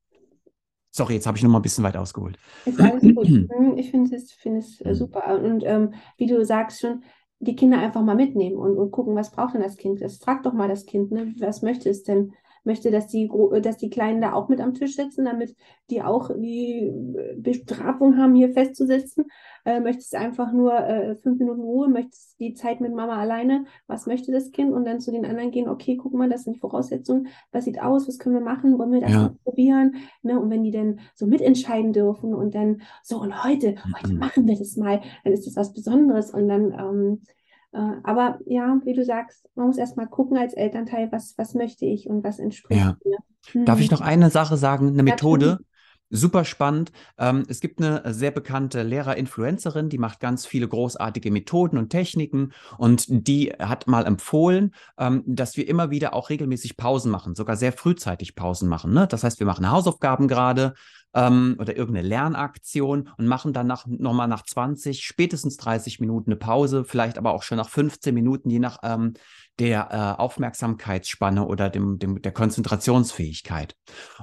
Sorry, 0.96 1.12
jetzt 1.12 1.26
habe 1.26 1.36
ich 1.36 1.42
noch 1.44 1.50
mal 1.50 1.58
ein 1.58 1.62
bisschen 1.62 1.84
weit 1.84 1.96
ausgeholt. 1.96 2.38
Ist 2.64 2.80
alles 2.80 3.02
gut. 3.02 3.26
Hm, 3.56 3.76
ich 3.76 3.90
finde 3.90 4.16
es, 4.16 4.32
find 4.32 4.56
es 4.56 4.78
super. 4.98 5.38
Und 5.42 5.62
ähm, 5.64 5.92
wie 6.16 6.26
du 6.26 6.42
sagst 6.42 6.80
schon, 6.80 7.02
die 7.38 7.54
Kinder 7.54 7.78
einfach 7.78 8.02
mal 8.02 8.16
mitnehmen 8.16 8.56
und, 8.56 8.78
und 8.78 8.90
gucken, 8.92 9.14
was 9.14 9.30
braucht 9.30 9.54
denn 9.54 9.62
das 9.62 9.76
Kind? 9.76 10.00
Das 10.00 10.16
fragt 10.16 10.46
doch 10.46 10.54
mal 10.54 10.68
das 10.68 10.86
Kind, 10.86 11.12
ne? 11.12 11.34
was 11.38 11.60
möchte 11.60 11.90
es 11.90 12.02
denn? 12.02 12.32
Möchte, 12.66 12.90
dass 12.90 13.06
die, 13.06 13.30
dass 13.62 13.76
die 13.76 13.90
Kleinen 13.90 14.20
da 14.20 14.32
auch 14.32 14.48
mit 14.48 14.60
am 14.60 14.74
Tisch 14.74 14.96
sitzen, 14.96 15.24
damit 15.24 15.54
die 15.90 16.02
auch 16.02 16.30
die 16.36 16.92
Bestrafung 17.36 18.16
haben, 18.18 18.34
hier 18.34 18.52
festzusitzen. 18.52 19.26
Äh, 19.64 19.80
möchtest 19.80 20.14
einfach 20.14 20.52
nur 20.52 20.74
äh, 20.74 21.16
fünf 21.16 21.38
Minuten 21.38 21.60
Ruhe, 21.60 21.88
möchtest 21.88 22.38
die 22.38 22.54
Zeit 22.54 22.80
mit 22.80 22.94
Mama 22.94 23.16
alleine, 23.16 23.64
was 23.86 24.06
möchte 24.06 24.30
das 24.30 24.52
Kind? 24.52 24.72
Und 24.72 24.84
dann 24.84 25.00
zu 25.00 25.10
den 25.10 25.26
anderen 25.26 25.50
gehen, 25.50 25.68
okay, 25.68 25.96
guck 25.96 26.14
mal, 26.14 26.28
das 26.28 26.44
sind 26.44 26.54
die 26.54 26.60
Voraussetzungen, 26.60 27.28
was 27.50 27.64
sieht 27.64 27.80
aus, 27.80 28.06
was 28.06 28.18
können 28.18 28.36
wir 28.36 28.42
machen, 28.42 28.78
wollen 28.78 28.92
wir 28.92 29.00
das 29.00 29.12
ja. 29.12 29.34
probieren? 29.44 29.96
Ne? 30.22 30.38
Und 30.38 30.50
wenn 30.50 30.62
die 30.62 30.70
dann 30.70 31.00
so 31.14 31.26
mitentscheiden 31.26 31.92
dürfen 31.92 32.34
und 32.34 32.54
dann 32.54 32.82
so, 33.02 33.20
und 33.20 33.44
heute, 33.44 33.74
heute 33.96 34.12
mhm. 34.12 34.18
machen 34.18 34.46
wir 34.46 34.56
das 34.56 34.76
mal, 34.76 35.00
dann 35.24 35.32
ist 35.32 35.46
das 35.46 35.56
was 35.56 35.72
Besonderes 35.72 36.30
und 36.32 36.48
dann 36.48 36.72
ähm, 36.72 37.20
äh, 37.22 37.26
aber 37.72 38.38
ja, 38.46 38.80
wie 38.84 38.94
du 38.94 39.04
sagst, 39.04 39.48
man 39.54 39.66
muss 39.66 39.78
erstmal 39.78 40.06
gucken 40.06 40.36
als 40.36 40.54
Elternteil, 40.54 41.10
was, 41.12 41.34
was 41.36 41.54
möchte 41.54 41.84
ich 41.84 42.08
und 42.08 42.24
was 42.24 42.38
entspricht 42.38 42.80
ja. 42.80 42.96
mir. 43.04 43.64
Darf 43.64 43.80
ich 43.80 43.90
noch 43.90 44.00
eine 44.00 44.30
Sache 44.30 44.56
sagen, 44.56 44.88
eine 44.88 45.02
Methode? 45.02 45.58
Super 46.08 46.44
spannend. 46.44 46.92
Ähm, 47.18 47.44
es 47.48 47.60
gibt 47.60 47.82
eine 47.82 48.14
sehr 48.14 48.30
bekannte 48.30 48.84
Lehrer-Influencerin, 48.84 49.88
die 49.88 49.98
macht 49.98 50.20
ganz 50.20 50.46
viele 50.46 50.68
großartige 50.68 51.32
Methoden 51.32 51.78
und 51.78 51.90
Techniken 51.90 52.52
und 52.78 53.06
die 53.08 53.52
hat 53.58 53.88
mal 53.88 54.06
empfohlen, 54.06 54.72
ähm, 54.98 55.24
dass 55.26 55.56
wir 55.56 55.66
immer 55.66 55.90
wieder 55.90 56.14
auch 56.14 56.30
regelmäßig 56.30 56.76
Pausen 56.76 57.10
machen, 57.10 57.34
sogar 57.34 57.56
sehr 57.56 57.72
frühzeitig 57.72 58.36
Pausen 58.36 58.68
machen. 58.68 58.92
Ne? 58.92 59.08
Das 59.08 59.24
heißt, 59.24 59.40
wir 59.40 59.46
machen 59.48 59.68
Hausaufgaben 59.68 60.28
gerade 60.28 60.74
ähm, 61.12 61.56
oder 61.58 61.76
irgendeine 61.76 62.06
Lernaktion 62.06 63.10
und 63.16 63.26
machen 63.26 63.52
dann 63.52 63.66
nach, 63.66 63.86
nochmal 63.86 64.28
nach 64.28 64.44
20, 64.44 65.04
spätestens 65.04 65.56
30 65.56 65.98
Minuten 65.98 66.30
eine 66.30 66.38
Pause, 66.38 66.84
vielleicht 66.84 67.18
aber 67.18 67.32
auch 67.32 67.42
schon 67.42 67.58
nach 67.58 67.68
15 67.68 68.14
Minuten, 68.14 68.48
je 68.50 68.60
nach 68.60 68.78
ähm, 68.84 69.14
der 69.58 69.88
äh, 69.90 70.20
Aufmerksamkeitsspanne 70.20 71.46
oder 71.46 71.70
dem, 71.70 71.98
dem, 71.98 72.20
der 72.22 72.32
Konzentrationsfähigkeit. 72.32 73.74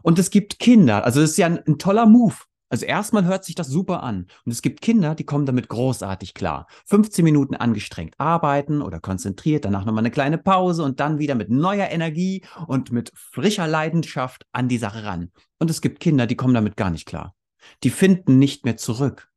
Und 0.01 0.19
es 0.19 0.29
gibt 0.29 0.59
Kinder, 0.59 1.03
also 1.03 1.21
es 1.21 1.31
ist 1.31 1.37
ja 1.37 1.47
ein, 1.47 1.59
ein 1.65 1.77
toller 1.77 2.05
Move. 2.05 2.35
Also 2.69 2.87
erstmal 2.87 3.25
hört 3.25 3.45
sich 3.45 3.53
das 3.53 3.67
super 3.67 4.01
an. 4.01 4.25
Und 4.45 4.51
es 4.51 4.63
gibt 4.63 4.81
Kinder, 4.81 5.13
die 5.13 5.25
kommen 5.25 5.45
damit 5.45 5.69
großartig 5.69 6.33
klar. 6.33 6.65
15 6.85 7.23
Minuten 7.23 7.53
angestrengt 7.53 8.15
arbeiten 8.17 8.81
oder 8.81 8.99
konzentriert, 8.99 9.65
danach 9.65 9.85
nochmal 9.85 10.01
eine 10.01 10.09
kleine 10.09 10.39
Pause 10.39 10.83
und 10.83 10.99
dann 10.99 11.19
wieder 11.19 11.35
mit 11.35 11.51
neuer 11.51 11.89
Energie 11.89 12.43
und 12.65 12.91
mit 12.91 13.11
frischer 13.13 13.67
Leidenschaft 13.67 14.47
an 14.53 14.69
die 14.69 14.79
Sache 14.79 15.03
ran. 15.03 15.31
Und 15.59 15.69
es 15.69 15.81
gibt 15.81 15.99
Kinder, 15.99 16.25
die 16.25 16.35
kommen 16.35 16.55
damit 16.55 16.75
gar 16.75 16.89
nicht 16.89 17.05
klar. 17.05 17.35
Die 17.83 17.91
finden 17.91 18.39
nicht 18.39 18.65
mehr 18.65 18.75
zurück. 18.75 19.32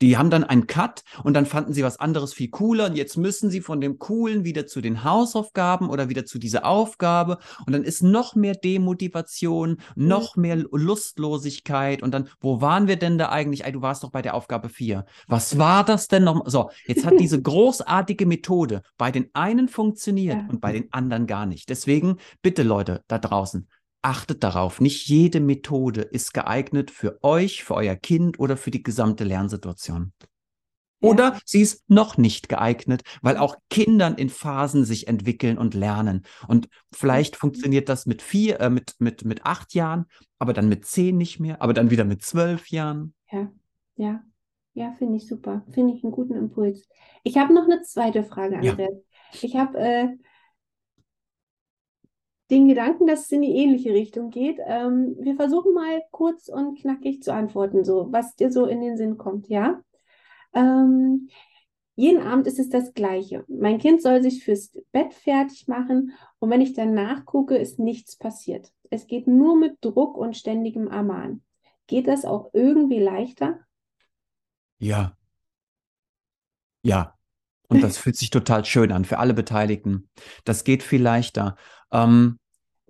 Die 0.00 0.16
haben 0.16 0.30
dann 0.30 0.44
einen 0.44 0.66
Cut 0.66 1.02
und 1.24 1.34
dann 1.34 1.46
fanden 1.46 1.72
sie 1.72 1.82
was 1.82 1.98
anderes 1.98 2.32
viel 2.32 2.48
cooler 2.48 2.86
und 2.86 2.96
jetzt 2.96 3.16
müssen 3.16 3.50
sie 3.50 3.60
von 3.60 3.80
dem 3.80 3.98
Coolen 3.98 4.44
wieder 4.44 4.66
zu 4.66 4.80
den 4.80 5.04
Hausaufgaben 5.04 5.90
oder 5.90 6.08
wieder 6.08 6.24
zu 6.24 6.38
dieser 6.38 6.64
Aufgabe 6.64 7.38
und 7.66 7.72
dann 7.72 7.84
ist 7.84 8.02
noch 8.02 8.34
mehr 8.34 8.54
Demotivation, 8.54 9.78
noch 9.96 10.36
mehr 10.36 10.56
Lustlosigkeit 10.56 12.02
und 12.02 12.12
dann, 12.12 12.28
wo 12.40 12.60
waren 12.60 12.86
wir 12.86 12.96
denn 12.96 13.18
da 13.18 13.30
eigentlich? 13.30 13.64
Ey, 13.64 13.72
du 13.72 13.82
warst 13.82 14.04
doch 14.04 14.10
bei 14.10 14.22
der 14.22 14.34
Aufgabe 14.34 14.68
4. 14.68 15.04
Was 15.26 15.58
war 15.58 15.84
das 15.84 16.08
denn 16.08 16.24
noch? 16.24 16.48
So, 16.48 16.70
jetzt 16.86 17.04
hat 17.04 17.14
diese 17.18 17.40
großartige 17.42 18.26
Methode 18.26 18.82
bei 18.96 19.10
den 19.10 19.30
einen 19.32 19.68
funktioniert 19.68 20.38
ja. 20.38 20.48
und 20.48 20.60
bei 20.60 20.72
den 20.72 20.92
anderen 20.92 21.26
gar 21.26 21.46
nicht. 21.46 21.68
Deswegen 21.68 22.18
bitte 22.42 22.62
Leute 22.62 23.02
da 23.08 23.18
draußen, 23.18 23.68
achtet 24.08 24.42
darauf, 24.42 24.80
nicht 24.80 25.06
jede 25.06 25.38
Methode 25.38 26.00
ist 26.00 26.32
geeignet 26.32 26.90
für 26.90 27.18
euch, 27.22 27.62
für 27.62 27.74
euer 27.74 27.94
Kind 27.94 28.38
oder 28.38 28.56
für 28.56 28.70
die 28.70 28.82
gesamte 28.82 29.24
Lernsituation. 29.24 30.14
Oder 31.00 31.34
ja. 31.34 31.38
sie 31.44 31.60
ist 31.60 31.88
noch 31.90 32.16
nicht 32.16 32.48
geeignet, 32.48 33.02
weil 33.20 33.36
auch 33.36 33.56
Kindern 33.68 34.14
in 34.14 34.30
Phasen 34.30 34.84
sich 34.84 35.08
entwickeln 35.08 35.58
und 35.58 35.74
lernen. 35.74 36.24
Und 36.48 36.68
vielleicht 36.90 37.34
mhm. 37.34 37.40
funktioniert 37.40 37.90
das 37.90 38.06
mit 38.06 38.22
vier, 38.22 38.60
äh, 38.60 38.70
mit, 38.70 38.94
mit, 38.98 39.26
mit 39.26 39.44
acht 39.44 39.74
Jahren, 39.74 40.06
aber 40.38 40.54
dann 40.54 40.70
mit 40.70 40.86
zehn 40.86 41.18
nicht 41.18 41.38
mehr, 41.38 41.60
aber 41.60 41.74
dann 41.74 41.90
wieder 41.90 42.04
mit 42.04 42.22
zwölf 42.22 42.70
Jahren. 42.70 43.12
Ja, 43.30 43.52
ja, 43.96 44.22
ja, 44.72 44.92
finde 44.98 45.18
ich 45.18 45.28
super. 45.28 45.66
Finde 45.70 45.94
ich 45.94 46.02
einen 46.02 46.12
guten 46.12 46.34
Impuls. 46.34 46.88
Ich 47.24 47.36
habe 47.36 47.52
noch 47.52 47.64
eine 47.64 47.82
zweite 47.82 48.24
Frage, 48.24 48.56
Andreas. 48.56 48.78
Ja. 48.78 49.38
Ich 49.42 49.54
habe 49.54 49.78
äh, 49.78 50.08
den 52.50 52.68
Gedanken, 52.68 53.06
dass 53.06 53.26
es 53.26 53.32
in 53.32 53.42
die 53.42 53.56
ähnliche 53.56 53.92
Richtung 53.92 54.30
geht. 54.30 54.58
Ähm, 54.64 55.16
wir 55.20 55.36
versuchen 55.36 55.74
mal 55.74 56.02
kurz 56.10 56.48
und 56.48 56.80
knackig 56.80 57.22
zu 57.22 57.32
antworten, 57.32 57.84
so 57.84 58.08
was 58.10 58.36
dir 58.36 58.50
so 58.50 58.66
in 58.66 58.80
den 58.80 58.96
Sinn 58.96 59.18
kommt, 59.18 59.48
ja? 59.48 59.80
Ähm, 60.54 61.28
jeden 61.94 62.22
Abend 62.22 62.46
ist 62.46 62.58
es 62.58 62.68
das 62.68 62.94
Gleiche. 62.94 63.44
Mein 63.48 63.78
Kind 63.78 64.02
soll 64.02 64.22
sich 64.22 64.44
fürs 64.44 64.70
Bett 64.92 65.12
fertig 65.12 65.66
machen 65.66 66.12
und 66.38 66.48
wenn 66.48 66.60
ich 66.60 66.72
dann 66.72 66.94
nachgucke, 66.94 67.56
ist 67.56 67.78
nichts 67.78 68.16
passiert. 68.16 68.72
Es 68.88 69.06
geht 69.06 69.26
nur 69.26 69.56
mit 69.56 69.78
Druck 69.80 70.16
und 70.16 70.36
ständigem 70.36 70.86
Ermahnen. 70.86 71.42
Geht 71.86 72.06
das 72.06 72.24
auch 72.24 72.50
irgendwie 72.52 73.00
leichter? 73.00 73.60
Ja. 74.78 75.16
Ja. 76.82 77.18
Und 77.70 77.82
das 77.82 77.98
fühlt 77.98 78.16
sich 78.16 78.30
total 78.30 78.64
schön 78.64 78.92
an 78.92 79.04
für 79.04 79.18
alle 79.18 79.34
Beteiligten. 79.34 80.08
Das 80.44 80.64
geht 80.64 80.82
viel 80.82 81.02
leichter. 81.02 81.56
Ähm, 81.92 82.38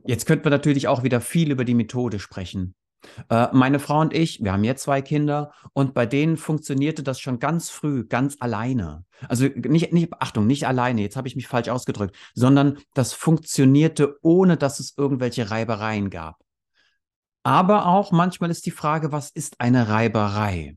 jetzt 0.05 0.27
könnten 0.27 0.45
wir 0.45 0.51
natürlich 0.51 0.89
auch 0.89 1.03
wieder 1.03 1.21
viel 1.21 1.51
über 1.51 1.65
die 1.65 1.75
Methode 1.75 2.19
sprechen. 2.19 2.75
Äh, 3.31 3.49
meine 3.53 3.79
Frau 3.79 4.01
und 4.01 4.13
ich, 4.13 4.43
wir 4.43 4.53
haben 4.53 4.65
jetzt 4.65 4.83
zwei 4.83 5.03
Kinder 5.03 5.53
und 5.73 5.95
bei 5.95 6.07
denen 6.07 6.37
funktionierte 6.37 7.03
das 7.03 7.21
schon 7.21 7.39
ganz 7.39 7.71
früh, 7.71 8.05
ganz 8.05 8.37
alleine. 8.41 9.05
Also 9.29 9.47
nicht, 9.47 9.93
nicht 9.93 10.13
Achtung, 10.21 10.47
nicht 10.47 10.67
alleine, 10.67 11.03
jetzt 11.03 11.17
habe 11.17 11.29
ich 11.29 11.37
mich 11.37 11.47
falsch 11.47 11.69
ausgedrückt, 11.69 12.17
sondern 12.35 12.79
das 12.95 13.13
funktionierte 13.13 14.19
ohne, 14.23 14.57
dass 14.57 14.81
es 14.81 14.95
irgendwelche 14.97 15.51
Reibereien 15.51 16.11
gab. 16.11 16.39
Aber 17.45 17.87
auch 17.87 18.13
manchmal 18.13 18.51
ist 18.51 18.67
die 18.67 18.73
Frage, 18.73 19.13
was 19.13 19.31
ist 19.31 19.61
eine 19.61 19.89
Reiberei? 19.89 20.77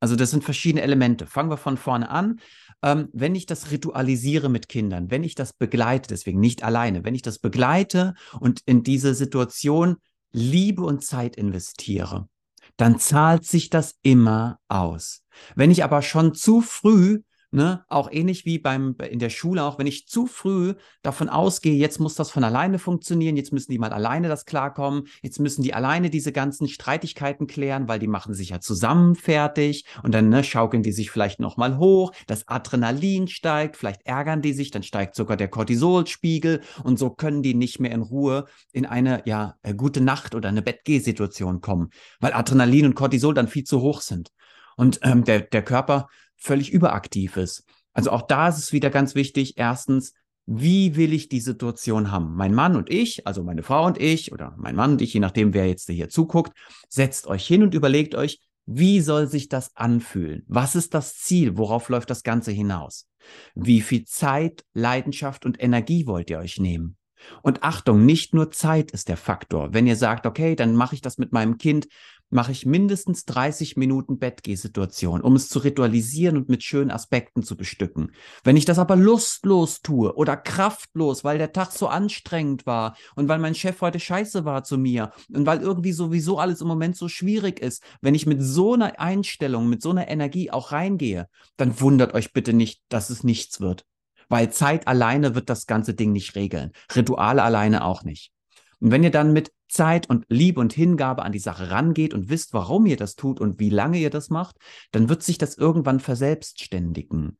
Also 0.00 0.16
das 0.16 0.30
sind 0.30 0.44
verschiedene 0.44 0.82
Elemente. 0.82 1.26
Fangen 1.26 1.50
wir 1.50 1.56
von 1.56 1.76
vorne 1.76 2.10
an. 2.10 2.40
Ähm, 2.82 3.08
wenn 3.12 3.34
ich 3.34 3.46
das 3.46 3.70
ritualisiere 3.70 4.48
mit 4.48 4.68
Kindern, 4.68 5.10
wenn 5.10 5.24
ich 5.24 5.34
das 5.34 5.52
begleite, 5.52 6.08
deswegen 6.08 6.38
nicht 6.38 6.62
alleine, 6.62 7.04
wenn 7.04 7.14
ich 7.14 7.22
das 7.22 7.38
begleite 7.38 8.14
und 8.38 8.60
in 8.66 8.82
diese 8.82 9.14
Situation 9.14 9.96
Liebe 10.30 10.82
und 10.82 11.04
Zeit 11.04 11.36
investiere, 11.36 12.28
dann 12.76 12.98
zahlt 12.98 13.44
sich 13.44 13.70
das 13.70 13.96
immer 14.02 14.60
aus. 14.68 15.22
Wenn 15.56 15.70
ich 15.70 15.82
aber 15.82 16.02
schon 16.02 16.34
zu 16.34 16.60
früh 16.60 17.20
Ne? 17.50 17.82
Auch 17.88 18.10
ähnlich 18.12 18.44
wie 18.44 18.58
beim 18.58 18.94
in 19.10 19.18
der 19.20 19.30
Schule, 19.30 19.64
auch 19.64 19.78
wenn 19.78 19.86
ich 19.86 20.06
zu 20.06 20.26
früh 20.26 20.74
davon 21.00 21.30
ausgehe, 21.30 21.72
jetzt 21.72 21.98
muss 21.98 22.14
das 22.14 22.30
von 22.30 22.44
alleine 22.44 22.78
funktionieren, 22.78 23.38
jetzt 23.38 23.54
müssen 23.54 23.72
die 23.72 23.78
mal 23.78 23.94
alleine 23.94 24.28
das 24.28 24.44
klarkommen, 24.44 25.04
jetzt 25.22 25.40
müssen 25.40 25.62
die 25.62 25.72
alleine 25.72 26.10
diese 26.10 26.30
ganzen 26.30 26.68
Streitigkeiten 26.68 27.46
klären, 27.46 27.88
weil 27.88 28.00
die 28.00 28.06
machen 28.06 28.34
sich 28.34 28.50
ja 28.50 28.60
zusammen 28.60 29.14
fertig 29.14 29.86
und 30.02 30.12
dann 30.12 30.28
ne, 30.28 30.44
schaukeln 30.44 30.82
die 30.82 30.92
sich 30.92 31.10
vielleicht 31.10 31.40
nochmal 31.40 31.78
hoch, 31.78 32.12
das 32.26 32.46
Adrenalin 32.48 33.28
steigt, 33.28 33.78
vielleicht 33.78 34.04
ärgern 34.04 34.42
die 34.42 34.52
sich, 34.52 34.70
dann 34.70 34.82
steigt 34.82 35.14
sogar 35.14 35.38
der 35.38 35.48
Cortisolspiegel 35.48 36.60
und 36.84 36.98
so 36.98 37.08
können 37.08 37.42
die 37.42 37.54
nicht 37.54 37.80
mehr 37.80 37.92
in 37.92 38.02
Ruhe 38.02 38.44
in 38.72 38.84
eine 38.84 39.22
ja 39.24 39.54
äh, 39.62 39.72
gute 39.72 40.02
Nacht 40.02 40.34
oder 40.34 40.50
eine 40.50 40.60
Bettgehsituation 40.60 41.62
kommen, 41.62 41.88
weil 42.20 42.34
Adrenalin 42.34 42.84
und 42.84 42.94
Cortisol 42.94 43.32
dann 43.32 43.48
viel 43.48 43.64
zu 43.64 43.80
hoch 43.80 44.02
sind. 44.02 44.28
Und 44.76 45.00
ähm, 45.02 45.24
der, 45.24 45.40
der 45.40 45.62
Körper 45.62 46.08
völlig 46.38 46.70
überaktiv 46.72 47.36
ist. 47.36 47.64
Also 47.92 48.10
auch 48.10 48.22
da 48.22 48.48
ist 48.48 48.58
es 48.58 48.72
wieder 48.72 48.90
ganz 48.90 49.14
wichtig, 49.14 49.58
erstens, 49.58 50.14
wie 50.46 50.96
will 50.96 51.12
ich 51.12 51.28
die 51.28 51.40
Situation 51.40 52.10
haben? 52.10 52.34
Mein 52.34 52.54
Mann 52.54 52.74
und 52.74 52.90
ich, 52.90 53.26
also 53.26 53.42
meine 53.42 53.62
Frau 53.62 53.84
und 53.84 54.00
ich 54.00 54.32
oder 54.32 54.54
mein 54.56 54.76
Mann 54.76 54.92
und 54.92 55.02
ich, 55.02 55.12
je 55.12 55.20
nachdem, 55.20 55.52
wer 55.52 55.68
jetzt 55.68 55.90
hier 55.90 56.08
zuguckt, 56.08 56.56
setzt 56.88 57.26
euch 57.26 57.46
hin 57.46 57.62
und 57.62 57.74
überlegt 57.74 58.14
euch, 58.14 58.40
wie 58.64 59.00
soll 59.00 59.26
sich 59.26 59.48
das 59.48 59.76
anfühlen? 59.76 60.44
Was 60.46 60.74
ist 60.74 60.94
das 60.94 61.16
Ziel? 61.16 61.56
Worauf 61.58 61.88
läuft 61.88 62.10
das 62.10 62.22
Ganze 62.22 62.50
hinaus? 62.50 63.08
Wie 63.54 63.80
viel 63.80 64.04
Zeit, 64.04 64.64
Leidenschaft 64.74 65.44
und 65.44 65.62
Energie 65.62 66.06
wollt 66.06 66.30
ihr 66.30 66.38
euch 66.38 66.58
nehmen? 66.58 66.96
Und 67.42 67.62
Achtung, 67.62 68.04
nicht 68.04 68.34
nur 68.34 68.50
Zeit 68.50 68.90
ist 68.90 69.08
der 69.08 69.16
Faktor. 69.16 69.72
Wenn 69.72 69.86
ihr 69.86 69.96
sagt, 69.96 70.26
okay, 70.26 70.56
dann 70.56 70.74
mache 70.74 70.94
ich 70.94 71.00
das 71.00 71.18
mit 71.18 71.32
meinem 71.32 71.58
Kind 71.58 71.88
mache 72.30 72.52
ich 72.52 72.66
mindestens 72.66 73.24
30 73.24 73.76
Minuten 73.76 74.18
Bettgehsituation, 74.18 75.20
um 75.22 75.34
es 75.36 75.48
zu 75.48 75.60
ritualisieren 75.60 76.36
und 76.36 76.48
mit 76.48 76.62
schönen 76.62 76.90
Aspekten 76.90 77.42
zu 77.42 77.56
bestücken. 77.56 78.12
Wenn 78.44 78.56
ich 78.56 78.64
das 78.64 78.78
aber 78.78 78.96
lustlos 78.96 79.80
tue 79.80 80.14
oder 80.14 80.36
kraftlos, 80.36 81.24
weil 81.24 81.38
der 81.38 81.52
Tag 81.52 81.72
so 81.72 81.88
anstrengend 81.88 82.66
war 82.66 82.96
und 83.14 83.28
weil 83.28 83.38
mein 83.38 83.54
Chef 83.54 83.80
heute 83.80 84.00
scheiße 84.00 84.44
war 84.44 84.64
zu 84.64 84.78
mir 84.78 85.12
und 85.32 85.46
weil 85.46 85.60
irgendwie 85.60 85.92
sowieso 85.92 86.38
alles 86.38 86.60
im 86.60 86.68
Moment 86.68 86.96
so 86.96 87.08
schwierig 87.08 87.60
ist, 87.60 87.82
wenn 88.00 88.14
ich 88.14 88.26
mit 88.26 88.42
so 88.42 88.74
einer 88.74 89.00
Einstellung, 89.00 89.68
mit 89.68 89.82
so 89.82 89.90
einer 89.90 90.08
Energie 90.08 90.50
auch 90.50 90.72
reingehe, 90.72 91.28
dann 91.56 91.80
wundert 91.80 92.14
euch 92.14 92.32
bitte 92.32 92.52
nicht, 92.52 92.82
dass 92.88 93.10
es 93.10 93.24
nichts 93.24 93.60
wird. 93.60 93.86
Weil 94.28 94.52
Zeit 94.52 94.86
alleine 94.86 95.34
wird 95.34 95.48
das 95.48 95.66
ganze 95.66 95.94
Ding 95.94 96.12
nicht 96.12 96.34
regeln. 96.34 96.72
Rituale 96.94 97.42
alleine 97.42 97.84
auch 97.84 98.04
nicht. 98.04 98.32
Und 98.80 98.90
wenn 98.90 99.02
ihr 99.02 99.10
dann 99.10 99.32
mit 99.32 99.52
Zeit 99.68 100.08
und 100.08 100.24
Liebe 100.28 100.60
und 100.60 100.72
Hingabe 100.72 101.22
an 101.22 101.32
die 101.32 101.38
Sache 101.38 101.70
rangeht 101.70 102.14
und 102.14 102.28
wisst, 102.28 102.54
warum 102.54 102.86
ihr 102.86 102.96
das 102.96 103.16
tut 103.16 103.40
und 103.40 103.58
wie 103.58 103.70
lange 103.70 103.98
ihr 103.98 104.10
das 104.10 104.30
macht, 104.30 104.56
dann 104.92 105.08
wird 105.08 105.22
sich 105.22 105.38
das 105.38 105.56
irgendwann 105.56 106.00
verselbstständigen. 106.00 107.38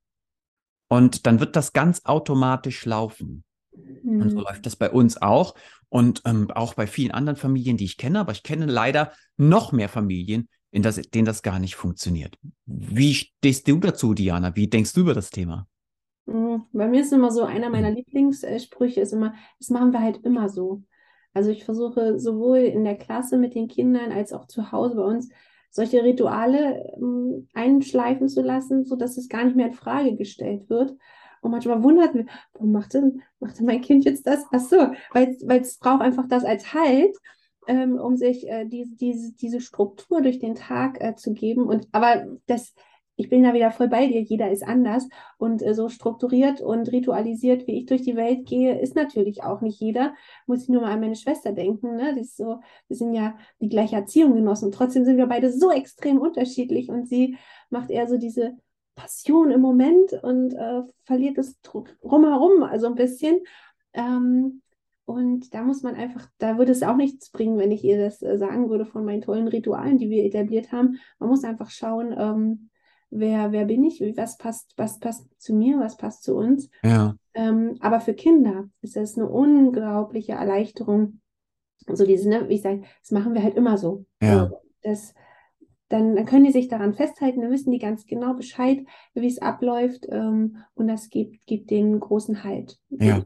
Und 0.89 1.27
dann 1.27 1.41
wird 1.41 1.57
das 1.57 1.73
ganz 1.73 2.05
automatisch 2.05 2.85
laufen. 2.85 3.45
Mhm. 4.03 4.23
Und 4.23 4.31
so 4.31 4.39
mhm. 4.39 4.45
läuft 4.45 4.67
das 4.67 4.77
bei 4.77 4.91
uns 4.91 5.21
auch 5.21 5.55
und 5.89 6.23
ähm, 6.25 6.51
auch 6.51 6.75
bei 6.75 6.87
vielen 6.87 7.13
anderen 7.13 7.37
Familien, 7.37 7.77
die 7.77 7.85
ich 7.85 7.97
kenne. 7.97 8.21
Aber 8.21 8.33
ich 8.33 8.43
kenne 8.43 8.67
leider 8.67 9.13
noch 9.37 9.73
mehr 9.73 9.89
Familien, 9.89 10.49
in 10.71 10.83
das, 10.83 10.97
denen 10.97 11.25
das 11.25 11.43
gar 11.43 11.59
nicht 11.59 11.77
funktioniert. 11.77 12.37
Wie 12.67 13.15
stehst 13.15 13.69
du 13.69 13.79
dazu, 13.79 14.15
Diana? 14.15 14.55
Wie 14.57 14.69
denkst 14.69 14.93
du 14.93 15.01
über 15.01 15.15
das 15.15 15.31
Thema? 15.31 15.67
Mhm. 16.29 16.67
Bei 16.73 16.87
mir 16.87 17.01
ist 17.01 17.13
immer 17.13 17.31
so, 17.31 17.43
einer 17.45 17.71
meiner 17.71 17.91
Lieblingssprüche 17.91 19.01
ist 19.01 19.13
immer, 19.13 19.35
das 19.59 19.71
machen 19.71 19.93
wir 19.93 20.01
halt 20.01 20.19
immer 20.25 20.49
so. 20.51 20.83
Also 21.33 21.51
ich 21.51 21.65
versuche 21.65 22.19
sowohl 22.19 22.59
in 22.59 22.85
der 22.85 22.97
Klasse 22.97 23.39
mit 23.39 23.55
den 23.55 23.69
Kindern 23.69 24.13
als 24.13 24.33
auch 24.33 24.47
zu 24.47 24.71
Hause 24.71 24.97
bei 24.97 25.05
uns 25.05 25.31
solche 25.71 26.03
Rituale 26.03 26.93
ähm, 26.97 27.49
einschleifen 27.55 28.29
zu 28.29 28.43
lassen, 28.43 28.85
sodass 28.85 29.17
es 29.17 29.29
gar 29.29 29.45
nicht 29.45 29.57
mehr 29.57 29.69
in 29.69 29.75
Frage 29.75 30.17
gestellt 30.17 30.69
wird. 30.69 30.97
Und 31.41 31.51
manchmal 31.51 31.83
wundert 31.83 32.15
mich, 32.15 32.27
warum 32.53 32.73
macht 32.73 32.95
denn, 32.95 33.23
macht 33.39 33.59
denn 33.59 33.67
mein 33.67 33.81
Kind 33.81 34.05
jetzt 34.05 34.27
das? 34.27 34.45
Ach 34.51 34.61
so, 34.61 34.77
weil 35.13 35.61
es 35.61 35.79
braucht 35.79 36.03
einfach 36.03 36.27
das 36.29 36.45
als 36.45 36.75
Halt, 36.75 37.17
ähm, 37.69 37.97
um 37.97 38.17
sich 38.17 38.49
äh, 38.49 38.67
die, 38.67 38.87
diese, 38.97 39.33
diese 39.35 39.61
Struktur 39.61 40.21
durch 40.21 40.41
den 40.41 40.57
Tag 40.57 41.01
äh, 41.01 41.15
zu 41.15 41.33
geben. 41.33 41.67
Und 41.67 41.87
aber 41.93 42.27
das 42.47 42.75
ich 43.19 43.29
bin 43.29 43.43
da 43.43 43.53
wieder 43.53 43.73
voll 43.73 43.89
bei 43.89 44.07
dir, 44.07 44.21
jeder 44.21 44.49
ist 44.49 44.63
anders 44.63 45.09
und 45.39 45.61
äh, 45.61 45.75
so 45.75 45.89
strukturiert 45.89 46.61
und 46.61 46.91
ritualisiert, 46.93 47.67
wie 47.67 47.81
ich 47.81 47.87
durch 47.87 48.03
die 48.03 48.15
Welt 48.15 48.47
gehe, 48.47 48.81
ist 48.81 48.95
natürlich 48.95 49.43
auch 49.43 49.61
nicht 49.61 49.81
jeder. 49.81 50.15
Muss 50.47 50.63
ich 50.63 50.69
nur 50.69 50.83
mal 50.83 50.93
an 50.93 51.01
meine 51.01 51.17
Schwester 51.17 51.53
denken, 51.53 51.97
ne? 51.97 52.15
Die 52.15 52.21
ist 52.21 52.37
so, 52.37 52.61
wir 52.87 52.97
sind 52.97 53.13
ja 53.15 53.37
die 53.61 53.69
gleiche 53.69 53.97
Erziehung 53.97 54.35
genossen. 54.35 54.71
Trotzdem 54.71 55.05
sind 55.05 55.17
wir 55.17 55.27
beide 55.27 55.51
so 55.53 55.73
extrem 55.73 56.19
unterschiedlich 56.19 56.91
und 56.91 57.09
sie 57.09 57.37
macht 57.71 57.91
eher 57.91 58.07
so 58.07 58.19
diese 58.19 58.57
Passion 58.95 59.51
im 59.51 59.63
Moment 59.63 60.13
und 60.23 60.55
äh, 60.55 60.83
verliert 61.03 61.39
es 61.39 61.61
drumherum, 61.63 62.63
also 62.63 62.87
ein 62.87 62.95
bisschen. 62.95 63.41
Ähm, 63.95 64.63
und 65.07 65.55
da 65.55 65.65
muss 65.65 65.83
man 65.83 65.97
einfach, 65.97 66.29
da 66.39 66.57
würde 66.57 66.71
es 66.71 66.85
auch 66.85 66.97
nichts 66.97 67.31
bringen, 67.31 67.59
wenn 67.59 67.73
ich 67.73 67.83
ihr 67.83 67.99
das 67.99 68.23
äh, 68.23 68.39
sagen 68.39 68.71
würde 68.71 68.87
von 68.87 69.05
meinen 69.05 69.23
tollen 69.23 69.49
Ritualen, 69.49 69.99
die 69.99 70.09
wir 70.09 70.25
etabliert 70.25 70.71
haben. 70.71 71.01
Man 71.19 71.31
muss 71.31 71.43
einfach 71.43 71.71
schauen, 71.71 72.15
ähm, 72.17 72.71
wer, 73.11 73.53
wer 73.53 73.65
bin 73.65 73.85
ich, 73.85 74.01
was 74.17 74.39
passt, 74.39 74.73
was 74.77 74.99
passt 74.99 75.27
zu 75.39 75.55
mir, 75.55 75.79
was 75.79 75.97
passt 75.97 76.23
zu 76.23 76.37
uns. 76.37 76.71
Ja. 76.83 77.17
Ähm, 77.35 77.77
aber 77.81 78.01
für 78.01 78.15
Kinder 78.15 78.69
ist 78.83 78.97
das 78.97 79.17
eine 79.17 79.29
unglaubliche 79.29 80.33
Erleichterung. 80.33 81.21
So 81.87 82.05
diese, 82.05 82.29
ne, 82.29 82.49
wie 82.49 82.55
ich 82.55 82.63
sage, 82.63 82.83
das 83.01 83.11
machen 83.11 83.35
wir 83.35 83.43
halt 83.43 83.57
immer 83.57 83.79
so. 83.79 84.05
Ja. 84.23 84.51
das, 84.83 85.15
dann, 85.89 86.17
dann 86.17 86.27
können 86.27 86.45
die 86.45 86.53
sich 86.53 86.69
daran 86.69 86.95
festhalten, 86.95 87.41
dann 87.41 87.51
wissen 87.51 87.71
die 87.71 87.79
ganz 87.79 88.07
genau 88.07 88.35
Bescheid, 88.35 88.85
wie 89.15 89.27
es 89.27 89.41
abläuft 89.41 90.07
ähm, 90.11 90.59
und 90.75 90.89
das 90.89 91.09
gibt, 91.09 91.47
gibt 91.47 91.71
den 91.71 91.99
großen 91.99 92.45
Halt. 92.45 92.79
Ja. 92.91 93.25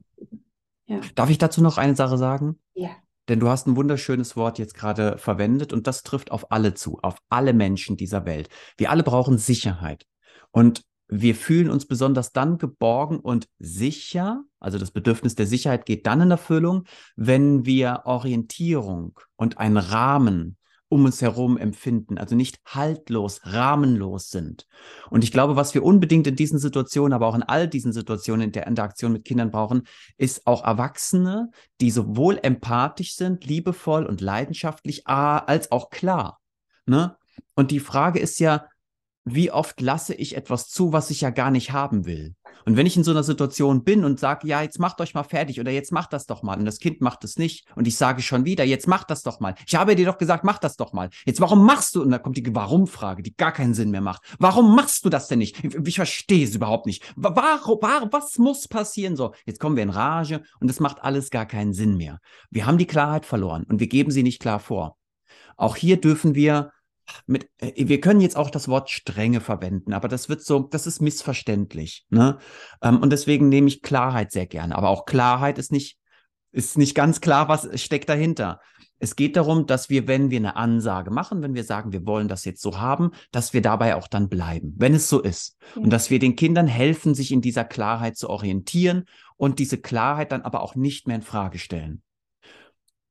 ja. 0.86 1.00
Darf 1.16 1.30
ich 1.30 1.38
dazu 1.38 1.60
noch 1.60 1.78
eine 1.78 1.96
Sache 1.96 2.18
sagen? 2.18 2.58
Ja. 2.74 2.90
Denn 3.28 3.40
du 3.40 3.48
hast 3.48 3.66
ein 3.66 3.76
wunderschönes 3.76 4.36
Wort 4.36 4.58
jetzt 4.58 4.74
gerade 4.74 5.16
verwendet 5.18 5.72
und 5.72 5.86
das 5.86 6.02
trifft 6.02 6.32
auf 6.32 6.50
alle 6.50 6.74
zu, 6.74 6.98
auf 7.02 7.18
alle 7.28 7.52
Menschen 7.52 7.96
dieser 7.96 8.26
Welt. 8.26 8.48
Wir 8.76 8.90
alle 8.90 9.02
brauchen 9.02 9.38
Sicherheit. 9.38 10.06
Und 10.50 10.82
wir 11.08 11.34
fühlen 11.34 11.70
uns 11.70 11.86
besonders 11.86 12.32
dann 12.32 12.58
geborgen 12.58 13.20
und 13.20 13.46
sicher, 13.58 14.44
also 14.58 14.78
das 14.78 14.90
Bedürfnis 14.90 15.34
der 15.34 15.46
Sicherheit 15.46 15.84
geht 15.84 16.06
dann 16.06 16.22
in 16.22 16.30
Erfüllung, 16.30 16.84
wenn 17.16 17.66
wir 17.66 18.02
Orientierung 18.06 19.18
und 19.36 19.58
einen 19.58 19.76
Rahmen 19.76 20.56
um 20.92 21.06
uns 21.06 21.22
herum 21.22 21.56
empfinden, 21.56 22.18
also 22.18 22.36
nicht 22.36 22.60
haltlos, 22.66 23.40
rahmenlos 23.44 24.28
sind. 24.28 24.66
Und 25.08 25.24
ich 25.24 25.32
glaube, 25.32 25.56
was 25.56 25.72
wir 25.72 25.82
unbedingt 25.82 26.26
in 26.26 26.36
diesen 26.36 26.58
Situationen, 26.58 27.14
aber 27.14 27.26
auch 27.28 27.34
in 27.34 27.42
all 27.42 27.66
diesen 27.66 27.94
Situationen 27.94 28.48
in 28.48 28.52
der 28.52 28.66
Interaktion 28.66 29.12
mit 29.12 29.24
Kindern 29.24 29.50
brauchen, 29.50 29.84
ist 30.18 30.46
auch 30.46 30.62
Erwachsene, 30.64 31.50
die 31.80 31.90
sowohl 31.90 32.38
empathisch 32.42 33.16
sind, 33.16 33.46
liebevoll 33.46 34.04
und 34.04 34.20
leidenschaftlich, 34.20 35.06
als 35.06 35.72
auch 35.72 35.88
klar. 35.88 36.40
Ne? 36.84 37.16
Und 37.54 37.70
die 37.70 37.80
Frage 37.80 38.18
ist 38.18 38.38
ja, 38.38 38.66
wie 39.24 39.50
oft 39.50 39.80
lasse 39.80 40.14
ich 40.14 40.36
etwas 40.36 40.68
zu, 40.68 40.92
was 40.92 41.10
ich 41.10 41.20
ja 41.20 41.30
gar 41.30 41.50
nicht 41.50 41.72
haben 41.72 42.06
will? 42.06 42.34
Und 42.64 42.76
wenn 42.76 42.86
ich 42.86 42.96
in 42.96 43.04
so 43.04 43.10
einer 43.10 43.22
Situation 43.22 43.84
bin 43.84 44.04
und 44.04 44.20
sage, 44.20 44.46
ja, 44.46 44.62
jetzt 44.62 44.78
macht 44.78 45.00
euch 45.00 45.14
mal 45.14 45.22
fertig 45.24 45.60
oder 45.60 45.70
jetzt 45.70 45.92
macht 45.92 46.12
das 46.12 46.26
doch 46.26 46.42
mal 46.42 46.58
und 46.58 46.64
das 46.64 46.78
Kind 46.78 47.00
macht 47.00 47.24
es 47.24 47.36
nicht 47.36 47.66
und 47.76 47.86
ich 47.86 47.96
sage 47.96 48.22
schon 48.22 48.44
wieder, 48.44 48.64
jetzt 48.64 48.86
macht 48.86 49.10
das 49.10 49.22
doch 49.22 49.40
mal. 49.40 49.54
Ich 49.66 49.74
habe 49.74 49.96
dir 49.96 50.06
doch 50.06 50.18
gesagt, 50.18 50.44
mach 50.44 50.58
das 50.58 50.76
doch 50.76 50.92
mal. 50.92 51.10
Jetzt 51.24 51.40
warum 51.40 51.64
machst 51.64 51.94
du? 51.94 52.02
Und 52.02 52.10
da 52.10 52.18
kommt 52.18 52.36
die 52.36 52.54
Warum-Frage, 52.54 53.22
die 53.22 53.34
gar 53.36 53.52
keinen 53.52 53.74
Sinn 53.74 53.90
mehr 53.90 54.00
macht. 54.00 54.22
Warum 54.38 54.74
machst 54.74 55.04
du 55.04 55.08
das 55.08 55.28
denn 55.28 55.38
nicht? 55.38 55.62
Ich, 55.64 55.74
ich 55.74 55.96
verstehe 55.96 56.44
es 56.44 56.54
überhaupt 56.54 56.86
nicht. 56.86 57.12
Warum, 57.16 57.78
warum, 57.80 58.12
was 58.12 58.38
muss 58.38 58.68
passieren? 58.68 59.16
So, 59.16 59.34
jetzt 59.46 59.60
kommen 59.60 59.76
wir 59.76 59.82
in 59.82 59.90
Rage 59.90 60.42
und 60.60 60.70
es 60.70 60.80
macht 60.80 61.02
alles 61.02 61.30
gar 61.30 61.46
keinen 61.46 61.72
Sinn 61.72 61.96
mehr. 61.96 62.18
Wir 62.50 62.66
haben 62.66 62.78
die 62.78 62.86
Klarheit 62.86 63.26
verloren 63.26 63.64
und 63.68 63.80
wir 63.80 63.88
geben 63.88 64.10
sie 64.10 64.22
nicht 64.22 64.40
klar 64.40 64.60
vor. 64.60 64.96
Auch 65.56 65.76
hier 65.76 66.00
dürfen 66.00 66.34
wir 66.34 66.72
mit, 67.26 67.48
äh, 67.58 67.72
wir 67.88 68.00
können 68.00 68.20
jetzt 68.20 68.36
auch 68.36 68.50
das 68.50 68.68
Wort 68.68 68.90
Strenge 68.90 69.40
verwenden, 69.40 69.92
aber 69.92 70.08
das 70.08 70.28
wird 70.28 70.42
so, 70.42 70.60
das 70.60 70.86
ist 70.86 71.00
missverständlich. 71.00 72.06
Ne? 72.10 72.38
Ähm, 72.82 73.00
und 73.00 73.10
deswegen 73.10 73.48
nehme 73.48 73.68
ich 73.68 73.82
Klarheit 73.82 74.32
sehr 74.32 74.46
gerne. 74.46 74.76
Aber 74.76 74.88
auch 74.88 75.04
Klarheit 75.04 75.58
ist 75.58 75.72
nicht, 75.72 75.98
ist 76.52 76.78
nicht 76.78 76.94
ganz 76.94 77.20
klar, 77.20 77.48
was 77.48 77.68
steckt 77.80 78.08
dahinter. 78.08 78.60
Es 78.98 79.16
geht 79.16 79.36
darum, 79.36 79.66
dass 79.66 79.90
wir, 79.90 80.06
wenn 80.06 80.30
wir 80.30 80.38
eine 80.38 80.54
Ansage 80.54 81.10
machen, 81.10 81.42
wenn 81.42 81.54
wir 81.54 81.64
sagen, 81.64 81.92
wir 81.92 82.06
wollen 82.06 82.28
das 82.28 82.44
jetzt 82.44 82.62
so 82.62 82.78
haben, 82.78 83.10
dass 83.32 83.52
wir 83.52 83.60
dabei 83.60 83.96
auch 83.96 84.06
dann 84.06 84.28
bleiben, 84.28 84.74
wenn 84.76 84.94
es 84.94 85.08
so 85.08 85.20
ist. 85.20 85.56
Ja. 85.74 85.82
Und 85.82 85.90
dass 85.90 86.08
wir 86.08 86.20
den 86.20 86.36
Kindern 86.36 86.68
helfen, 86.68 87.14
sich 87.14 87.32
in 87.32 87.40
dieser 87.40 87.64
Klarheit 87.64 88.16
zu 88.16 88.30
orientieren 88.30 89.06
und 89.36 89.58
diese 89.58 89.78
Klarheit 89.78 90.30
dann 90.30 90.42
aber 90.42 90.62
auch 90.62 90.76
nicht 90.76 91.08
mehr 91.08 91.16
in 91.16 91.22
Frage 91.22 91.58
stellen. 91.58 92.02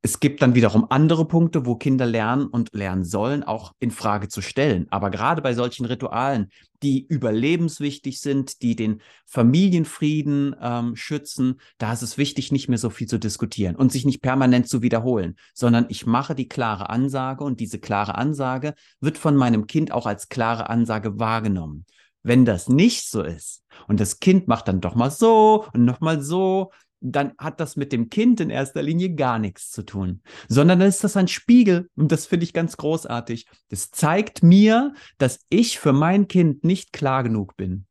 Es 0.03 0.19
gibt 0.19 0.41
dann 0.41 0.55
wiederum 0.55 0.87
andere 0.89 1.27
Punkte, 1.27 1.67
wo 1.67 1.75
Kinder 1.75 2.07
lernen 2.07 2.47
und 2.47 2.69
lernen 2.73 3.03
sollen, 3.03 3.43
auch 3.43 3.73
in 3.79 3.91
Frage 3.91 4.29
zu 4.29 4.41
stellen. 4.41 4.87
Aber 4.89 5.11
gerade 5.11 5.43
bei 5.43 5.53
solchen 5.53 5.85
Ritualen, 5.85 6.49
die 6.81 7.05
überlebenswichtig 7.05 8.19
sind, 8.19 8.63
die 8.63 8.75
den 8.75 9.01
Familienfrieden 9.27 10.55
ähm, 10.59 10.95
schützen, 10.95 11.61
da 11.77 11.93
ist 11.93 12.01
es 12.01 12.17
wichtig, 12.17 12.51
nicht 12.51 12.67
mehr 12.67 12.79
so 12.79 12.89
viel 12.89 13.07
zu 13.07 13.19
diskutieren 13.19 13.75
und 13.75 13.91
sich 13.91 14.03
nicht 14.03 14.23
permanent 14.23 14.67
zu 14.67 14.81
wiederholen, 14.81 15.35
sondern 15.53 15.85
ich 15.89 16.07
mache 16.07 16.33
die 16.33 16.47
klare 16.47 16.89
Ansage 16.89 17.43
und 17.43 17.59
diese 17.59 17.77
klare 17.77 18.15
Ansage 18.15 18.73
wird 19.01 19.19
von 19.19 19.35
meinem 19.35 19.67
Kind 19.67 19.91
auch 19.91 20.07
als 20.07 20.29
klare 20.29 20.67
Ansage 20.69 21.19
wahrgenommen. 21.19 21.85
Wenn 22.23 22.45
das 22.45 22.69
nicht 22.69 23.07
so 23.07 23.21
ist 23.21 23.63
und 23.87 23.99
das 23.99 24.19
Kind 24.19 24.47
macht 24.47 24.67
dann 24.67 24.81
doch 24.81 24.95
mal 24.95 25.11
so 25.11 25.65
und 25.73 25.85
noch 25.85 26.01
mal 26.01 26.21
so, 26.23 26.71
dann 27.01 27.33
hat 27.37 27.59
das 27.59 27.75
mit 27.75 27.91
dem 27.91 28.09
Kind 28.09 28.39
in 28.39 28.49
erster 28.49 28.81
Linie 28.81 29.15
gar 29.15 29.39
nichts 29.39 29.71
zu 29.71 29.83
tun, 29.83 30.21
sondern 30.47 30.79
dann 30.79 30.87
ist 30.87 31.03
das 31.03 31.17
ein 31.17 31.27
Spiegel 31.27 31.89
und 31.95 32.11
das 32.11 32.27
finde 32.27 32.43
ich 32.45 32.53
ganz 32.53 32.77
großartig. 32.77 33.47
Das 33.69 33.91
zeigt 33.91 34.43
mir, 34.43 34.93
dass 35.17 35.39
ich 35.49 35.79
für 35.79 35.93
mein 35.93 36.27
Kind 36.27 36.63
nicht 36.63 36.93
klar 36.93 37.23
genug 37.23 37.57
bin. 37.57 37.85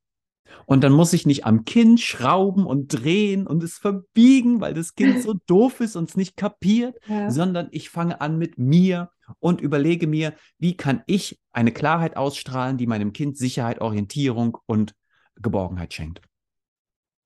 Und 0.67 0.83
dann 0.85 0.93
muss 0.93 1.13
ich 1.13 1.27
nicht 1.27 1.47
am 1.47 1.65
Kind 1.65 2.01
schrauben 2.01 2.67
und 2.67 2.89
drehen 2.89 3.47
und 3.47 3.63
es 3.63 3.79
verbiegen, 3.79 4.61
weil 4.61 4.75
das 4.75 4.95
Kind 4.95 5.23
so 5.23 5.35
doof 5.47 5.81
ist 5.81 5.97
und 5.97 6.09
es 6.09 6.17
nicht 6.17 6.37
kapiert, 6.37 6.97
ja. 7.07 7.31
sondern 7.31 7.69
ich 7.71 7.91
fange 7.91 8.21
an 8.21 8.39
mit 8.39 8.59
mir 8.59 9.11
und 9.39 9.61
überlege 9.61 10.07
mir, 10.07 10.35
wie 10.59 10.77
kann 10.77 11.03
ich 11.07 11.41
eine 11.53 11.73
Klarheit 11.73 12.17
ausstrahlen, 12.17 12.79
die 12.79 12.87
meinem 12.87 13.13
Kind 13.13 13.37
Sicherheit, 13.37 13.81
Orientierung 13.81 14.59
und 14.67 14.95
Geborgenheit 15.37 15.95
schenkt. 15.95 16.23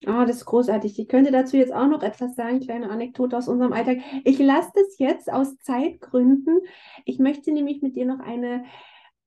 Oh, 0.06 0.24
das 0.26 0.36
ist 0.36 0.44
großartig. 0.44 0.98
Ich 0.98 1.08
könnte 1.08 1.30
dazu 1.30 1.56
jetzt 1.56 1.72
auch 1.72 1.86
noch 1.86 2.02
etwas 2.02 2.34
sagen, 2.34 2.60
kleine 2.60 2.90
Anekdote 2.90 3.36
aus 3.36 3.48
unserem 3.48 3.72
Alltag. 3.72 3.98
Ich 4.24 4.38
lasse 4.38 4.70
das 4.74 4.98
jetzt 4.98 5.32
aus 5.32 5.56
Zeitgründen. 5.58 6.60
Ich 7.04 7.18
möchte 7.18 7.52
nämlich 7.52 7.82
mit 7.82 7.96
dir 7.96 8.06
noch 8.06 8.20
eine 8.20 8.64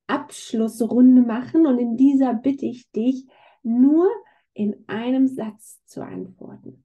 Abschlussrunde 0.08 1.22
machen 1.22 1.66
und 1.66 1.80
in 1.80 1.98
dieser 1.98 2.34
bitte 2.34 2.66
ich 2.66 2.92
dich, 2.92 3.28
nur 3.64 4.10
in 4.54 4.84
einem 4.88 5.28
Satz 5.28 5.84
zu 5.86 6.02
antworten. 6.04 6.84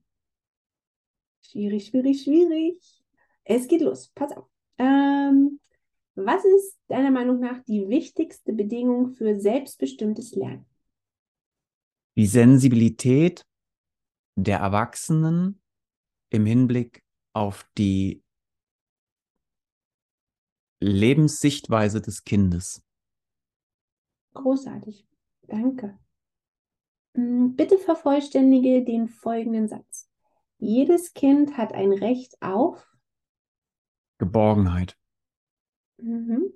Schwierig, 1.42 1.86
schwierig, 1.86 2.22
schwierig. 2.22 3.02
Es 3.44 3.68
geht 3.68 3.80
los. 3.80 4.10
Pass 4.14 4.32
auf. 4.32 4.46
Ähm, 4.78 5.60
was 6.14 6.44
ist 6.44 6.78
deiner 6.88 7.10
Meinung 7.10 7.40
nach 7.40 7.62
die 7.64 7.88
wichtigste 7.88 8.52
Bedingung 8.52 9.08
für 9.08 9.38
selbstbestimmtes 9.38 10.34
Lernen? 10.34 10.66
Die 12.16 12.26
Sensibilität 12.26 13.46
der 14.36 14.58
Erwachsenen 14.58 15.60
im 16.30 16.46
Hinblick 16.46 17.04
auf 17.34 17.68
die 17.76 18.22
Lebenssichtweise 20.80 22.00
des 22.00 22.24
Kindes. 22.24 22.82
Großartig. 24.34 25.06
Danke. 25.42 25.98
Hm, 27.14 27.54
bitte 27.54 27.78
vervollständige 27.78 28.84
den 28.84 29.08
folgenden 29.08 29.68
Satz. 29.68 30.10
Jedes 30.58 31.12
Kind 31.12 31.56
hat 31.56 31.72
ein 31.72 31.92
Recht 31.92 32.40
auf 32.40 32.88
Geborgenheit. 34.18 34.96
Mhm. 35.98 36.52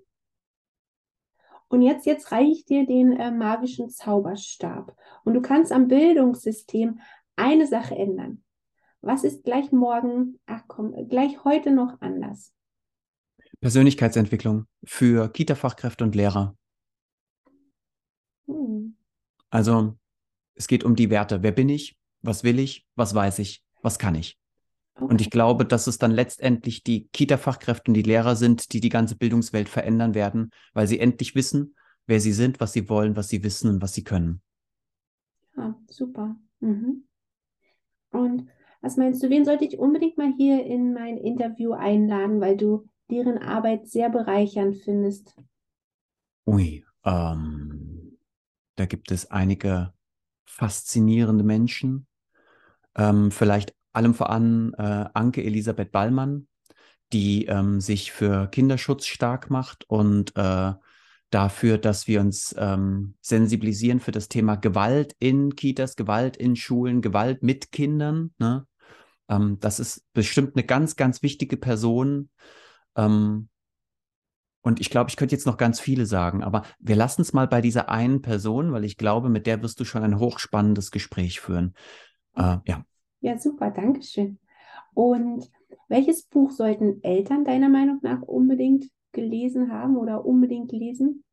Und 1.68 1.82
jetzt, 1.82 2.06
jetzt 2.06 2.30
reiche 2.30 2.52
ich 2.52 2.64
dir 2.64 2.86
den 2.86 3.12
äh, 3.12 3.32
magischen 3.32 3.90
Zauberstab. 3.90 4.96
Und 5.24 5.34
du 5.34 5.42
kannst 5.42 5.72
am 5.72 5.88
Bildungssystem 5.88 7.00
eine 7.36 7.66
Sache 7.66 7.94
ändern. 7.94 8.42
Was 9.00 9.24
ist 9.24 9.44
gleich 9.44 9.70
morgen, 9.72 10.40
ach 10.46 10.62
komm, 10.66 11.08
gleich 11.08 11.44
heute 11.44 11.70
noch 11.70 12.00
anders? 12.00 12.52
Persönlichkeitsentwicklung 13.60 14.66
für 14.84 15.28
Kita-Fachkräfte 15.28 16.04
und 16.04 16.14
Lehrer. 16.14 16.56
Hm. 18.46 18.96
Also 19.50 19.96
es 20.54 20.66
geht 20.66 20.84
um 20.84 20.96
die 20.96 21.10
Werte. 21.10 21.42
Wer 21.42 21.52
bin 21.52 21.68
ich? 21.68 21.96
Was 22.22 22.42
will 22.42 22.58
ich? 22.58 22.86
Was 22.96 23.14
weiß 23.14 23.38
ich? 23.38 23.62
Was 23.82 23.98
kann 23.98 24.14
ich? 24.14 24.38
Okay. 24.94 25.04
Und 25.04 25.20
ich 25.20 25.30
glaube, 25.30 25.66
dass 25.66 25.86
es 25.86 25.98
dann 25.98 26.10
letztendlich 26.10 26.82
die 26.82 27.08
Kita-Fachkräfte 27.08 27.90
und 27.90 27.94
die 27.94 28.02
Lehrer 28.02 28.34
sind, 28.34 28.72
die 28.72 28.80
die 28.80 28.88
ganze 28.88 29.16
Bildungswelt 29.16 29.68
verändern 29.68 30.14
werden, 30.14 30.50
weil 30.72 30.86
sie 30.86 30.98
endlich 30.98 31.34
wissen, 31.34 31.76
wer 32.06 32.18
sie 32.18 32.32
sind, 32.32 32.60
was 32.60 32.72
sie 32.72 32.88
wollen, 32.88 33.14
was 33.14 33.28
sie 33.28 33.44
wissen 33.44 33.68
und 33.68 33.82
was 33.82 33.92
sie 33.92 34.04
können. 34.04 34.40
Ja, 35.56 35.78
super. 35.88 36.36
Mhm. 36.60 37.04
Und 38.16 38.48
was 38.80 38.96
meinst 38.96 39.22
du, 39.22 39.30
wen 39.30 39.44
sollte 39.44 39.64
ich 39.64 39.78
unbedingt 39.78 40.16
mal 40.18 40.32
hier 40.36 40.64
in 40.64 40.92
mein 40.92 41.16
Interview 41.16 41.72
einladen, 41.72 42.40
weil 42.40 42.56
du 42.56 42.88
deren 43.10 43.38
Arbeit 43.38 43.88
sehr 43.88 44.10
bereichernd 44.10 44.76
findest? 44.76 45.36
Ui, 46.46 46.84
ähm, 47.04 48.18
da 48.76 48.86
gibt 48.86 49.10
es 49.10 49.30
einige 49.30 49.92
faszinierende 50.44 51.44
Menschen. 51.44 52.06
Ähm, 52.96 53.30
vielleicht 53.30 53.74
allem 53.92 54.14
voran 54.14 54.72
äh, 54.78 55.06
Anke 55.14 55.42
Elisabeth 55.42 55.92
Ballmann, 55.92 56.46
die 57.12 57.46
ähm, 57.46 57.80
sich 57.80 58.12
für 58.12 58.48
Kinderschutz 58.48 59.06
stark 59.06 59.50
macht 59.50 59.88
und 59.88 60.36
äh, 60.36 60.72
dafür, 61.30 61.78
dass 61.78 62.06
wir 62.06 62.20
uns 62.20 62.54
ähm, 62.58 63.14
sensibilisieren 63.20 64.00
für 64.00 64.12
das 64.12 64.28
Thema 64.28 64.56
Gewalt 64.56 65.14
in 65.18 65.54
Kitas, 65.56 65.96
Gewalt 65.96 66.36
in 66.36 66.56
Schulen, 66.56 67.02
Gewalt 67.02 67.42
mit 67.42 67.72
Kindern. 67.72 68.32
Ne? 68.38 68.66
Ähm, 69.28 69.58
das 69.60 69.80
ist 69.80 70.04
bestimmt 70.12 70.56
eine 70.56 70.64
ganz, 70.64 70.96
ganz 70.96 71.22
wichtige 71.22 71.56
Person. 71.56 72.30
Ähm, 72.96 73.48
und 74.62 74.80
ich 74.80 74.90
glaube, 74.90 75.10
ich 75.10 75.16
könnte 75.16 75.34
jetzt 75.34 75.46
noch 75.46 75.58
ganz 75.58 75.78
viele 75.78 76.06
sagen, 76.06 76.42
aber 76.42 76.62
wir 76.80 76.96
lassen 76.96 77.22
es 77.22 77.32
mal 77.32 77.46
bei 77.46 77.60
dieser 77.60 77.88
einen 77.88 78.20
Person, 78.20 78.72
weil 78.72 78.84
ich 78.84 78.96
glaube, 78.96 79.28
mit 79.28 79.46
der 79.46 79.62
wirst 79.62 79.78
du 79.78 79.84
schon 79.84 80.02
ein 80.02 80.18
hochspannendes 80.18 80.90
Gespräch 80.90 81.40
führen. 81.40 81.74
Äh, 82.34 82.58
ja. 82.66 82.84
Ja, 83.20 83.38
super, 83.38 83.70
danke 83.70 84.02
schön. 84.02 84.38
Und 84.92 85.48
welches 85.88 86.24
Buch 86.24 86.50
sollten 86.50 87.02
Eltern 87.02 87.44
deiner 87.44 87.68
Meinung 87.68 88.00
nach 88.02 88.22
unbedingt 88.22 88.90
gelesen 89.16 89.72
haben 89.72 89.96
oder 89.96 90.24
unbedingt 90.24 90.70
lesen? 90.70 91.24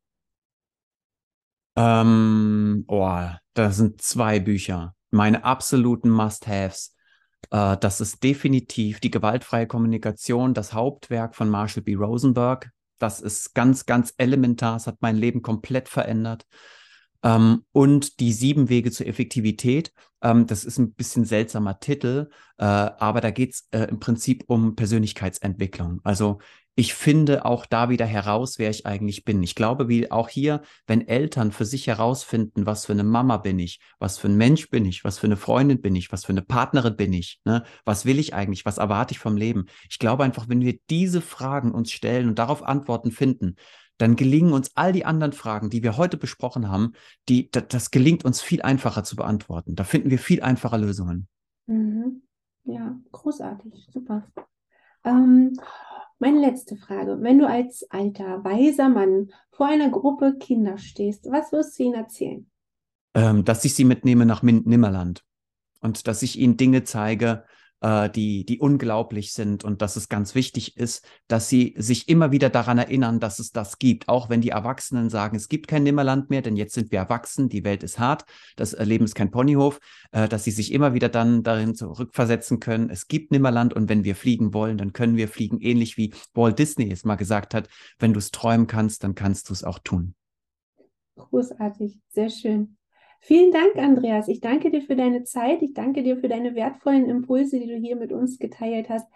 Ähm, 1.76 2.84
oh, 2.88 3.28
das 3.54 3.76
sind 3.76 4.02
zwei 4.02 4.40
Bücher. 4.40 4.94
Meine 5.10 5.44
absoluten 5.44 6.10
Must-Haves. 6.10 6.96
Äh, 7.50 7.76
das 7.78 8.00
ist 8.00 8.22
definitiv 8.22 8.98
die 8.98 9.10
gewaltfreie 9.10 9.68
Kommunikation, 9.68 10.54
das 10.54 10.72
Hauptwerk 10.72 11.36
von 11.36 11.48
Marshall 11.48 11.84
B. 11.84 11.94
Rosenberg. 11.94 12.70
Das 12.98 13.20
ist 13.20 13.54
ganz, 13.54 13.86
ganz 13.86 14.14
elementar. 14.16 14.76
Es 14.76 14.86
hat 14.86 14.96
mein 15.00 15.16
Leben 15.16 15.42
komplett 15.42 15.88
verändert. 15.88 16.46
Ähm, 17.22 17.64
und 17.72 18.20
die 18.20 18.32
sieben 18.32 18.68
Wege 18.68 18.90
zur 18.90 19.06
Effektivität. 19.06 19.92
Ähm, 20.22 20.46
das 20.46 20.64
ist 20.64 20.78
ein 20.78 20.92
bisschen 20.92 21.24
seltsamer 21.24 21.80
Titel, 21.80 22.28
äh, 22.58 22.64
aber 22.64 23.20
da 23.20 23.30
geht 23.30 23.54
es 23.54 23.68
äh, 23.70 23.84
im 23.84 23.98
Prinzip 23.98 24.44
um 24.46 24.76
Persönlichkeitsentwicklung. 24.76 26.00
Also 26.04 26.38
ich 26.76 26.94
finde 26.94 27.44
auch 27.44 27.66
da 27.66 27.88
wieder 27.88 28.04
heraus, 28.04 28.58
wer 28.58 28.68
ich 28.70 28.84
eigentlich 28.84 29.24
bin. 29.24 29.42
Ich 29.42 29.54
glaube, 29.54 29.88
wie 29.88 30.10
auch 30.10 30.28
hier, 30.28 30.62
wenn 30.86 31.06
Eltern 31.06 31.52
für 31.52 31.64
sich 31.64 31.86
herausfinden, 31.86 32.66
was 32.66 32.86
für 32.86 32.92
eine 32.92 33.04
Mama 33.04 33.36
bin 33.36 33.58
ich, 33.60 33.80
was 33.98 34.18
für 34.18 34.28
ein 34.28 34.36
Mensch 34.36 34.70
bin 34.70 34.84
ich, 34.84 35.04
was 35.04 35.18
für 35.18 35.26
eine 35.26 35.36
Freundin 35.36 35.80
bin 35.80 35.94
ich, 35.94 36.10
was 36.10 36.24
für 36.24 36.32
eine 36.32 36.42
Partnerin 36.42 36.96
bin 36.96 37.12
ich, 37.12 37.40
ne? 37.44 37.62
was 37.84 38.06
will 38.06 38.18
ich 38.18 38.34
eigentlich, 38.34 38.64
was 38.64 38.78
erwarte 38.78 39.12
ich 39.12 39.20
vom 39.20 39.36
Leben. 39.36 39.66
Ich 39.88 40.00
glaube 40.00 40.24
einfach, 40.24 40.48
wenn 40.48 40.62
wir 40.62 40.78
diese 40.90 41.20
Fragen 41.20 41.70
uns 41.70 41.92
stellen 41.92 42.28
und 42.28 42.38
darauf 42.38 42.64
Antworten 42.64 43.12
finden, 43.12 43.54
dann 43.98 44.16
gelingen 44.16 44.52
uns 44.52 44.72
all 44.74 44.92
die 44.92 45.04
anderen 45.04 45.32
Fragen, 45.32 45.70
die 45.70 45.84
wir 45.84 45.96
heute 45.96 46.16
besprochen 46.16 46.68
haben, 46.68 46.94
die, 47.28 47.50
das, 47.52 47.64
das 47.68 47.90
gelingt 47.92 48.24
uns 48.24 48.42
viel 48.42 48.62
einfacher 48.62 49.04
zu 49.04 49.14
beantworten. 49.14 49.76
Da 49.76 49.84
finden 49.84 50.10
wir 50.10 50.18
viel 50.18 50.42
einfacher 50.42 50.78
Lösungen. 50.78 51.28
Mhm. 51.66 52.22
Ja, 52.64 52.96
großartig, 53.12 53.88
super. 53.92 54.26
Ähm, 55.04 55.52
meine 56.18 56.40
letzte 56.40 56.76
Frage. 56.76 57.18
Wenn 57.20 57.38
du 57.38 57.48
als 57.48 57.84
alter, 57.90 58.44
weiser 58.44 58.88
Mann 58.88 59.30
vor 59.50 59.66
einer 59.66 59.90
Gruppe 59.90 60.36
Kinder 60.38 60.78
stehst, 60.78 61.26
was 61.30 61.52
wirst 61.52 61.78
du 61.78 61.84
ihnen 61.84 61.94
erzählen? 61.94 62.50
Ähm, 63.14 63.44
dass 63.44 63.64
ich 63.64 63.74
sie 63.74 63.84
mitnehme 63.84 64.26
nach 64.26 64.42
Nimmerland 64.42 65.24
und 65.80 66.06
dass 66.08 66.22
ich 66.22 66.38
ihnen 66.38 66.56
Dinge 66.56 66.84
zeige, 66.84 67.44
äh, 67.80 68.10
die, 68.10 68.44
die 68.44 68.58
unglaublich 68.58 69.32
sind 69.32 69.64
und 69.64 69.82
dass 69.82 69.96
es 69.96 70.08
ganz 70.08 70.34
wichtig 70.34 70.76
ist, 70.76 71.06
dass 71.28 71.48
sie 71.48 71.74
sich 71.76 72.08
immer 72.08 72.32
wieder 72.32 72.50
daran 72.50 72.78
erinnern, 72.78 73.20
dass 73.20 73.38
es 73.38 73.52
das 73.52 73.78
gibt. 73.78 74.08
Auch 74.08 74.28
wenn 74.28 74.40
die 74.40 74.50
Erwachsenen 74.50 75.10
sagen, 75.10 75.36
es 75.36 75.48
gibt 75.48 75.68
kein 75.68 75.82
Nimmerland 75.82 76.30
mehr, 76.30 76.42
denn 76.42 76.56
jetzt 76.56 76.74
sind 76.74 76.92
wir 76.92 76.98
erwachsen, 76.98 77.48
die 77.48 77.64
Welt 77.64 77.82
ist 77.82 77.98
hart, 77.98 78.24
das 78.56 78.72
Leben 78.72 79.04
ist 79.04 79.14
kein 79.14 79.30
Ponyhof, 79.30 79.80
äh, 80.12 80.28
dass 80.28 80.44
sie 80.44 80.50
sich 80.50 80.72
immer 80.72 80.94
wieder 80.94 81.08
dann 81.08 81.42
darin 81.42 81.74
zurückversetzen 81.74 82.60
können, 82.60 82.90
es 82.90 83.08
gibt 83.08 83.32
Nimmerland 83.32 83.74
und 83.74 83.88
wenn 83.88 84.04
wir 84.04 84.16
fliegen 84.16 84.54
wollen, 84.54 84.78
dann 84.78 84.92
können 84.92 85.16
wir 85.16 85.28
fliegen, 85.28 85.60
ähnlich 85.60 85.96
wie 85.96 86.14
Walt 86.34 86.58
Disney 86.58 86.90
es 86.90 87.04
mal 87.04 87.16
gesagt 87.16 87.54
hat, 87.54 87.68
wenn 87.98 88.12
du 88.12 88.18
es 88.18 88.30
träumen 88.30 88.66
kannst, 88.66 89.04
dann 89.04 89.14
kannst 89.14 89.48
du 89.48 89.52
es 89.52 89.64
auch 89.64 89.78
tun. 89.78 90.14
Großartig, 91.16 91.98
sehr 92.08 92.30
schön. 92.30 92.76
Vielen 93.26 93.52
Dank, 93.52 93.76
Andreas. 93.76 94.28
Ich 94.28 94.40
danke 94.40 94.70
dir 94.70 94.82
für 94.82 94.96
deine 94.96 95.24
Zeit. 95.24 95.62
Ich 95.62 95.74
danke 95.74 96.02
dir 96.02 96.18
für 96.18 96.28
deine 96.28 96.54
wertvollen 96.54 97.08
Impulse, 97.08 97.58
die 97.58 97.66
du 97.66 97.76
hier 97.76 97.96
mit 97.96 98.12
uns 98.12 98.38
geteilt 98.38 98.88
hast. 98.88 99.06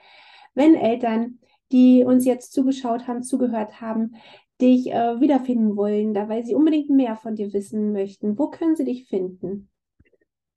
Wenn 0.54 0.74
Eltern 0.74 1.38
die 1.72 2.04
uns 2.04 2.24
jetzt 2.24 2.52
zugeschaut 2.52 3.06
haben, 3.06 3.22
zugehört 3.22 3.80
haben, 3.80 4.16
dich 4.60 4.90
äh, 4.90 5.20
wiederfinden 5.20 5.76
wollen, 5.76 6.12
da 6.14 6.28
weil 6.28 6.44
sie 6.44 6.54
unbedingt 6.54 6.90
mehr 6.90 7.14
von 7.16 7.36
dir 7.36 7.52
wissen 7.52 7.92
möchten, 7.92 8.36
wo 8.38 8.48
können 8.48 8.74
sie 8.76 8.84
dich 8.84 9.06
finden? 9.06 9.68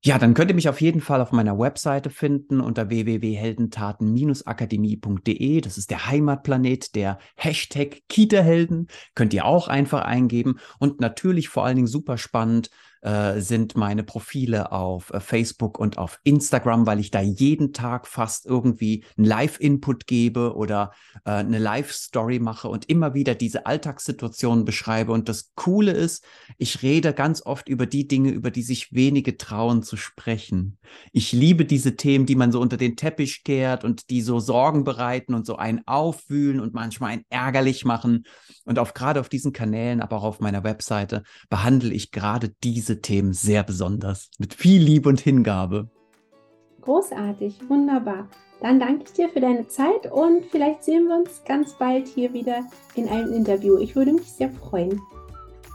Ja, 0.03 0.17
dann 0.17 0.33
könnt 0.33 0.49
ihr 0.49 0.55
mich 0.55 0.67
auf 0.67 0.81
jeden 0.81 0.99
Fall 0.99 1.21
auf 1.21 1.31
meiner 1.31 1.59
Webseite 1.59 2.09
finden 2.09 2.59
unter 2.59 2.89
www.heldentaten-akademie.de. 2.89 5.61
Das 5.61 5.77
ist 5.77 5.91
der 5.91 6.07
Heimatplanet 6.07 6.95
der 6.95 7.19
Hashtag 7.35 8.01
Kita-Helden. 8.09 8.87
Könnt 9.13 9.35
ihr 9.35 9.45
auch 9.45 9.67
einfach 9.67 10.01
eingeben. 10.01 10.57
Und 10.79 11.01
natürlich 11.01 11.49
vor 11.49 11.65
allen 11.65 11.75
Dingen 11.75 11.85
super 11.85 12.17
spannend 12.17 12.71
äh, 13.01 13.39
sind 13.41 13.75
meine 13.75 14.03
Profile 14.03 14.71
auf 14.71 15.11
äh, 15.11 15.19
Facebook 15.19 15.79
und 15.79 15.97
auf 15.97 16.19
Instagram, 16.23 16.85
weil 16.85 16.99
ich 16.99 17.11
da 17.11 17.21
jeden 17.21 17.73
Tag 17.73 18.07
fast 18.07 18.45
irgendwie 18.45 19.03
einen 19.17 19.25
Live-Input 19.25 20.07
gebe 20.07 20.55
oder 20.55 20.91
äh, 21.25 21.31
eine 21.31 21.59
Live-Story 21.59 22.39
mache 22.39 22.67
und 22.69 22.89
immer 22.89 23.13
wieder 23.13 23.35
diese 23.35 23.65
Alltagssituationen 23.65 24.65
beschreibe. 24.65 25.11
Und 25.11 25.29
das 25.29 25.51
Coole 25.55 25.91
ist, 25.91 26.23
ich 26.57 26.83
rede 26.83 27.13
ganz 27.13 27.45
oft 27.45 27.67
über 27.69 27.85
die 27.85 28.07
Dinge, 28.07 28.29
über 28.29 28.51
die 28.51 28.63
sich 28.63 28.93
wenige 28.93 29.37
trauen 29.37 29.83
zu 29.83 29.97
sprechen. 29.97 30.77
Ich 31.11 31.31
liebe 31.31 31.65
diese 31.65 31.95
Themen, 31.95 32.25
die 32.25 32.35
man 32.35 32.51
so 32.51 32.61
unter 32.61 32.77
den 32.77 32.95
Teppich 32.95 33.43
kehrt 33.43 33.83
und 33.83 34.09
die 34.09 34.21
so 34.21 34.39
Sorgen 34.39 34.83
bereiten 34.83 35.33
und 35.33 35.45
so 35.45 35.55
einen 35.55 35.81
aufwühlen 35.87 36.59
und 36.59 36.73
manchmal 36.73 37.11
einen 37.11 37.25
ärgerlich 37.29 37.85
machen. 37.85 38.25
Und 38.65 38.79
auf 38.79 38.93
gerade 38.93 39.19
auf 39.19 39.29
diesen 39.29 39.53
Kanälen, 39.53 40.01
aber 40.01 40.17
auch 40.17 40.23
auf 40.23 40.39
meiner 40.39 40.63
Webseite 40.63 41.23
behandle 41.49 41.93
ich 41.93 42.11
gerade 42.11 42.53
diese 42.63 42.90
diese 42.91 43.01
Themen 43.01 43.31
sehr 43.31 43.63
besonders, 43.63 44.29
mit 44.37 44.53
viel 44.53 44.81
Liebe 44.81 45.07
und 45.07 45.21
Hingabe. 45.21 45.89
Großartig, 46.81 47.69
wunderbar. 47.69 48.27
Dann 48.61 48.79
danke 48.79 49.05
ich 49.05 49.13
dir 49.13 49.29
für 49.29 49.39
deine 49.39 49.67
Zeit 49.69 50.11
und 50.11 50.45
vielleicht 50.51 50.83
sehen 50.83 51.07
wir 51.07 51.15
uns 51.15 51.41
ganz 51.47 51.73
bald 51.77 52.07
hier 52.07 52.33
wieder 52.33 52.65
in 52.95 53.07
einem 53.07 53.33
Interview. 53.33 53.77
Ich 53.77 53.95
würde 53.95 54.11
mich 54.13 54.29
sehr 54.31 54.51
freuen. 54.51 54.99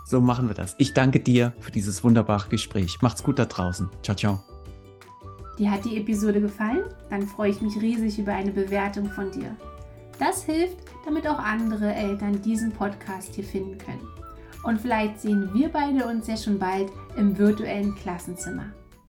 So 0.05 0.21
machen 0.21 0.47
wir 0.49 0.55
das. 0.55 0.75
Ich 0.79 0.93
danke 0.93 1.19
dir 1.19 1.55
für 1.59 1.73
dieses 1.73 2.05
wunderbare 2.05 2.49
Gespräch. 2.51 2.99
Macht's 3.01 3.23
gut 3.23 3.39
da 3.39 3.47
draußen. 3.47 3.89
Ciao, 4.03 4.17
ciao. 4.17 4.41
Dir 5.59 5.71
hat 5.71 5.87
die 5.87 5.97
Episode 5.97 6.41
gefallen? 6.41 6.85
Dann 7.09 7.23
freue 7.23 7.51
ich 7.51 7.63
mich 7.63 7.81
riesig 7.81 8.19
über 8.19 8.35
eine 8.35 8.53
Bewertung 8.53 9.09
von 9.09 9.31
dir. 9.31 9.57
Das 10.19 10.45
hilft, 10.45 10.77
damit 11.07 11.27
auch 11.27 11.39
andere 11.39 11.95
Eltern 11.95 12.43
diesen 12.43 12.73
Podcast 12.73 13.35
hier 13.35 13.45
finden 13.45 13.79
können. 13.79 14.16
Und 14.67 14.81
vielleicht 14.81 15.21
sehen 15.21 15.49
wir 15.55 15.69
beide 15.69 16.07
uns 16.07 16.27
ja 16.27 16.37
schon 16.37 16.59
bald 16.59 16.91
im 17.17 17.39
virtuellen 17.39 17.95
Klassenzimmer. 17.95 18.73